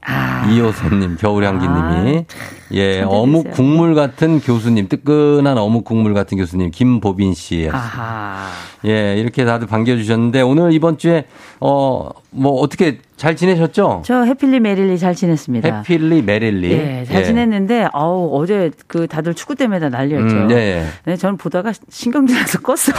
이호선님 0.52 1.16
겨울향기님이 1.18 2.08
예 2.12 2.26
아. 2.28 2.61
참 3.00 3.08
어묵. 3.08 3.50
국물 3.52 3.94
같은 3.94 4.40
교수님 4.40 4.88
뜨끈한 4.88 5.58
어묵 5.58 5.84
국물 5.84 6.14
같은 6.14 6.38
교수님 6.38 6.70
김보빈 6.70 7.34
씨 7.34 7.68
아하. 7.72 8.48
예 8.84 9.16
이렇게 9.18 9.44
다들 9.44 9.66
반겨주셨는데 9.66 10.40
오늘 10.42 10.72
이번 10.72 10.98
주에 10.98 11.24
어 11.60 12.10
뭐 12.34 12.60
어떻게 12.62 12.98
잘 13.18 13.36
지내셨죠? 13.36 14.02
저 14.06 14.22
해필리 14.22 14.58
메릴리 14.58 14.98
잘 14.98 15.14
지냈습니다. 15.14 15.68
해필리 15.80 16.22
메릴리. 16.22 16.72
예, 16.72 17.04
잘 17.06 17.24
지냈는데, 17.24 17.86
아우, 17.92 18.30
어제 18.32 18.70
그 18.86 19.06
다들 19.06 19.34
축구 19.34 19.54
때문에 19.54 19.78
다 19.78 19.90
난리였죠. 19.90 20.34
음, 20.34 20.50
예, 20.50 20.56
예. 20.56 20.86
네, 21.04 21.16
저는 21.18 21.36
보다가 21.36 21.72
신경질 21.90 22.34
나서 22.34 22.58
껐어. 22.60 22.94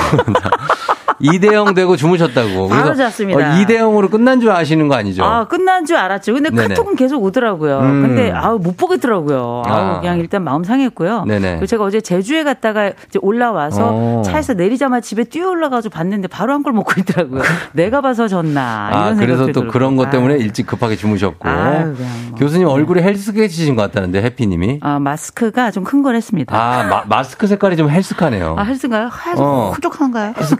2대0 1.23 1.75
되고 1.75 1.95
주무셨다고. 1.95 2.67
바로 2.69 2.93
잤습니다. 2.95 3.55
2대0으로 3.55 4.09
끝난 4.11 4.39
줄 4.39 4.51
아시는 4.51 4.87
거 4.87 4.95
아니죠? 4.95 5.23
아, 5.23 5.45
끝난 5.45 5.85
줄 5.85 5.95
알았죠. 5.97 6.33
근데 6.33 6.49
네네. 6.49 6.67
카톡은 6.69 6.95
계속 6.95 7.23
오더라고요. 7.23 7.79
음. 7.79 8.01
근데, 8.01 8.31
아우, 8.31 8.57
못 8.59 8.75
보겠더라고요. 8.77 9.63
아우, 9.65 9.95
아. 9.95 9.99
그냥 9.99 10.19
일단 10.19 10.43
마음 10.43 10.63
상했고요. 10.63 11.23
네네. 11.25 11.51
그리고 11.51 11.65
제가 11.65 11.83
어제 11.83 12.01
제주에 12.01 12.43
갔다가 12.43 12.87
이제 13.07 13.19
올라와서 13.21 13.89
어. 13.91 14.21
차에서 14.25 14.53
내리자마자 14.53 15.01
집에 15.01 15.23
뛰어 15.23 15.49
올라가서 15.49 15.89
봤는데 15.89 16.27
바로 16.27 16.53
한골 16.53 16.73
먹고 16.73 16.93
있더라고요. 17.01 17.41
내가 17.73 18.01
봐서 18.01 18.27
졌나. 18.27 18.89
이런 18.91 19.03
아, 19.03 19.15
그래서 19.15 19.45
또 19.47 19.51
들고. 19.53 19.71
그런 19.71 19.95
것 19.95 20.09
때문에 20.09 20.33
아. 20.33 20.37
일찍 20.37 20.65
급하게 20.67 20.95
주무셨고. 20.95 21.47
아유, 21.47 21.95
뭐. 21.97 22.35
교수님 22.37 22.67
얼굴에 22.67 23.01
헬스케치신 23.03 23.75
것 23.75 23.83
같다는데, 23.83 24.21
해피님이. 24.21 24.79
아, 24.81 24.99
마스크가 24.99 25.71
좀 25.71 25.83
큰 25.83 26.01
걸 26.03 26.15
했습니다. 26.15 26.55
아, 26.57 27.03
마, 27.07 27.23
스크 27.23 27.45
색깔이 27.45 27.77
좀 27.77 27.89
헬스카네요. 27.89 28.55
아, 28.57 28.63
헬스인가요? 28.63 29.07
하얀 29.11 29.37
어. 29.39 29.71
후적한가요? 29.75 30.33
헬스 30.37 30.55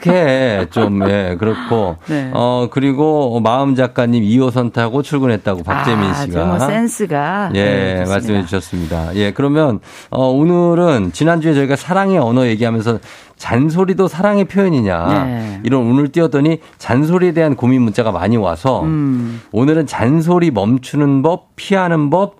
케, 0.60 0.70
좀, 0.70 1.08
예, 1.10 1.36
그렇고. 1.40 1.98
네. 2.08 2.32
어, 2.34 2.68
그리고 2.72 3.40
마음 3.40 3.76
작가님 3.76 4.24
2호선 4.24 4.74
타고 4.74 5.02
출근했다고 5.02 5.64
박재민 5.64 6.10
아, 6.10 6.14
씨가. 6.14 6.46
뭐 6.46 6.60
센스가. 6.60 7.52
예, 7.56 7.64
네. 7.64 8.06
말씀해 8.06 8.46
주셨습니다. 8.46 9.16
예, 9.16 9.32
그러면, 9.32 9.80
어, 10.10 10.28
오늘은 10.28 11.12
지난주에 11.14 11.54
저희가 11.54 11.76
사랑의 11.76 12.18
언어 12.18 12.48
얘기하면서 12.48 13.00
잔소리도 13.38 14.08
사랑의 14.08 14.46
표현이냐. 14.46 15.26
네. 15.26 15.60
이런 15.64 15.84
운을 15.84 16.12
띄웠더니 16.12 16.60
잔소리에 16.78 17.34
대한 17.34 17.56
고민 17.56 17.82
문자가 17.82 18.12
많이 18.12 18.38
와서 18.38 18.84
음. 18.84 19.42
오늘은 19.52 19.86
잔소리 19.86 20.52
멈추는 20.52 21.22
법, 21.24 21.56
피하는 21.56 22.10
법, 22.10 22.36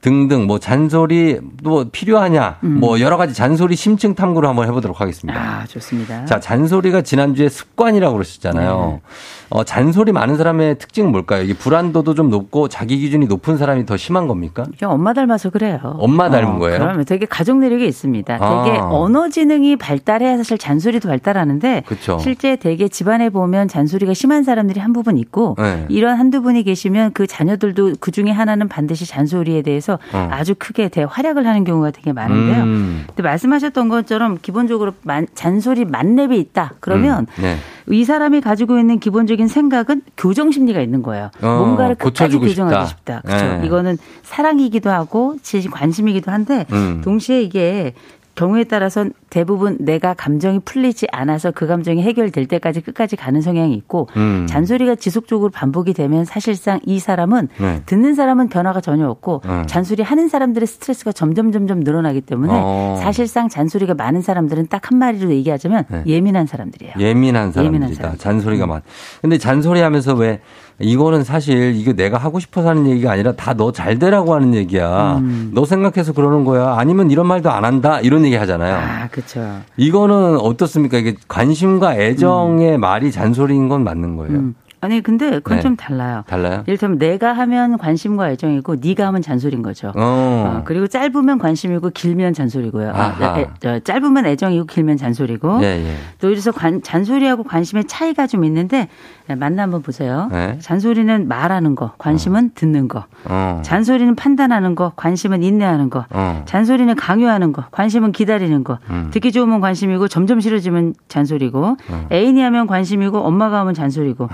등등 0.00 0.46
뭐 0.46 0.58
잔소리 0.58 1.40
뭐 1.62 1.86
필요하냐 1.90 2.58
뭐 2.60 3.00
여러 3.00 3.16
가지 3.16 3.34
잔소리 3.34 3.74
심층 3.76 4.14
탐구를 4.14 4.48
한번 4.48 4.68
해보도록 4.68 5.00
하겠습니다. 5.00 5.40
음. 5.40 5.46
아, 5.46 5.66
좋습니다. 5.66 6.24
자 6.26 6.38
잔소리가 6.38 7.02
지난주에 7.02 7.48
습관이라고 7.48 8.12
그러셨잖아요. 8.14 9.00
네. 9.02 9.10
어, 9.48 9.62
잔소리 9.62 10.10
많은 10.12 10.36
사람의 10.36 10.78
특징은 10.78 11.12
뭘까요? 11.12 11.42
이게 11.42 11.54
불안도도 11.54 12.14
좀 12.14 12.30
높고 12.30 12.68
자기 12.68 12.98
기준이 12.98 13.26
높은 13.26 13.56
사람이 13.56 13.86
더 13.86 13.96
심한 13.96 14.26
겁니까? 14.26 14.64
그냥 14.78 14.92
엄마 14.92 15.12
닮아서 15.12 15.50
그래요. 15.50 15.78
엄마 15.98 16.28
닮은 16.30 16.58
거예요? 16.58 16.78
그러면 16.80 17.04
되게 17.04 17.26
가족 17.26 17.58
내력이 17.58 17.86
있습니다. 17.86 18.38
아. 18.40 18.64
되게 18.64 18.78
언어 18.78 19.28
지능이 19.28 19.76
발달해야 19.76 20.36
사실 20.36 20.58
잔소리도 20.58 21.08
발달하는데 21.08 21.84
그쵸. 21.86 22.18
실제 22.18 22.56
되게 22.56 22.88
집안에 22.88 23.30
보면 23.30 23.68
잔소리가 23.68 24.14
심한 24.14 24.42
사람들이 24.42 24.80
한 24.80 24.92
부분 24.92 25.16
있고 25.16 25.54
네. 25.58 25.86
이런 25.90 26.18
한두 26.18 26.42
분이 26.42 26.64
계시면 26.64 27.12
그 27.12 27.26
자녀들도 27.28 27.94
그 28.00 28.10
중에 28.10 28.30
하나는 28.30 28.66
반드시 28.68 29.06
잔소리에 29.06 29.62
대해서 29.62 29.98
어. 30.12 30.28
아주 30.32 30.54
크게 30.58 30.88
대활약을 30.88 31.46
하는 31.46 31.62
경우가 31.62 31.92
되게 31.92 32.12
많은데요. 32.12 32.64
음. 32.64 33.04
근데 33.06 33.22
말씀하셨던 33.22 33.88
것처럼 33.88 34.38
기본적으로 34.42 34.92
만- 35.02 35.28
잔소리 35.34 35.84
만렙이 35.84 36.36
있다. 36.38 36.72
그러면 36.80 37.26
음, 37.38 37.42
네. 37.42 37.56
이 37.88 38.04
사람이 38.04 38.40
가지고 38.40 38.78
있는 38.78 38.98
기본적인 38.98 39.48
생각은 39.48 40.02
교정 40.16 40.50
심리가 40.50 40.80
있는 40.80 41.02
거예요. 41.02 41.30
어, 41.40 41.46
뭔가를 41.46 41.94
끝까지 41.94 42.38
교정하고 42.38 42.86
싶다. 42.86 43.20
싶다. 43.20 43.20
그렇죠. 43.22 43.60
네. 43.60 43.66
이거는 43.66 43.98
사랑이기도 44.22 44.90
하고 44.90 45.36
관심이기도 45.72 46.30
한데 46.30 46.66
음. 46.72 47.00
동시에 47.04 47.42
이게 47.42 47.94
경우에 48.34 48.64
따라서 48.64 49.06
대부분 49.40 49.76
내가 49.80 50.14
감정이 50.14 50.60
풀리지 50.60 51.08
않아서 51.12 51.50
그 51.50 51.66
감정이 51.66 52.00
해결될 52.02 52.46
때까지 52.46 52.80
끝까지 52.80 53.16
가는 53.16 53.42
성향이 53.42 53.74
있고 53.74 54.08
음. 54.16 54.46
잔소리가 54.48 54.94
지속적으로 54.94 55.50
반복이 55.50 55.92
되면 55.92 56.24
사실상 56.24 56.80
이 56.86 56.98
사람은 56.98 57.48
네. 57.60 57.82
듣는 57.84 58.14
사람은 58.14 58.48
변화가 58.48 58.80
전혀 58.80 59.06
없고 59.06 59.42
음. 59.44 59.64
잔소리 59.66 60.02
하는 60.02 60.28
사람들의 60.28 60.66
스트레스가 60.66 61.12
점점 61.12 61.52
점점 61.52 61.80
늘어나기 61.80 62.22
때문에 62.22 62.50
어. 62.56 62.98
사실상 62.98 63.50
잔소리가 63.50 63.92
많은 63.92 64.22
사람들은 64.22 64.68
딱 64.68 64.86
한 64.86 64.98
마리로 65.00 65.30
얘기하자면 65.32 65.84
네. 65.90 66.02
예민한 66.06 66.46
사람들이에요. 66.46 66.92
예민한 67.00 67.50
사람들이다. 67.50 67.64
예민한 67.64 67.92
사람들. 67.94 68.18
잔소리가 68.20 68.66
많. 68.68 68.82
근데 69.20 69.36
잔소리 69.36 69.80
하면서 69.80 70.14
왜 70.14 70.40
이거는 70.78 71.24
사실 71.24 71.74
이거 71.74 71.92
내가 71.92 72.18
하고 72.18 72.38
싶어서 72.38 72.68
하는 72.68 72.86
얘기가 72.86 73.10
아니라 73.10 73.32
다 73.32 73.54
너 73.54 73.72
잘 73.72 73.98
되라고 73.98 74.32
하는 74.34 74.54
얘기야. 74.54 75.16
음. 75.16 75.50
너 75.54 75.64
생각해서 75.64 76.12
그러는 76.12 76.44
거야. 76.44 76.76
아니면 76.78 77.10
이런 77.10 77.26
말도 77.26 77.50
안 77.50 77.64
한다. 77.64 77.98
이런 78.00 78.24
얘기 78.24 78.36
하잖아요. 78.36 78.76
아, 78.76 79.08
그렇 79.10 79.25
죠. 79.26 79.60
이거는 79.76 80.38
어떻습니까? 80.38 80.98
이게 80.98 81.14
관심과 81.28 81.96
애정의 81.96 82.78
말이 82.78 83.10
잔소리인 83.12 83.68
건 83.68 83.84
맞는 83.84 84.16
거예요. 84.16 84.38
음. 84.38 84.54
아니 84.82 85.00
근데 85.02 85.30
그건 85.40 85.56
네. 85.56 85.62
좀 85.62 85.74
달라요. 85.74 86.22
달라요? 86.28 86.62
이를테면 86.66 86.98
내가 86.98 87.32
하면 87.32 87.78
관심과 87.78 88.30
애정이고 88.32 88.76
네가 88.76 89.06
하면 89.06 89.22
잔소리인 89.22 89.62
거죠. 89.62 89.88
어. 89.88 89.92
어, 89.96 90.62
그리고 90.64 90.86
짧으면 90.86 91.38
관심이고 91.38 91.90
길면 91.90 92.34
잔소리고요. 92.34 92.92
아. 92.94 93.38
애- 93.38 93.48
저, 93.58 93.80
짧으면 93.80 94.26
애정이고 94.26 94.66
길면 94.66 94.98
잔소리고. 94.98 95.60
예, 95.62 95.66
예. 95.82 95.94
또 96.20 96.30
이래서 96.30 96.52
관- 96.52 96.82
잔소리하고 96.82 97.42
관심의 97.42 97.86
차이가 97.86 98.26
좀 98.26 98.44
있는데 98.44 98.76
네, 98.76 98.88
만나 99.34 99.62
한번 99.64 99.82
보세요. 99.82 100.28
네. 100.30 100.58
잔소리는 100.60 101.26
말하는 101.26 101.74
거, 101.74 101.92
관심은 101.98 102.52
듣는 102.54 102.86
거. 102.86 103.06
어. 103.24 103.60
잔소리는 103.64 104.14
판단하는 104.14 104.74
거, 104.74 104.92
관심은 104.94 105.42
인내하는 105.42 105.90
거. 105.90 106.06
어. 106.10 106.42
잔소리는 106.46 106.94
강요하는 106.94 107.52
거, 107.52 107.64
관심은 107.70 108.12
기다리는 108.12 108.62
거. 108.62 108.78
음. 108.90 109.10
듣기 109.12 109.32
좋으면 109.32 109.60
관심이고 109.60 110.06
점점 110.08 110.40
싫어지면 110.40 110.94
잔소리고 111.08 111.76
어. 111.88 112.06
애인이 112.12 112.40
하면 112.40 112.66
관심이고 112.66 113.18
엄마가 113.18 113.60
하면 113.60 113.74
잔소리고. 113.74 114.28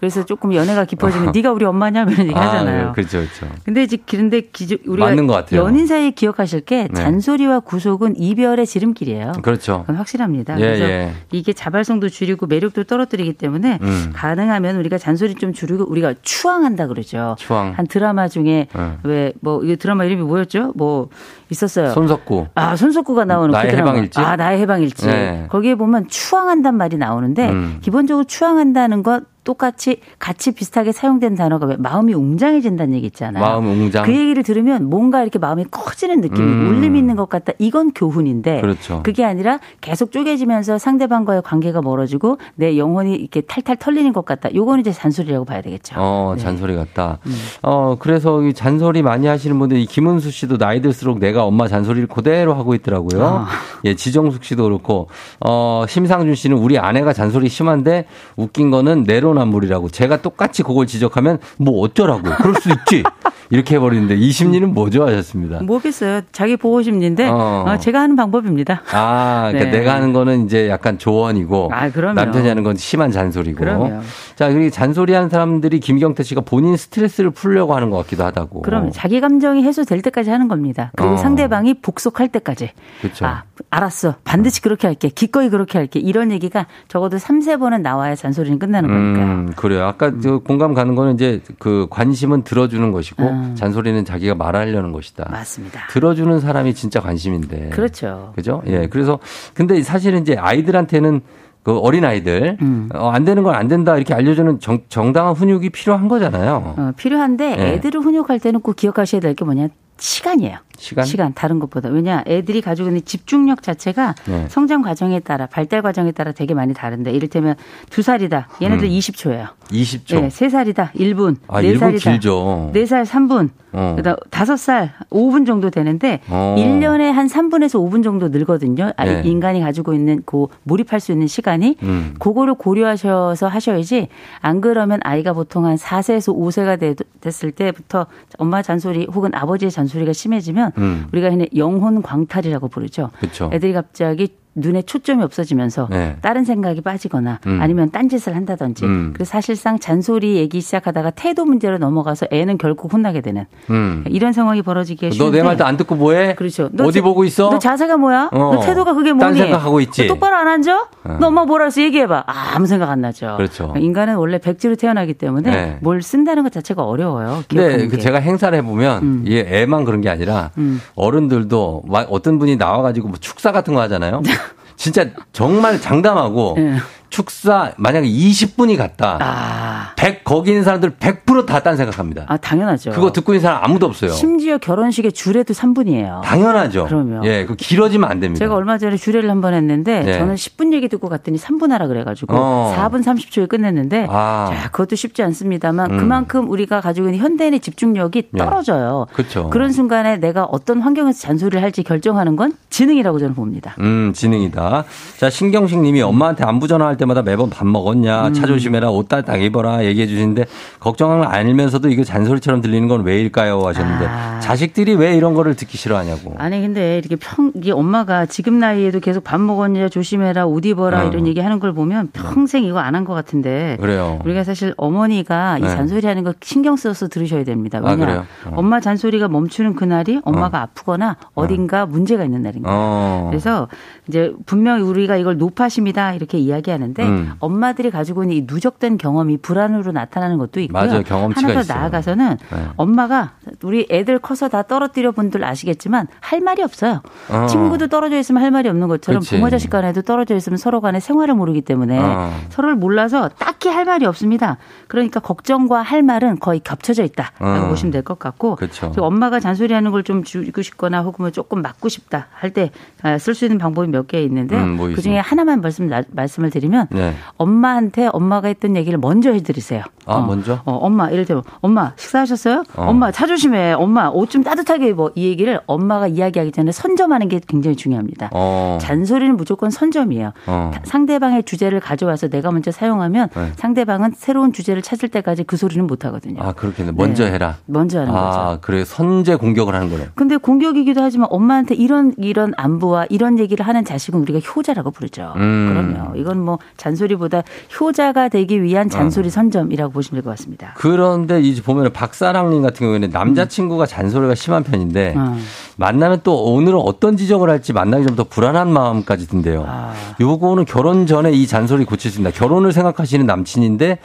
그래서 0.00 0.24
조금 0.24 0.54
연애가 0.54 0.84
깊어지면 0.84 1.32
네가 1.32 1.52
우리 1.52 1.64
엄마냐 1.64 2.02
이런 2.02 2.26
얘기 2.26 2.34
아, 2.34 2.48
하잖아요. 2.48 2.88
예, 2.88 2.92
그렇죠, 2.92 3.18
그렇죠. 3.18 3.46
근데 3.64 3.82
이제 3.82 3.98
그런데 4.04 4.40
기저, 4.40 4.76
우리가. 4.86 5.14
연인 5.52 5.86
사이에 5.86 6.10
기억하실 6.10 6.62
게 6.62 6.88
네. 6.90 7.00
잔소리와 7.00 7.60
구속은 7.60 8.16
이별의 8.16 8.66
지름길이에요. 8.66 9.32
그렇죠. 9.42 9.80
그건 9.82 9.96
확실합니다. 9.96 10.58
예, 10.58 10.60
그래서 10.60 10.84
예. 10.84 11.12
이게 11.30 11.52
자발성도 11.52 12.08
줄이고 12.08 12.46
매력도 12.46 12.84
떨어뜨리기 12.84 13.34
때문에 13.34 13.78
음. 13.82 14.10
가능하면 14.24 14.76
우리가 14.76 14.96
잔소리 14.96 15.34
좀 15.34 15.52
줄이고 15.52 15.84
우리가 15.84 16.14
추앙한다 16.22 16.86
그러죠. 16.86 17.36
추앙. 17.38 17.72
한 17.76 17.86
드라마 17.86 18.26
중에 18.26 18.68
음. 18.74 18.98
왜뭐이 19.02 19.76
드라마 19.76 20.06
이름이 20.06 20.22
뭐였죠? 20.22 20.72
뭐 20.76 21.10
있었어요. 21.54 21.90
손석구. 21.90 22.46
아, 22.54 22.76
손석구가 22.76 23.24
나오는 23.24 23.50
나의 23.50 23.70
그. 23.70 23.76
해방일지? 23.76 24.20
아, 24.20 24.36
나의 24.36 24.60
해방일지. 24.60 25.06
네. 25.06 25.46
거기에 25.48 25.74
보면 25.74 26.08
추앙한단 26.08 26.76
말이 26.76 26.96
나오는데 26.96 27.48
음. 27.48 27.78
기본적으로 27.80 28.24
추앙한다는 28.24 29.02
것 29.02 29.22
똑같이 29.44 30.00
같이 30.18 30.52
비슷하게 30.52 30.92
사용된 30.92 31.34
단어가 31.34 31.66
왜 31.66 31.76
마음이 31.76 32.14
웅장해진다는 32.14 32.94
얘기 32.94 33.06
있잖아요. 33.06 33.44
마음 33.44 33.66
웅장. 33.66 34.04
그 34.04 34.12
얘기를 34.12 34.42
들으면 34.42 34.88
뭔가 34.88 35.22
이렇게 35.22 35.38
마음이 35.38 35.66
커지는 35.70 36.22
느낌이 36.22 36.40
음. 36.40 36.68
울림이 36.68 36.98
있는 36.98 37.14
것 37.14 37.28
같다. 37.28 37.52
이건 37.58 37.92
교훈인데 37.92 38.62
그렇죠. 38.62 39.02
게 39.02 39.24
아니라 39.24 39.60
계속 39.80 40.10
쪼개지면서 40.10 40.78
상대방과의 40.78 41.42
관계가 41.42 41.82
멀어지고 41.82 42.38
내 42.56 42.76
영혼이 42.78 43.14
이렇게 43.14 43.42
탈탈 43.42 43.76
털리는 43.76 44.12
것 44.12 44.24
같다. 44.24 44.48
요건 44.54 44.80
이제 44.80 44.90
잔소리라고 44.90 45.44
봐야 45.44 45.60
되겠죠. 45.60 45.94
어, 45.98 46.32
네. 46.36 46.42
잔소리 46.42 46.74
같다. 46.74 47.18
음. 47.26 47.34
어, 47.62 47.96
그래서 47.98 48.42
이 48.42 48.54
잔소리 48.54 49.02
많이 49.02 49.26
하시는 49.26 49.56
분들, 49.58 49.76
이 49.76 49.86
김은수 49.86 50.30
씨도 50.30 50.56
나이 50.56 50.80
들수록 50.80 51.18
내가 51.18 51.43
엄마 51.44 51.68
잔소리를 51.68 52.08
그대로 52.08 52.54
하고 52.54 52.74
있더라고요. 52.74 53.24
아. 53.24 53.48
예, 53.84 53.94
지정숙 53.94 54.44
씨도 54.44 54.64
그렇고, 54.64 55.08
어, 55.40 55.84
심상준 55.88 56.34
씨는 56.34 56.56
우리 56.56 56.78
아내가 56.78 57.12
잔소리 57.12 57.48
심한데 57.48 58.06
웃긴 58.36 58.70
거는 58.70 59.04
내로 59.04 59.24
내로남불이라고 59.24 59.88
제가 59.88 60.22
똑같이 60.22 60.62
그걸 60.62 60.86
지적하면 60.86 61.38
뭐 61.58 61.80
어쩌라고 61.80 62.22
그럴 62.22 62.54
수 62.54 62.70
있지 62.70 63.02
이렇게 63.50 63.76
해버리는데 63.76 64.16
이 64.16 64.30
심리는 64.30 64.72
뭐죠 64.72 65.06
하셨습니다. 65.06 65.62
뭐겠어요. 65.62 66.22
자기 66.32 66.56
보호 66.56 66.82
심리인데 66.82 67.28
어. 67.28 67.64
어, 67.66 67.78
제가 67.78 68.00
하는 68.00 68.16
방법입니다. 68.16 68.82
아, 68.92 69.48
그러니까 69.50 69.70
네. 69.70 69.78
내가 69.78 69.94
하는 69.94 70.12
거는 70.12 70.46
이제 70.46 70.68
약간 70.68 70.98
조언이고 70.98 71.70
아. 71.72 71.88
남편이 71.88 72.48
하는 72.48 72.62
건 72.62 72.76
심한 72.76 73.10
잔소리고. 73.10 73.58
그럼요. 73.58 74.00
자, 74.34 74.48
그리고 74.48 74.70
잔소리하는 74.70 75.28
사람들이 75.28 75.80
김경태 75.80 76.22
씨가 76.22 76.40
본인 76.40 76.76
스트레스를 76.76 77.30
풀려고 77.30 77.74
하는 77.74 77.90
것 77.90 77.98
같기도 77.98 78.24
하다고. 78.24 78.62
그럼 78.62 78.90
자기 78.92 79.20
감정이 79.20 79.62
해소될 79.62 80.02
때까지 80.02 80.30
하는 80.30 80.48
겁니다. 80.48 80.90
그리고 80.96 81.14
어. 81.14 81.16
상대방이 81.24 81.74
복속할 81.80 82.28
때까지. 82.28 82.70
그렇죠. 83.00 83.26
아, 83.26 83.44
알았어. 83.70 84.16
반드시 84.24 84.60
그렇게 84.62 84.86
할게. 84.86 85.08
기꺼이 85.08 85.48
그렇게 85.48 85.78
할게. 85.78 85.98
이런 86.00 86.30
얘기가 86.30 86.66
적어도 86.88 87.18
3, 87.18 87.40
4번은 87.40 87.80
나와야 87.80 88.14
잔소리는 88.14 88.58
끝나는. 88.58 88.90
음, 88.90 89.52
그래요. 89.56 89.84
아까 89.86 90.12
저 90.22 90.38
공감 90.38 90.74
가는 90.74 90.94
거는 90.94 91.14
이제 91.14 91.40
그 91.58 91.86
관심은 91.90 92.42
들어주는 92.44 92.92
것이고 92.92 93.22
음. 93.22 93.54
잔소리는 93.56 94.04
자기가 94.04 94.34
말하려는 94.34 94.92
것이다. 94.92 95.28
맞습니다. 95.30 95.86
들어주는 95.90 96.40
사람이 96.40 96.74
진짜 96.74 97.00
관심인데. 97.00 97.70
그렇죠. 97.70 98.32
그죠? 98.36 98.62
예. 98.66 98.86
그래서 98.86 99.18
근데 99.54 99.82
사실은 99.82 100.22
이제 100.22 100.36
아이들한테는 100.36 101.20
그 101.62 101.78
어린 101.78 102.04
아이들 102.04 102.58
음. 102.60 102.90
어, 102.94 103.08
안 103.08 103.24
되는 103.24 103.42
건 103.42 103.54
안 103.54 103.68
된다 103.68 103.96
이렇게 103.96 104.12
알려주는 104.12 104.60
정, 104.60 104.80
정당한 104.90 105.32
훈육이 105.32 105.70
필요한 105.70 106.08
거잖아요. 106.08 106.74
어, 106.76 106.92
필요한데 106.96 107.56
네. 107.56 107.72
애들을 107.74 108.00
훈육할 108.02 108.38
때는 108.38 108.60
꼭 108.60 108.76
기억하셔야 108.76 109.20
될 109.22 109.34
게 109.34 109.44
뭐냐. 109.46 109.68
시간이에요. 109.98 110.58
시간? 110.76 111.32
다른 111.34 111.60
것보다. 111.60 111.88
왜냐, 111.88 112.24
애들이 112.26 112.60
가지고 112.60 112.88
있는 112.88 113.04
집중력 113.04 113.62
자체가 113.62 114.14
네. 114.26 114.46
성장 114.48 114.82
과정에 114.82 115.20
따라, 115.20 115.46
발달 115.46 115.82
과정에 115.82 116.12
따라 116.12 116.32
되게 116.32 116.52
많이 116.52 116.74
다른데, 116.74 117.12
이를테면 117.12 117.54
두 117.90 118.02
살이다. 118.02 118.48
얘네들 118.60 118.88
음. 118.88 118.90
20초예요. 118.90 119.48
20초. 119.70 120.20
네, 120.20 120.30
세 120.30 120.48
살이다. 120.48 120.92
1분. 120.96 121.36
아, 121.48 121.62
네 121.62 121.72
1분 121.72 121.78
살이다. 121.78 122.10
길죠. 122.10 122.70
네살 122.72 123.04
3분. 123.04 123.50
어. 123.72 123.94
그다음 123.96 124.16
다섯 124.30 124.56
살 124.56 124.92
5분 125.10 125.46
정도 125.46 125.68
되는데 125.68 126.20
어. 126.28 126.54
일 126.56 126.64
1년에 126.66 127.10
한 127.10 127.26
3분에서 127.26 127.74
5분 127.84 128.04
정도 128.04 128.28
늘거든요. 128.28 128.92
아, 128.96 129.04
네. 129.04 129.22
인간이 129.24 129.60
가지고 129.60 129.94
있는 129.94 130.22
그 130.24 130.46
몰입할 130.62 131.00
수 131.00 131.10
있는 131.10 131.26
시간이 131.26 131.76
음. 131.82 132.14
그거를 132.20 132.54
고려하셔서 132.54 133.48
하셔야지 133.48 134.08
안 134.40 134.60
그러면 134.60 135.00
아이가 135.02 135.32
보통 135.32 135.66
한 135.66 135.76
4세에서 135.76 136.36
5세가 136.36 137.04
됐을 137.20 137.50
때부터 137.50 138.06
엄마 138.38 138.62
잔소리 138.62 139.08
혹은 139.12 139.34
아버지의 139.34 139.72
잔소리 139.72 139.83
가 139.86 140.12
심해지면 140.12 140.72
음. 140.78 141.06
우리가 141.12 141.30
흔히 141.30 141.48
영혼 141.56 142.02
광탈이라고 142.02 142.68
부르죠. 142.68 143.10
그쵸. 143.20 143.50
애들이 143.52 143.72
갑자기 143.72 144.28
눈에 144.54 144.82
초점이 144.82 145.22
없어지면서 145.22 145.88
네. 145.90 146.16
다른 146.20 146.44
생각이 146.44 146.80
빠지거나 146.80 147.40
음. 147.46 147.58
아니면 147.60 147.90
딴짓을 147.90 148.34
한다든지 148.36 148.84
음. 148.84 149.10
그래서 149.14 149.30
사실상 149.30 149.78
잔소리 149.78 150.36
얘기 150.36 150.60
시작하다가 150.60 151.10
태도 151.10 151.44
문제로 151.44 151.78
넘어가서 151.78 152.26
애는 152.30 152.58
결국 152.58 152.92
혼나게 152.92 153.20
되는 153.20 153.46
음. 153.70 154.04
이런 154.08 154.32
상황이 154.32 154.62
벌어지기가 154.62 155.08
너 155.08 155.12
쉬운데 155.12 155.38
내 155.38 155.42
말도 155.44 155.64
안 155.64 155.76
듣고 155.76 155.96
뭐해? 155.96 156.34
그렇죠. 156.34 156.70
어디 156.78 156.98
자- 157.00 157.04
보고 157.04 157.24
있어? 157.24 157.50
너 157.50 157.58
자세가 157.58 157.96
뭐야? 157.96 158.30
어. 158.32 158.38
너 158.54 158.60
태도가 158.60 158.94
그게 158.94 159.10
딴 159.10 159.18
뭐니? 159.18 159.38
생각하고 159.38 159.80
있지. 159.80 160.06
너 160.06 160.14
똑바로 160.14 160.36
안 160.36 160.46
앉아? 160.48 160.88
어. 161.04 161.16
너 161.20 161.26
엄마 161.28 161.44
뭐라 161.44 161.64
했어? 161.66 161.80
얘기해봐. 161.82 162.24
아, 162.26 162.52
아무 162.54 162.66
생각 162.66 162.90
안 162.90 163.00
나죠. 163.00 163.34
그렇죠. 163.36 163.74
인간은 163.76 164.16
원래 164.16 164.38
백지로 164.38 164.76
태어나기 164.76 165.14
때문에 165.14 165.50
네. 165.50 165.78
뭘 165.80 166.00
쓴다는 166.02 166.42
것 166.44 166.52
자체가 166.52 166.84
어려워요. 166.84 167.42
근데 167.48 167.88
그 167.88 167.96
게. 167.96 168.02
제가 168.02 168.18
행사를 168.18 168.56
해보면 168.56 169.24
이게 169.26 169.44
애만 169.48 169.84
그런 169.84 170.00
게 170.00 170.08
아니라 170.08 170.50
음. 170.58 170.80
어른들도 170.94 171.82
막 171.88 172.06
어떤 172.10 172.38
분이 172.38 172.56
나와가지고 172.56 173.08
뭐 173.08 173.16
축사 173.20 173.50
같은 173.52 173.74
거 173.74 173.80
하잖아요. 173.82 174.22
진짜 174.76 175.06
정말 175.32 175.80
장담하고 175.80 176.54
네. 176.56 176.76
축사 177.18 177.70
만약에 177.76 178.08
20분이 178.08 178.76
갔다. 178.76 179.18
아, 179.20 179.92
100 179.94 180.24
거기 180.24 180.50
있는 180.50 180.64
사람들 180.64 180.96
100%다 180.96 181.60
딴 181.62 181.76
생각합니다. 181.76 182.24
아, 182.26 182.36
당연하죠. 182.36 182.90
그거 182.90 183.12
듣고 183.12 183.34
있는 183.34 183.42
사람 183.42 183.62
아무도 183.62 183.86
없어요. 183.86 184.10
심지어 184.10 184.58
결혼식의 184.58 185.12
주례도 185.12 185.54
3분이에요. 185.54 186.22
당연하죠. 186.22 186.86
그럼요. 186.86 187.20
예, 187.24 187.44
그 187.46 187.54
길어지면 187.54 188.10
안 188.10 188.18
됩니다. 188.18 188.44
제가 188.44 188.56
얼마 188.56 188.78
전에 188.78 188.96
주례를 188.96 189.30
한 189.30 189.40
번 189.40 189.54
했는데 189.54 190.00
네. 190.00 190.18
저는 190.18 190.34
10분 190.36 190.72
얘기 190.72 190.88
듣고 190.88 191.08
갔더니 191.08 191.38
3분 191.38 191.68
하라 191.70 191.86
그래 191.86 192.02
가지고 192.02 192.34
어. 192.36 192.74
4분 192.76 193.04
30초에 193.04 193.46
끝냈는데 193.48 194.06
아. 194.10 194.50
자, 194.52 194.70
그것도 194.70 194.96
쉽지 194.96 195.22
않습니다만 195.22 195.92
음. 195.92 195.98
그만큼 195.98 196.50
우리가 196.50 196.80
가지고 196.80 197.08
있는 197.08 197.20
현대인의 197.20 197.60
집중력이 197.60 198.30
예. 198.34 198.38
떨어져요. 198.38 199.06
그렇죠. 199.12 199.50
그런 199.50 199.70
순간에 199.70 200.16
내가 200.16 200.44
어떤 200.46 200.80
환경에서 200.80 201.20
잔소리를 201.20 201.62
할지 201.62 201.82
결정하는 201.84 202.34
건 202.36 202.54
지능이라고 202.70 203.18
저는 203.20 203.34
봅니다. 203.34 203.76
음, 203.80 204.12
지능이다. 204.14 204.84
자, 205.18 205.30
신경식 205.30 205.78
님이 205.78 206.00
엄마한테 206.02 206.42
안부 206.44 206.66
전화할 206.68 206.96
때 206.96 207.03
마다 207.06 207.22
매번 207.22 207.50
밥 207.50 207.66
먹었냐, 207.66 208.28
음. 208.28 208.32
차 208.34 208.46
조심해라, 208.46 208.90
옷딱 208.90 209.28
입어라 209.42 209.84
얘기해 209.84 210.06
주시는데 210.06 210.46
걱정을 210.80 211.26
알면서도 211.26 211.88
이거 211.90 212.04
잔소리처럼 212.04 212.60
들리는 212.60 212.88
건 212.88 213.04
왜일까요? 213.04 213.60
하셨는데 213.66 214.06
아. 214.06 214.40
자식들이 214.40 214.94
왜 214.94 215.14
이런 215.16 215.34
거를 215.34 215.54
듣기 215.54 215.76
싫어하냐고. 215.76 216.34
아니 216.38 216.60
근데 216.60 216.98
이렇게 216.98 217.16
평 217.16 217.52
이게 217.54 217.72
엄마가 217.72 218.26
지금 218.26 218.58
나이에도 218.58 219.00
계속 219.00 219.24
밥 219.24 219.40
먹었냐 219.40 219.88
조심해라 219.88 220.46
옷 220.46 220.64
입어라 220.66 221.04
어. 221.04 221.08
이런 221.08 221.26
얘기 221.26 221.40
하는 221.40 221.60
걸 221.60 221.72
보면 221.72 222.08
평생 222.12 222.64
이거 222.64 222.78
안 222.78 222.94
한 222.94 223.04
것 223.04 223.12
같은데 223.14 223.76
그래요. 223.80 224.20
우리가 224.24 224.44
사실 224.44 224.72
어머니가 224.76 225.58
이 225.58 225.62
네. 225.62 225.68
잔소리 225.68 226.06
하는 226.06 226.22
거 226.24 226.32
신경 226.42 226.76
써서 226.76 227.08
들으셔야 227.08 227.42
됩니다. 227.44 227.80
아, 227.82 227.90
왜냐 227.90 227.96
그래요? 228.06 228.26
어. 228.46 228.52
엄마 228.56 228.80
잔소리가 228.80 229.28
멈추는 229.28 229.74
그날이 229.74 230.20
엄마가 230.24 230.62
아프거나 230.62 231.16
어딘가 231.34 231.84
문제가 231.86 232.24
있는 232.24 232.42
날인 232.42 232.62
거예요. 232.62 232.78
어. 232.78 233.26
그래서 233.30 233.68
이제 234.08 234.32
분명히 234.46 234.82
우리가 234.82 235.16
이걸 235.16 235.38
노파심이다 235.38 236.14
이렇게 236.14 236.38
이야기하 236.38 236.78
는데 236.94 237.04
음. 237.04 237.32
엄마들이 237.40 237.90
가지고 237.90 238.22
있는 238.24 238.36
이 238.36 238.44
누적된 238.46 238.98
경험이 238.98 239.36
불안으로 239.38 239.92
나타나는 239.92 240.38
것도 240.38 240.60
있고요. 240.60 240.86
맞아요. 240.86 241.02
경험치가 241.02 241.48
하나 241.48 241.54
더 241.54 241.60
있어요. 241.60 241.78
나아가서는 241.78 242.36
네. 242.52 242.68
엄마가 242.76 243.32
우리 243.62 243.86
애들 243.90 244.18
커서 244.20 244.48
다 244.48 244.62
떨어뜨려 244.62 245.12
분들 245.12 245.44
아시겠지만 245.44 246.06
할 246.20 246.40
말이 246.40 246.62
없어요. 246.62 247.02
어. 247.30 247.46
친구도 247.46 247.88
떨어져 247.88 248.18
있으면 248.18 248.42
할 248.42 248.50
말이 248.50 248.68
없는 248.68 248.88
것처럼 248.88 249.20
그치. 249.20 249.34
부모 249.36 249.50
자식 249.50 249.70
간에도 249.70 250.02
떨어져 250.02 250.36
있으면 250.36 250.56
서로 250.56 250.80
간에 250.80 251.00
생활을 251.00 251.34
모르기 251.34 251.60
때문에 251.62 251.98
어. 252.00 252.30
서로를 252.50 252.76
몰라서 252.76 253.28
딱히 253.38 253.68
할 253.68 253.84
말이 253.84 254.06
없습니다. 254.06 254.58
그러니까 254.88 255.20
걱정과 255.20 255.82
할 255.82 256.02
말은 256.02 256.38
거의 256.38 256.60
겹쳐져 256.60 257.02
있다라고 257.04 257.66
어. 257.66 257.68
보시면 257.68 257.90
될 257.92 258.02
것 258.04 258.18
같고 258.18 258.56
엄마가 258.98 259.40
잔소리하는 259.40 259.90
걸좀 259.90 260.24
주고 260.24 260.60
싶거나 260.62 261.00
혹은 261.02 261.22
뭐 261.24 261.30
조금 261.30 261.62
막고 261.62 261.88
싶다 261.88 262.26
할 262.32 262.52
때 262.52 262.70
쓸 263.18 263.34
수 263.34 263.44
있는 263.46 263.58
방법이 263.58 263.88
몇 263.88 264.06
개 264.06 264.22
있는데 264.22 264.56
음, 264.56 264.76
뭐 264.76 264.88
그 264.94 265.00
중에? 265.00 265.18
하나만 265.18 265.60
말씀 265.62 265.90
말씀을 266.10 266.50
드리면 266.50 266.83
네. 266.90 267.14
엄마한테 267.36 268.08
엄마가 268.12 268.48
했던 268.48 268.76
얘기를 268.76 268.98
먼저 268.98 269.30
해드리세요. 269.32 269.82
아, 270.06 270.20
먼저? 270.20 270.60
어, 270.66 270.72
엄마 270.74 271.08
이를테면 271.10 271.42
엄마 271.62 271.92
식사하셨어요? 271.96 272.64
어. 272.76 272.82
엄마 272.88 273.10
차 273.10 273.26
조심해. 273.26 273.72
엄마 273.72 274.08
옷 274.08 274.30
좀 274.34 274.42
따뜻하게 274.42 274.88
입어. 274.88 275.12
이 275.14 275.26
얘기를 275.28 275.60
엄마가 275.66 276.08
이야기하기 276.08 276.50
전에 276.52 276.72
선점하는 276.72 277.28
게 277.28 277.40
굉장히 277.46 277.76
중요합니다. 277.76 278.30
어. 278.32 278.78
잔소리는 278.80 279.36
무조건 279.36 279.70
선점이에요. 279.70 280.32
어. 280.46 280.70
타- 280.74 280.80
상대방의 280.84 281.44
주제를 281.44 281.78
가져와서 281.80 282.28
내가 282.28 282.50
먼저 282.50 282.70
사용하면 282.72 283.28
네. 283.34 283.52
상대방은 283.56 284.12
새로운 284.16 284.52
주제를 284.52 284.82
찾을 284.82 285.08
때까지 285.08 285.44
그 285.44 285.56
소리는 285.56 285.86
못 285.86 286.04
하거든요. 286.06 286.42
아, 286.42 286.52
그렇겠네. 286.52 286.92
먼저 286.92 287.24
네. 287.24 287.32
해라. 287.32 287.56
먼저 287.66 288.00
하는 288.00 288.12
거죠. 288.12 288.24
아, 288.40 288.58
그래. 288.60 288.84
선제 288.84 289.36
공격을 289.36 289.74
하는 289.74 289.88
거네. 289.90 290.08
근데 290.14 290.36
공격이기도 290.36 291.00
하지만 291.02 291.28
엄마한테 291.30 291.74
이런 291.76 292.12
이런 292.18 292.52
안부와 292.56 293.06
이런 293.08 293.38
얘기를 293.38 293.66
하는 293.66 293.84
자식은 293.84 294.20
우리가 294.20 294.40
효자라고 294.40 294.90
부르죠. 294.90 295.32
음. 295.36 295.94
그럼요. 295.94 296.16
이건 296.16 296.40
뭐 296.40 296.58
잔소리보다 296.76 297.42
효자가 297.80 298.28
되기 298.28 298.62
위한 298.62 298.86
어. 298.86 298.90
잔소리 298.90 299.30
선점이라고 299.30 299.92
보시면 299.92 300.22
될 300.22 300.24
것 300.24 300.30
같습니다. 300.36 300.74
그런데 300.76 301.40
이제 301.40 301.62
보면 301.62 301.92
박사랑님 301.92 302.62
같은 302.62 302.80
경우에는 302.86 303.10
남자친구가 303.10 303.86
잔소리가 303.86 304.34
심한 304.34 304.62
편인데 304.64 305.14
어. 305.16 305.36
만나면 305.76 306.20
또 306.22 306.44
오늘은 306.54 306.78
어떤 306.78 307.16
지적을 307.16 307.50
할지 307.50 307.72
만나기 307.72 308.04
전부터 308.04 308.28
불안한 308.28 308.72
마음까지 308.72 309.26
든대요. 309.28 309.64
아. 309.66 309.92
요거는 310.20 310.64
결혼 310.66 311.06
전에 311.06 311.32
이 311.32 311.46
잔소리 311.46 311.84
고칠 311.84 312.10
수 312.10 312.20
있다. 312.20 312.30
결혼을 312.30 312.72
생각하시는 312.72 313.26
남친인데 313.26 313.98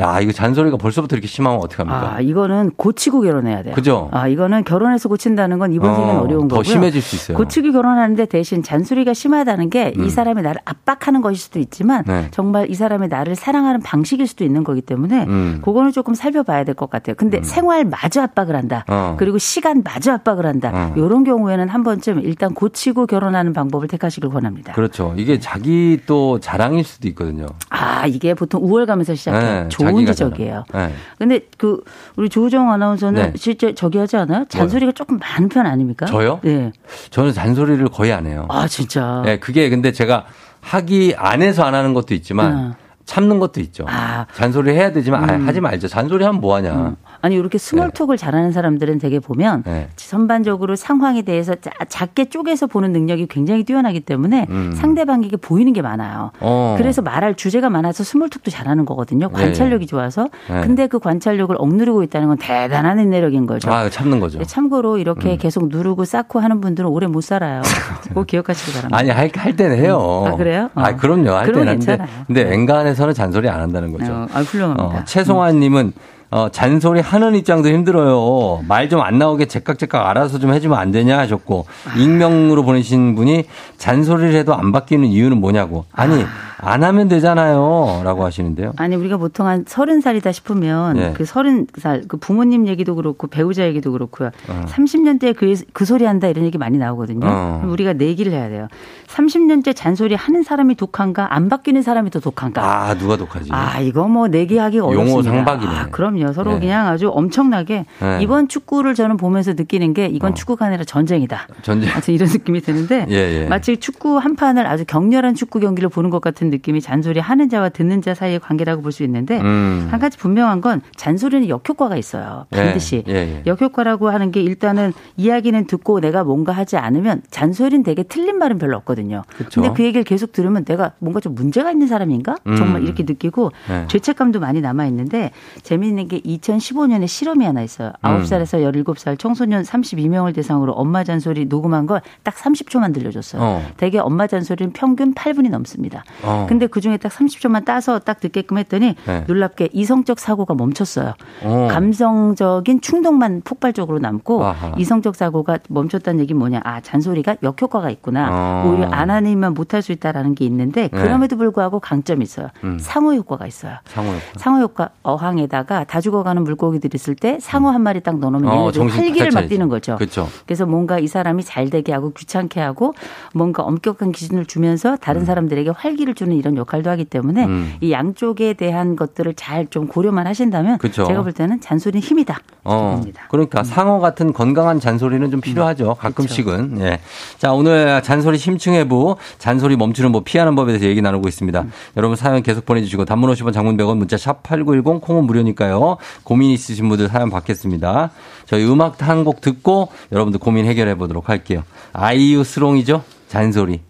야 0.00 0.20
이거 0.20 0.32
잔소리가 0.32 0.76
벌써부터 0.76 1.16
이렇게 1.16 1.26
심하면 1.26 1.60
어떡합니까? 1.60 2.14
아, 2.16 2.20
이거는 2.20 2.70
고치고 2.76 3.22
결혼해야 3.22 3.62
돼요. 3.62 3.74
그죠? 3.74 4.08
아, 4.12 4.28
이거는 4.28 4.64
결혼해서 4.64 5.08
고친다는 5.08 5.58
건 5.58 5.72
이번 5.72 5.90
어, 5.90 5.94
생에는 5.96 6.20
어려운 6.20 6.48
더 6.48 6.56
거고요. 6.56 6.64
심해질 6.72 7.02
수 7.02 7.16
있어요. 7.16 7.36
고치고 7.36 7.72
결혼하는데 7.72 8.26
대신 8.26 8.62
잔소리가 8.62 9.12
심하다는 9.14 9.70
게이 9.70 9.94
음. 9.98 10.08
사람이 10.08 10.42
나를 10.42 10.60
압박하는 10.64 11.22
것일 11.22 11.36
수도 11.38 11.58
있지만 11.58 12.04
네. 12.06 12.28
정말 12.30 12.70
이 12.70 12.74
사람이 12.74 13.08
나를 13.08 13.34
사랑하는 13.34 13.80
방식일 13.82 14.26
수도 14.26 14.44
있는 14.44 14.62
거기 14.62 14.80
때문에 14.80 15.24
음. 15.24 15.60
그거는 15.64 15.90
조금 15.92 16.14
살펴봐야 16.14 16.62
될 16.64 16.76
것 16.76 16.90
같아요. 16.90 17.16
근데 17.16 17.42
생활 17.42 17.86
마저 17.86 18.20
압박을 18.20 18.54
한다. 18.54 18.84
어. 18.88 19.16
그리고 19.18 19.38
시간 19.38 19.82
마저 19.82 20.12
압박을 20.12 20.44
한다. 20.44 20.70
어. 20.74 20.92
이런 21.16 21.24
경우에는 21.24 21.68
한 21.70 21.82
번쯤 21.82 22.20
일단 22.20 22.52
고치고 22.52 23.06
결혼하는 23.06 23.54
방법을 23.54 23.88
택하시길 23.88 24.28
권합니다. 24.28 24.74
그렇죠. 24.74 25.14
이게 25.16 25.38
자기 25.38 25.98
또 26.04 26.38
자랑일 26.40 26.84
수도 26.84 27.08
있거든요. 27.08 27.46
아, 27.70 28.06
이게 28.06 28.34
보통 28.34 28.62
우월감에서 28.62 29.14
시작해요. 29.14 29.62
네, 29.62 29.68
좋은 29.70 30.04
지적이에요. 30.04 30.64
네. 30.74 30.92
근데 31.18 31.40
그 31.56 31.82
우리 32.16 32.28
조우종 32.28 32.70
아나운서는 32.70 33.22
네. 33.22 33.32
실제 33.36 33.74
저기 33.74 33.96
하지 33.96 34.18
않아요? 34.18 34.44
잔소리가 34.48 34.92
조금 34.92 35.18
많은 35.18 35.48
편 35.48 35.64
아닙니까? 35.64 36.04
저요? 36.04 36.40
네. 36.42 36.72
저는 37.10 37.32
잔소리를 37.32 37.88
거의 37.88 38.12
안 38.12 38.26
해요. 38.26 38.46
아 38.50 38.68
진짜. 38.68 39.22
네, 39.24 39.38
그게 39.38 39.70
근데 39.70 39.92
제가 39.92 40.26
하기 40.60 41.14
안 41.16 41.40
해서 41.40 41.62
안 41.62 41.74
하는 41.74 41.94
것도 41.94 42.12
있지만 42.12 42.54
어. 42.54 42.85
참는 43.06 43.38
것도 43.38 43.60
있죠. 43.60 43.86
잔소리 44.34 44.72
해야 44.72 44.92
되지만 44.92 45.30
아, 45.30 45.34
음. 45.36 45.46
하지 45.46 45.60
말죠. 45.60 45.86
잔소리 45.88 46.24
하면 46.24 46.40
뭐 46.40 46.56
하냐. 46.56 46.96
아니 47.22 47.36
이렇게 47.36 47.56
small 47.56 47.81
talk을 47.81 48.16
잘하는 48.16 48.52
사람들은 48.52 48.98
되게 48.98 49.20
보면 49.20 49.62
네. 49.64 49.88
전반적으로 49.96 50.76
상황에 50.76 51.22
대해서 51.22 51.54
자- 51.54 51.70
작게 51.88 52.26
쪼개서 52.26 52.66
보는 52.66 52.92
능력이 52.92 53.28
굉장히 53.28 53.64
뛰어나기 53.64 54.00
때문에 54.00 54.46
음. 54.50 54.72
상대방에게 54.76 55.36
보이는 55.38 55.72
게 55.72 55.82
많아요. 55.82 56.32
어. 56.40 56.74
그래서 56.78 57.00
말할 57.00 57.34
주제가 57.36 57.70
많아서 57.70 58.02
small 58.04 58.25
talk도 58.25 58.50
잘하는 58.50 58.84
거거든요. 58.84 59.28
관찰력이 59.30 59.86
좋아서. 59.86 60.28
네. 60.50 60.60
근데 60.62 60.86
그 60.88 60.98
관찰력을 60.98 61.54
억누르고 61.58 62.02
있다는 62.02 62.28
건 62.28 62.38
대단한 62.38 62.98
인내력인 62.98 63.46
거죠. 63.46 63.72
아, 63.72 63.88
참는 63.88 64.18
거죠. 64.20 64.38
네, 64.38 64.44
참고로 64.44 64.98
이렇게 64.98 65.32
음. 65.32 65.38
계속 65.38 65.68
누르고 65.68 66.04
쌓고 66.04 66.40
하는 66.40 66.60
분들은 66.60 66.90
오래 66.90 67.06
못 67.06 67.20
살아요. 67.22 67.62
꼭 68.14 68.26
기억하시기 68.26 68.72
바랍니다. 68.72 68.98
아니 68.98 69.10
할, 69.10 69.30
할 69.34 69.54
때는 69.56 69.76
해요. 69.78 70.24
아, 70.26 70.36
그래요? 70.36 70.70
어. 70.74 70.80
아 70.82 70.96
그럼요. 70.96 71.30
할 71.30 71.46
때는 71.52 71.66
괜찮아요. 71.66 72.08
근데 72.26 72.52
엔간에서 72.52 72.95
는 73.04 73.12
잔소리 73.14 73.48
안 73.48 73.60
한다는 73.60 73.92
거죠. 73.92 74.12
어, 74.12 74.26
아, 74.32 74.40
훌륭합니다. 74.40 74.84
어, 74.84 75.02
최송환 75.04 75.60
님은 75.60 75.92
어, 76.30 76.48
잔소리 76.50 77.00
하는 77.00 77.34
입장도 77.36 77.68
힘들어요. 77.68 78.62
말 78.66 78.88
좀 78.88 79.00
안 79.00 79.18
나오게 79.18 79.46
제깍제깍 79.46 80.06
알아서 80.06 80.38
좀 80.38 80.52
해주면 80.52 80.76
안 80.78 80.90
되냐 80.90 81.18
하셨고 81.18 81.66
익명으로 81.96 82.62
보내신 82.64 83.14
분이 83.14 83.44
잔소리를 83.78 84.34
해도 84.34 84.54
안 84.54 84.72
바뀌는 84.72 85.06
이유는 85.08 85.38
뭐냐고. 85.38 85.84
아니 85.92 86.24
안 86.58 86.82
하면 86.84 87.08
되잖아요.라고 87.08 88.24
하시는데요. 88.24 88.72
아니 88.76 88.96
우리가 88.96 89.16
보통 89.16 89.46
한 89.46 89.64
서른 89.66 90.00
살이다 90.00 90.32
싶으면 90.32 90.96
예. 90.96 91.12
그 91.14 91.24
서른 91.24 91.66
살 91.76 92.06
그 92.08 92.16
부모님 92.16 92.66
얘기도 92.68 92.94
그렇고 92.94 93.26
배우자 93.26 93.64
얘기도 93.64 93.92
그렇고요. 93.92 94.30
어. 94.48 94.64
30년대 94.66 95.34
그, 95.36 95.54
그 95.72 95.84
소리 95.84 96.04
한다 96.04 96.28
이런 96.28 96.44
얘기 96.44 96.58
많이 96.58 96.78
나오거든요. 96.78 97.26
어. 97.26 97.62
우리가 97.66 97.94
내기를 97.94 98.32
해야 98.32 98.48
돼요. 98.48 98.68
30년째 99.08 99.74
잔소리 99.74 100.14
하는 100.14 100.42
사람이 100.42 100.74
독한가 100.76 101.34
안 101.34 101.48
바뀌는 101.48 101.82
사람이 101.82 102.10
더 102.10 102.20
독한가? 102.20 102.62
아 102.62 102.94
누가 102.94 103.16
독하지? 103.16 103.50
아, 103.52 103.80
이거 103.80 104.08
뭐 104.08 104.28
내기하기 104.28 104.78
용어 104.78 104.88
어렵습니다. 104.90 105.30
상박이네. 105.32 105.72
아, 105.72 105.86
그럼요. 105.90 106.32
서로 106.32 106.54
네. 106.54 106.60
그냥 106.60 106.86
아주 106.88 107.08
엄청나게 107.10 107.86
네. 108.00 108.18
이번 108.20 108.48
축구를 108.48 108.94
저는 108.94 109.16
보면서 109.16 109.52
느끼는 109.54 109.94
게 109.94 110.06
이건 110.06 110.34
축구가 110.34 110.66
아니라 110.66 110.84
전쟁이다. 110.84 111.48
전쟁. 111.62 111.90
이런 112.08 112.28
느낌이 112.28 112.60
드는데 112.60 113.06
예, 113.10 113.14
예. 113.42 113.46
마치 113.46 113.76
축구 113.78 114.18
한 114.18 114.36
판을 114.36 114.66
아주 114.66 114.84
격렬한 114.86 115.34
축구 115.34 115.60
경기를 115.60 115.88
보는 115.88 116.10
것 116.10 116.20
같은 116.20 116.45
느낌이 116.50 116.80
잔소리 116.80 117.20
하는 117.20 117.48
자와 117.48 117.68
듣는 117.70 118.02
자 118.02 118.14
사이의 118.14 118.40
관계라고 118.40 118.82
볼 118.82 118.92
수 118.92 119.02
있는데 119.04 119.40
음. 119.40 119.88
한 119.90 120.00
가지 120.00 120.16
분명한 120.18 120.60
건 120.60 120.80
잔소리는 120.96 121.48
역효과가 121.48 121.96
있어요. 121.96 122.46
반드시. 122.50 123.02
예, 123.08 123.12
예, 123.12 123.16
예. 123.16 123.42
역효과라고 123.46 124.08
하는 124.10 124.30
게 124.30 124.40
일단은 124.42 124.92
이야기는 125.16 125.66
듣고 125.66 126.00
내가 126.00 126.24
뭔가 126.24 126.52
하지 126.52 126.76
않으면 126.76 127.22
잔소리는 127.30 127.82
되게 127.82 128.02
틀린 128.02 128.38
말은 128.38 128.58
별로 128.58 128.76
없거든요. 128.78 129.22
그쵸. 129.36 129.60
근데 129.60 129.74
그 129.76 129.82
얘기를 129.84 130.04
계속 130.04 130.32
들으면 130.32 130.64
내가 130.64 130.92
뭔가 130.98 131.20
좀 131.20 131.34
문제가 131.34 131.70
있는 131.70 131.86
사람인가? 131.88 132.36
음. 132.46 132.56
정말 132.56 132.82
이렇게 132.84 133.02
느끼고 133.02 133.52
네. 133.68 133.84
죄책감도 133.88 134.40
많이 134.40 134.60
남아 134.60 134.86
있는데 134.86 135.30
재미있는 135.62 136.08
게 136.08 136.20
2015년에 136.20 137.06
실험이 137.06 137.44
하나 137.44 137.62
있어요. 137.62 137.92
음. 138.04 138.22
9살에서 138.22 138.62
17살 138.84 139.18
청소년 139.18 139.62
32명을 139.62 140.34
대상으로 140.34 140.72
엄마 140.72 141.04
잔소리 141.04 141.44
녹음한 141.46 141.86
걸 141.86 142.00
딱 142.22 142.34
30초만 142.34 142.92
들려줬어요. 142.94 143.42
어. 143.42 143.62
대개 143.76 143.98
엄마 143.98 144.26
잔소리는 144.26 144.72
평균 144.72 145.12
8분이 145.14 145.48
넘습니다. 145.50 146.04
어. 146.22 146.35
근데 146.48 146.66
그 146.66 146.80
중에 146.80 146.96
딱 146.98 147.10
30초만 147.10 147.64
따서 147.64 147.98
딱 147.98 148.20
듣게끔 148.20 148.58
했더니 148.58 148.94
네. 149.06 149.24
놀랍게 149.26 149.70
이성적 149.72 150.18
사고가 150.20 150.54
멈췄어요. 150.54 151.14
어. 151.42 151.68
감성적인 151.70 152.80
충동만 152.80 153.40
폭발적으로 153.44 153.98
남고 153.98 154.44
아하. 154.44 154.72
이성적 154.76 155.16
사고가 155.16 155.58
멈췄다는 155.68 156.20
얘기는 156.20 156.38
뭐냐? 156.38 156.60
아 156.64 156.80
잔소리가 156.80 157.36
역효과가 157.42 157.90
있구나. 157.90 158.28
어. 158.30 158.68
오히려 158.68 158.88
안 158.90 159.10
하는 159.10 159.30
일만 159.30 159.54
못할 159.54 159.82
수 159.82 159.92
있다라는 159.92 160.34
게 160.34 160.44
있는데 160.44 160.82
네. 160.82 160.88
그럼에도 160.88 161.36
불구하고 161.36 161.80
강점이 161.80 162.22
있어요. 162.22 162.48
음. 162.64 162.78
상호 162.78 163.14
효과가 163.14 163.46
있어요. 163.46 163.76
상호 163.86 164.10
효과. 164.10 164.20
상호 164.36 164.60
효과 164.60 164.90
어항에다가 165.02 165.84
다 165.84 166.00
죽어가는 166.00 166.44
물고기들 166.44 166.90
있을 166.94 167.14
때 167.14 167.38
상어 167.40 167.70
한 167.70 167.82
마리 167.82 168.00
딱 168.00 168.18
넣어놓으면 168.18 168.50
어, 168.50 168.70
활기를 168.70 169.30
막. 169.32 169.46
띄는 169.46 169.68
거죠. 169.68 169.94
그렇죠. 169.96 170.28
그래서 170.44 170.66
뭔가 170.66 170.98
이 170.98 171.06
사람이 171.06 171.44
잘 171.44 171.70
되게 171.70 171.92
하고 171.92 172.12
귀찮게 172.12 172.60
하고 172.60 172.94
뭔가 173.32 173.62
엄격한 173.62 174.10
기준을 174.10 174.46
주면서 174.46 174.96
다른 174.96 175.24
사람들에게 175.24 175.70
활기를 175.70 176.14
주는 176.14 176.25
이런 176.34 176.56
역할도 176.56 176.90
하기 176.90 177.04
때문에 177.04 177.44
음. 177.44 177.74
이 177.80 177.92
양쪽에 177.92 178.54
대한 178.54 178.96
것들을 178.96 179.34
잘 179.34 179.66
좀 179.70 179.86
고려만 179.88 180.26
하신다면 180.26 180.78
그쵸. 180.78 181.04
제가 181.06 181.22
볼 181.22 181.32
때는 181.32 181.60
잔소리는 181.60 182.00
힘이다. 182.00 182.38
어. 182.64 183.02
그러니까 183.28 183.62
상어 183.64 183.98
같은 183.98 184.32
건강한 184.32 184.78
잔소리는 184.80 185.30
좀 185.30 185.40
필요하죠. 185.40 185.94
가끔씩은. 185.96 186.78
예. 186.80 187.00
자, 187.38 187.52
오늘 187.52 188.00
잔소리 188.02 188.38
심층해부 188.38 189.16
잔소리 189.38 189.76
멈추는 189.76 190.12
법 190.12 190.24
피하는 190.24 190.54
법에 190.54 190.72
대해서 190.72 190.86
얘기 190.86 191.02
나누고 191.02 191.26
있습니다. 191.28 191.64
여러분 191.96 192.16
사연 192.16 192.42
계속 192.42 192.64
보내주시고 192.64 193.04
단문 193.04 193.30
50원 193.32 193.52
장문 193.52 193.76
100원 193.76 193.96
문자 193.98 194.16
샵 194.16 194.42
8910 194.44 195.00
콩은 195.00 195.24
무료니까요. 195.24 195.96
고민 196.22 196.50
있으신 196.50 196.88
분들 196.88 197.08
사연 197.08 197.28
받겠습니다. 197.30 198.10
저희 198.46 198.64
음악 198.70 199.02
한 199.02 199.24
곡 199.24 199.40
듣고 199.40 199.88
여러분들 200.12 200.38
고민 200.38 200.66
해결해 200.66 200.94
보도록 200.96 201.28
할게요. 201.28 201.62
아이유 201.92 202.44
스롱이죠? 202.44 203.02
잔소리. 203.28 203.80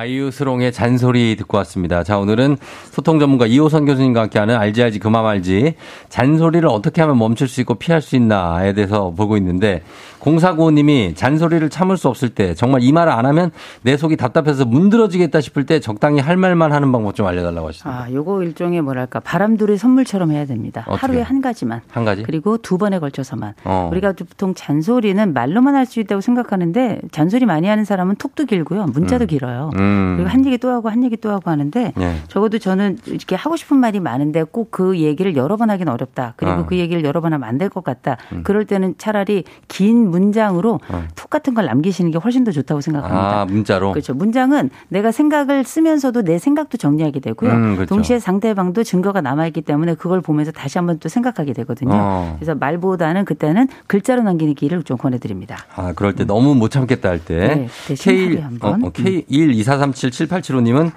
아이유 0.00 0.30
스롱의 0.30 0.72
잔소리 0.72 1.36
듣고 1.36 1.58
왔습니다. 1.58 2.02
자, 2.04 2.16
오늘은 2.16 2.56
소통 2.90 3.18
전문가 3.18 3.44
이호선 3.44 3.84
교수님과 3.84 4.22
함께하는 4.22 4.56
알지 4.56 4.82
알지 4.82 4.98
그만 4.98 5.26
알지 5.26 5.74
잔소리를 6.08 6.66
어떻게 6.70 7.02
하면 7.02 7.18
멈출 7.18 7.48
수 7.48 7.60
있고 7.60 7.74
피할 7.74 8.00
수 8.00 8.16
있나에 8.16 8.72
대해서 8.72 9.10
보고 9.10 9.36
있는데 9.36 9.82
0495님이 10.20 11.14
잔소리를 11.16 11.68
참을 11.70 11.96
수 11.96 12.08
없을 12.08 12.28
때 12.30 12.54
정말 12.54 12.82
이 12.82 12.92
말을 12.92 13.12
안 13.12 13.26
하면 13.26 13.50
내 13.82 13.96
속이 13.96 14.16
답답해서 14.16 14.64
문드러지겠다 14.64 15.40
싶을 15.40 15.66
때 15.66 15.80
적당히 15.80 16.20
할 16.20 16.36
말만 16.36 16.72
하는 16.72 16.92
방법 16.92 17.14
좀 17.14 17.26
알려달라고 17.26 17.68
하셨습니다. 17.68 18.02
아, 18.04 18.12
요거 18.12 18.42
일종의 18.42 18.82
뭐랄까 18.82 19.20
바람돌이 19.20 19.76
선물처럼 19.76 20.30
해야 20.30 20.44
됩니다. 20.46 20.84
어떻게? 20.86 21.00
하루에 21.06 21.22
한 21.22 21.40
가지만. 21.40 21.80
한 21.90 22.04
가지? 22.04 22.22
그리고 22.22 22.56
두 22.58 22.78
번에 22.78 22.98
걸쳐서만. 22.98 23.54
어. 23.64 23.88
우리가 23.92 24.12
보통 24.12 24.54
잔소리는 24.54 25.32
말로만 25.32 25.74
할 25.74 25.90
수 25.90 25.98
있다고 25.98 26.20
생각하는데 26.20 27.00
잔소리 27.10 27.46
많이 27.46 27.66
하는 27.66 27.84
사람은 27.84 28.14
톡도 28.16 28.44
길고요. 28.44 28.84
문자도 28.92 29.24
음. 29.24 29.26
길어요. 29.26 29.70
음. 29.76 30.14
그리고 30.18 30.30
한 30.30 30.46
얘기 30.46 30.56
또 30.58 30.68
하고 30.70 30.88
한 30.88 31.02
얘기 31.02 31.16
또 31.16 31.30
하고 31.30 31.50
하는데 31.50 31.92
예. 31.98 32.14
적어도 32.28 32.58
저는 32.60 32.98
이렇게 33.06 33.34
하고 33.34 33.56
싶은 33.56 33.76
말이 33.78 33.98
많은데 33.98 34.44
꼭 34.44 34.70
그 34.70 34.98
얘기를 34.98 35.34
여러 35.34 35.56
번 35.56 35.68
하긴 35.70 35.88
어렵다. 35.88 36.34
그리고 36.36 36.60
어. 36.60 36.66
그 36.66 36.76
얘기를 36.76 37.02
여러 37.04 37.20
번 37.20 37.32
하면 37.32 37.48
안 37.48 37.58
될 37.58 37.68
것 37.70 37.82
같다. 37.82 38.18
그럴 38.44 38.66
때는 38.66 38.94
차라리 38.98 39.42
긴 39.66 40.09
문장으로 40.10 40.80
음. 40.90 40.94
어. 40.94 41.02
톡 41.14 41.30
같은 41.30 41.54
걸 41.54 41.66
남기시는 41.66 42.10
게 42.10 42.18
훨씬 42.18 42.44
더 42.44 42.52
좋다고 42.52 42.80
생각합니다. 42.80 43.40
아, 43.40 43.44
문자로. 43.44 43.92
그렇죠. 43.92 44.14
문장은 44.14 44.70
내가 44.88 45.12
생각을 45.12 45.64
쓰면서도 45.64 46.22
내 46.22 46.38
생각도 46.38 46.78
정리하게 46.78 47.20
되고요. 47.20 47.50
음, 47.50 47.74
그렇죠. 47.76 47.94
동시에 47.94 48.18
상대방도 48.18 48.84
증거가 48.84 49.20
남아있기 49.20 49.62
때문에 49.62 49.94
그걸 49.94 50.20
보면서 50.20 50.52
다시 50.52 50.78
한번 50.78 50.98
또 50.98 51.08
생각하게 51.08 51.52
되거든요. 51.52 51.92
어. 51.94 52.36
그래서 52.38 52.54
말보다는 52.54 53.24
그때는 53.24 53.68
글자로 53.86 54.22
남기는 54.22 54.54
길을 54.54 54.82
좀 54.82 54.96
권해드립니다. 54.96 55.58
아, 55.74 55.92
그럴 55.94 56.14
때 56.14 56.24
너무 56.24 56.54
못 56.54 56.70
참겠다 56.70 57.08
할 57.08 57.24
때. 57.24 57.36
네, 57.36 57.68
대신 57.86 58.12
하루에 58.12 58.40
한 58.40 58.58
번. 58.58 58.80
음. 58.80 58.84
어, 58.84 58.90
K124377875님은 58.90 60.90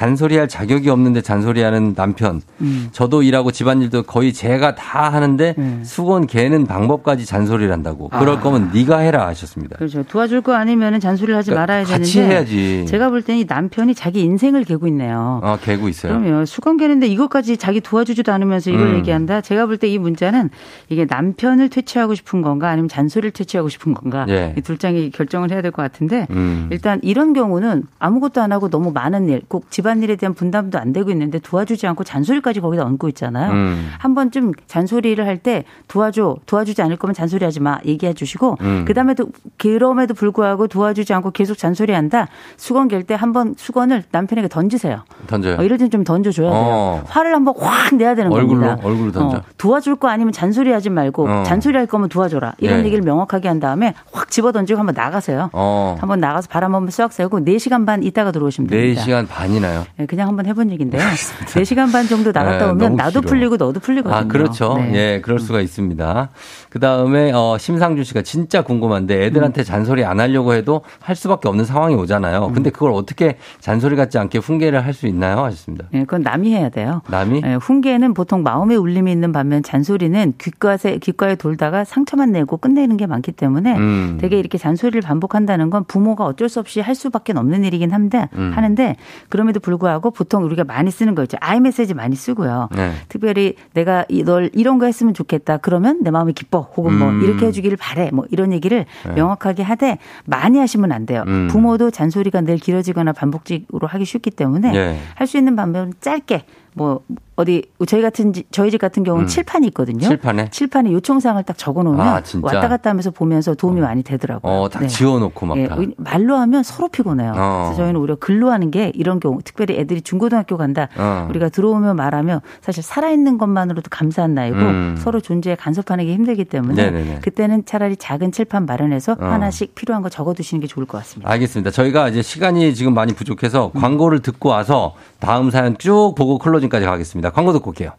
잔소리할 0.00 0.46
자격이 0.46 0.90
없는데 0.90 1.22
잔소리하는 1.22 1.94
남편. 1.94 2.42
음. 2.60 2.88
저도 2.92 3.22
일하고 3.22 3.50
집안일도 3.50 4.02
거의 4.02 4.34
제가 4.34 4.74
다 4.74 5.08
하는데 5.10 5.54
수건 5.84 6.26
개는 6.26 6.66
방법까지 6.66 7.24
잔소리를 7.24 7.72
한다고. 7.72 8.08
그럴 8.10 8.36
아. 8.36 8.40
거면 8.40 8.72
네가 8.74 8.98
해라 8.98 9.26
하셨습니다. 9.28 9.76
그렇죠. 9.78 10.02
도와줄 10.02 10.42
거 10.42 10.52
아니면 10.54 11.00
잔소리를 11.00 11.34
하지 11.34 11.50
그러니까 11.50 11.72
말아야 11.72 11.84
같이 11.84 12.12
되는데. 12.12 12.34
해야지. 12.34 12.84
제가 12.86 13.08
볼 13.08 13.22
때는 13.22 13.40
이 13.40 13.44
남편이 13.48 13.94
자기 13.94 14.20
인생을 14.20 14.64
개고 14.64 14.86
있네요. 14.88 15.40
어, 15.42 15.56
개고 15.62 15.88
있어요. 15.88 16.20
그럼요. 16.20 16.44
수건 16.44 16.76
개는데 16.76 17.06
이것까지 17.06 17.56
자기 17.56 17.80
도와주지도 17.80 18.30
않으면서 18.32 18.70
이걸 18.70 18.88
음. 18.88 18.96
얘기한다. 18.98 19.40
제가 19.40 19.64
볼 19.64 19.78
때 19.78 19.86
이 19.88 19.98
문자는 19.98 20.50
이게 20.90 21.06
남편을 21.08 21.70
퇴치하고 21.70 22.14
싶은 22.14 22.42
건가 22.42 22.68
아니면 22.68 22.88
잔소리를 22.88 23.30
퇴치하고 23.30 23.68
싶은 23.70 23.94
건가 23.94 24.26
예. 24.28 24.52
이둘 24.58 24.76
중에 24.78 25.08
결정을 25.10 25.50
해야 25.52 25.62
될 25.62 25.70
것 25.70 25.80
같은데 25.82 26.26
음. 26.30 26.68
일단 26.70 26.98
이런 27.02 27.32
경우는 27.32 27.84
아무것도 27.98 28.42
안 28.42 28.52
하고 28.52 28.68
너무 28.68 28.90
많은 28.92 29.28
일, 29.30 29.42
꼭집 29.48 29.85
안일에 29.88 30.16
대한 30.16 30.34
분담도 30.34 30.78
안 30.78 30.92
되고 30.92 31.10
있는데 31.10 31.38
도와주지 31.38 31.86
않고 31.86 32.04
잔소리까지 32.04 32.60
거기다 32.60 32.84
얹고 32.84 33.08
있잖아요. 33.10 33.52
음. 33.52 33.90
한 33.98 34.14
번쯤 34.14 34.52
잔소리를 34.66 35.24
할 35.26 35.36
때 35.38 35.64
도와줘, 35.88 36.36
도와주지 36.46 36.80
않을 36.82 36.96
거면 36.96 37.12
잔소리하지 37.14 37.60
마 37.60 37.78
얘기해 37.84 38.14
주시고 38.14 38.56
음. 38.62 38.84
그다음에도 38.86 39.26
그럼에도 39.58 40.14
불구하고 40.14 40.66
도와주지 40.66 41.12
않고 41.14 41.30
계속 41.32 41.56
잔소리한다. 41.58 42.28
수건 42.56 42.88
갤 42.88 43.02
때 43.06 43.14
한번 43.14 43.54
수건을 43.56 44.02
남편에게 44.10 44.48
던지세요. 44.48 45.02
던져요. 45.26 45.56
어, 45.58 45.62
이럴 45.62 45.78
땐 45.78 45.90
좀 45.90 46.02
던져줘야 46.04 46.50
돼요. 46.50 46.58
어. 46.60 47.02
화를 47.06 47.34
한번 47.34 47.54
확 47.58 47.94
내야 47.94 48.14
되는 48.14 48.32
얼굴로, 48.32 48.60
겁니다. 48.60 48.86
얼굴로 48.86 49.12
던져. 49.12 49.36
어, 49.36 49.42
도와줄 49.58 49.96
거 49.96 50.08
아니면 50.08 50.32
잔소리하지 50.32 50.90
말고 50.90 51.28
어. 51.28 51.42
잔소리할 51.44 51.86
거면 51.86 52.08
도와줘라. 52.08 52.54
이런 52.58 52.80
예. 52.80 52.84
얘기를 52.86 53.04
명확하게 53.04 53.46
한 53.48 53.60
다음에 53.60 53.94
확확 54.12 54.30
집어 54.30 54.50
던지고 54.52 54.78
한번 54.80 54.94
나가세요. 54.94 55.50
어. 55.52 55.96
한번 56.00 56.18
나가서 56.20 56.48
바람 56.50 56.74
한번 56.74 56.90
쏙 56.90 57.12
쐬고 57.12 57.40
4시간 57.40 57.86
반 57.86 58.02
있다가 58.02 58.32
들어오시면 58.32 58.68
됩니다. 58.70 59.02
4시간 59.02 59.28
반이나요? 59.28 59.75
네, 59.96 60.06
그냥 60.06 60.28
한번 60.28 60.46
해본 60.46 60.70
얘기인데요. 60.72 61.00
4시간 61.02 61.92
반 61.92 62.06
정도 62.06 62.32
나갔다 62.32 62.66
네, 62.66 62.70
오면 62.72 62.96
나도 62.96 63.20
길어. 63.20 63.28
풀리고 63.30 63.56
너도 63.56 63.80
풀리거든요. 63.80 64.14
아, 64.14 64.24
그렇죠. 64.24 64.74
네. 64.78 64.92
예, 64.94 65.20
그럴 65.20 65.38
수가 65.38 65.60
있습니다. 65.60 66.30
그 66.68 66.80
다음에, 66.80 67.32
어, 67.32 67.56
심상준 67.58 68.04
씨가 68.04 68.22
진짜 68.22 68.62
궁금한데 68.62 69.24
애들한테 69.26 69.62
음. 69.62 69.64
잔소리 69.64 70.04
안 70.04 70.20
하려고 70.20 70.52
해도 70.54 70.82
할 71.00 71.14
수밖에 71.16 71.48
없는 71.48 71.64
상황이 71.64 71.94
오잖아요. 71.94 72.46
음. 72.46 72.52
근데 72.52 72.70
그걸 72.70 72.92
어떻게 72.92 73.36
잔소리 73.60 73.96
같지 73.96 74.18
않게 74.18 74.38
훈계를 74.38 74.84
할 74.84 74.96
수 74.96 75.06
있나요? 75.06 75.44
하셨습니다. 75.44 75.84
예, 75.92 76.00
그건 76.00 76.22
남이 76.22 76.54
해야 76.54 76.70
돼요. 76.70 77.02
남이? 77.08 77.42
예, 77.44 77.54
훈계는 77.54 78.14
보통 78.14 78.42
마음의 78.42 78.78
울림이 78.78 79.12
있는 79.12 79.30
반면 79.30 79.62
잔소리는 79.62 80.32
귓가에, 80.38 80.96
귓가에 81.02 81.34
돌다가 81.34 81.84
상처만 81.84 82.32
내고 82.32 82.56
끝내는 82.56 82.96
게 82.96 83.06
많기 83.06 83.30
때문에 83.32 83.76
음. 83.76 84.16
되게 84.18 84.38
이렇게 84.38 84.56
잔소리를 84.56 85.02
반복한다는 85.02 85.68
건 85.68 85.84
부모가 85.84 86.24
어쩔 86.24 86.48
수 86.48 86.60
없이 86.60 86.80
할 86.80 86.94
수밖에 86.94 87.34
없는 87.36 87.64
일이긴 87.64 87.90
한데 87.92 88.30
음. 88.36 88.52
하는데 88.54 88.96
그럼에도 89.28 89.55
불구하고 89.58 90.10
보통 90.10 90.44
우리가 90.44 90.64
많이 90.64 90.90
쓰는 90.90 91.14
거 91.14 91.22
있죠. 91.24 91.36
아이 91.40 91.60
메시지 91.60 91.94
많이 91.94 92.16
쓰고요. 92.16 92.68
네. 92.74 92.92
특별히 93.08 93.54
내가 93.74 94.04
이- 94.08 94.22
널 94.24 94.50
이런 94.52 94.78
거 94.78 94.86
했으면 94.86 95.14
좋겠다. 95.14 95.58
그러면 95.58 96.02
내 96.02 96.10
마음이 96.10 96.32
기뻐. 96.32 96.60
혹은 96.76 96.98
뭐 96.98 97.08
음. 97.10 97.22
이렇게 97.22 97.46
해주기를 97.46 97.76
바래. 97.76 98.10
뭐 98.12 98.24
이런 98.30 98.52
얘기를 98.52 98.86
네. 99.06 99.12
명확하게 99.14 99.62
하되 99.62 99.98
많이 100.24 100.58
하시면 100.58 100.92
안 100.92 101.06
돼요. 101.06 101.24
음. 101.26 101.48
부모도 101.50 101.90
잔소리가 101.90 102.40
늘 102.42 102.56
길어지거나 102.58 103.12
반복적으로 103.12 103.86
하기 103.88 104.04
쉽기 104.04 104.30
때문에 104.30 104.74
예. 104.74 104.98
할수 105.14 105.38
있는 105.38 105.56
방법은 105.56 105.94
짧게 106.00 106.44
뭐 106.76 107.00
어디 107.36 107.62
저희 107.86 108.02
같은 108.02 108.34
집- 108.34 108.52
저희 108.52 108.70
집 108.70 108.78
같은 108.78 109.02
경우는 109.02 109.24
음. 109.24 109.28
칠판이 109.28 109.66
있거든요. 109.68 110.06
칠판에? 110.08 110.50
칠판에 110.50 110.92
요청사항을 110.92 111.42
딱 111.44 111.56
적어놓으면 111.56 112.00
아? 112.06 112.22
왔다 112.42 112.68
갔다 112.68 112.90
하면서 112.90 113.10
보면서 113.10 113.54
도움이 113.54 113.80
많이 113.80 114.02
되더라고요. 114.02 114.52
어, 114.52 114.68
딱 114.68 114.80
네. 114.80 114.86
지워놓고 114.86 115.46
막 115.46 115.56
예, 115.58 115.68
다. 115.68 115.76
말로 115.96 116.36
하면 116.36 116.62
서로 116.62 116.88
피곤해요. 116.88 117.32
어. 117.34 117.62
그래서 117.68 117.82
저희는 117.82 117.98
오히려 117.98 118.16
글로 118.16 118.50
하는 118.50 118.70
게 118.70 118.92
이런 118.94 119.20
경우, 119.20 119.38
특별히 119.42 119.78
애들이 119.78 120.02
중고등학교 120.02 120.58
간다. 120.58 120.88
어. 120.98 121.26
우리가 121.30 121.48
들어오면 121.48 121.96
말하면 121.96 122.40
사실 122.60 122.82
살아있는 122.82 123.38
것만으로도 123.38 123.88
감사한 123.90 124.34
나이고 124.34 124.58
음. 124.58 124.96
서로 124.98 125.20
존재에 125.20 125.56
간섭하는 125.56 126.04
게 126.04 126.12
힘들기 126.12 126.44
때문에 126.44 126.90
네네네. 126.90 127.20
그때는 127.22 127.64
차라리 127.64 127.96
작은 127.96 128.32
칠판 128.32 128.66
마련해서 128.66 129.12
어. 129.12 129.24
하나씩 129.24 129.74
필요한 129.74 130.02
거 130.02 130.10
적어두시는 130.10 130.60
게 130.60 130.66
좋을 130.66 130.84
것 130.86 130.98
같습니다. 130.98 131.30
알겠습니다. 131.30 131.70
저희가 131.70 132.08
이제 132.10 132.20
시간이 132.20 132.74
지금 132.74 132.92
많이 132.92 133.14
부족해서 133.14 133.70
광고를 133.74 134.20
듣고 134.20 134.50
와서 134.50 134.94
다음 135.20 135.50
사연 135.50 135.76
쭉 135.78 136.14
보고 136.16 136.38
closing까지 136.38 136.86
가겠습니다. 136.86 137.30
광고 137.30 137.52
듣고 137.52 137.70
올게요. 137.70 137.92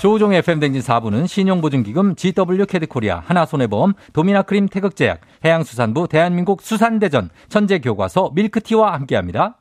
조우종의 0.00 0.38
FM대행진 0.38 0.80
4부는 0.80 1.26
신용보증기금 1.26 2.14
GW 2.14 2.66
캐드코리아, 2.66 3.20
하나손해보험, 3.26 3.94
도미나크림 4.12 4.68
태극제약, 4.68 5.20
해양수산부 5.44 6.06
대한민국 6.06 6.62
수산대전, 6.62 7.30
천재교과서 7.48 8.30
밀크티와 8.32 8.92
함께합니다. 8.92 9.58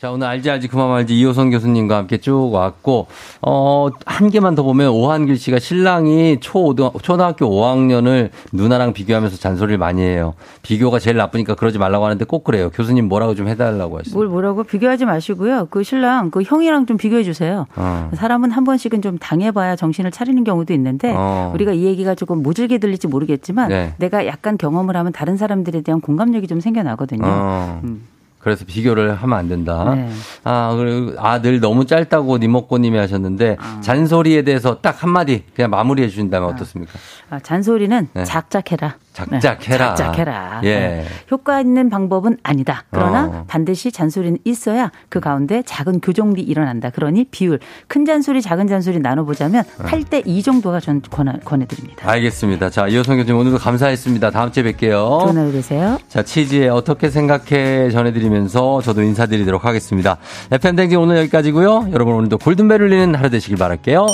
자, 0.00 0.10
오늘 0.10 0.28
알지 0.28 0.50
알지 0.50 0.68
그만 0.68 0.88
말지 0.88 1.14
이호선 1.14 1.50
교수님과 1.50 1.94
함께 1.94 2.16
쭉 2.16 2.50
왔고, 2.54 3.06
어, 3.42 3.90
한 4.06 4.30
개만 4.30 4.54
더 4.54 4.62
보면 4.62 4.88
오한길 4.88 5.36
씨가 5.36 5.58
신랑이 5.58 6.38
초등, 6.40 6.88
초등학교 7.02 7.44
5학년을 7.50 8.30
누나랑 8.50 8.94
비교하면서 8.94 9.36
잔소리를 9.36 9.76
많이 9.76 10.00
해요. 10.00 10.32
비교가 10.62 10.98
제일 10.98 11.18
나쁘니까 11.18 11.54
그러지 11.54 11.76
말라고 11.76 12.06
하는데 12.06 12.24
꼭 12.24 12.44
그래요. 12.44 12.70
교수님 12.70 13.08
뭐라고 13.08 13.34
좀 13.34 13.46
해달라고 13.48 13.98
하시죠. 13.98 14.16
뭘 14.16 14.28
뭐라고 14.28 14.64
비교하지 14.64 15.04
마시고요. 15.04 15.68
그 15.68 15.82
신랑 15.82 16.30
그 16.30 16.40
형이랑 16.44 16.86
좀 16.86 16.96
비교해 16.96 17.22
주세요. 17.22 17.66
어. 17.76 18.10
사람은 18.14 18.52
한 18.52 18.64
번씩은 18.64 19.02
좀 19.02 19.18
당해봐야 19.18 19.76
정신을 19.76 20.12
차리는 20.12 20.42
경우도 20.44 20.72
있는데 20.72 21.12
어. 21.14 21.52
우리가 21.54 21.72
이 21.72 21.84
얘기가 21.84 22.14
조금 22.14 22.42
모질게 22.42 22.78
들릴지 22.78 23.06
모르겠지만 23.06 23.68
네. 23.68 23.92
내가 23.98 24.26
약간 24.26 24.56
경험을 24.56 24.96
하면 24.96 25.12
다른 25.12 25.36
사람들에 25.36 25.82
대한 25.82 26.00
공감력이 26.00 26.46
좀 26.46 26.60
생겨나거든요. 26.60 27.22
어. 27.22 27.80
음. 27.84 28.00
그래서 28.40 28.64
비교를 28.64 29.14
하면 29.16 29.38
안 29.38 29.48
된다. 29.48 29.94
네. 29.94 30.08
아, 30.44 30.74
그리고 30.76 31.12
아들 31.20 31.60
너무 31.60 31.84
짧다고 31.84 32.38
니먹고님이 32.38 32.98
하셨는데 32.98 33.58
잔소리에 33.82 34.42
대해서 34.42 34.80
딱 34.80 35.02
한마디 35.02 35.44
그냥 35.54 35.70
마무리해 35.70 36.08
주신다면 36.08 36.48
어떻습니까? 36.48 36.92
아, 37.28 37.38
잔소리는 37.38 38.08
네. 38.14 38.24
작작해라. 38.24 38.96
작작해라. 39.12 39.90
네, 39.90 39.96
작작해라. 39.96 40.60
예. 40.64 40.78
네. 40.78 41.04
효과 41.30 41.60
있는 41.60 41.90
방법은 41.90 42.38
아니다. 42.42 42.84
그러나 42.90 43.24
어. 43.24 43.44
반드시 43.48 43.92
잔소리는 43.92 44.38
있어야 44.44 44.90
그 45.08 45.20
가운데 45.20 45.62
작은 45.66 46.00
교정비 46.00 46.42
일어난다. 46.42 46.90
그러니 46.90 47.24
비율 47.30 47.58
큰 47.88 48.04
잔소리 48.04 48.40
작은 48.42 48.68
잔소리 48.68 49.00
나눠보자면 49.00 49.64
어. 49.78 49.84
8대 49.84 50.22
2 50.24 50.42
정도가 50.42 50.80
전 50.80 51.02
권하, 51.10 51.34
권해 51.44 51.66
드립니다. 51.66 52.08
알겠습니다. 52.08 52.70
자, 52.70 52.86
이호성 52.86 53.16
교수님 53.16 53.38
오늘도 53.38 53.58
감사했습니다. 53.58 54.30
다음 54.30 54.52
주에 54.52 54.62
뵐게요. 54.62 55.20
좋은 55.22 55.36
하루 55.36 55.52
되세요. 55.52 55.98
자, 56.08 56.22
치즈에 56.22 56.68
어떻게 56.68 57.10
생각해 57.10 57.90
전해드리면서 57.90 58.82
저도 58.82 59.02
인사드리도록 59.02 59.64
하겠습니다. 59.64 60.16
FM댕진 60.50 60.98
오늘 60.98 61.18
여기까지고요 61.18 61.88
여러분 61.92 62.14
오늘도 62.14 62.38
골든벨 62.38 62.82
울리는 62.82 63.14
하루 63.14 63.30
되시길 63.30 63.56
바랄게요. 63.56 64.06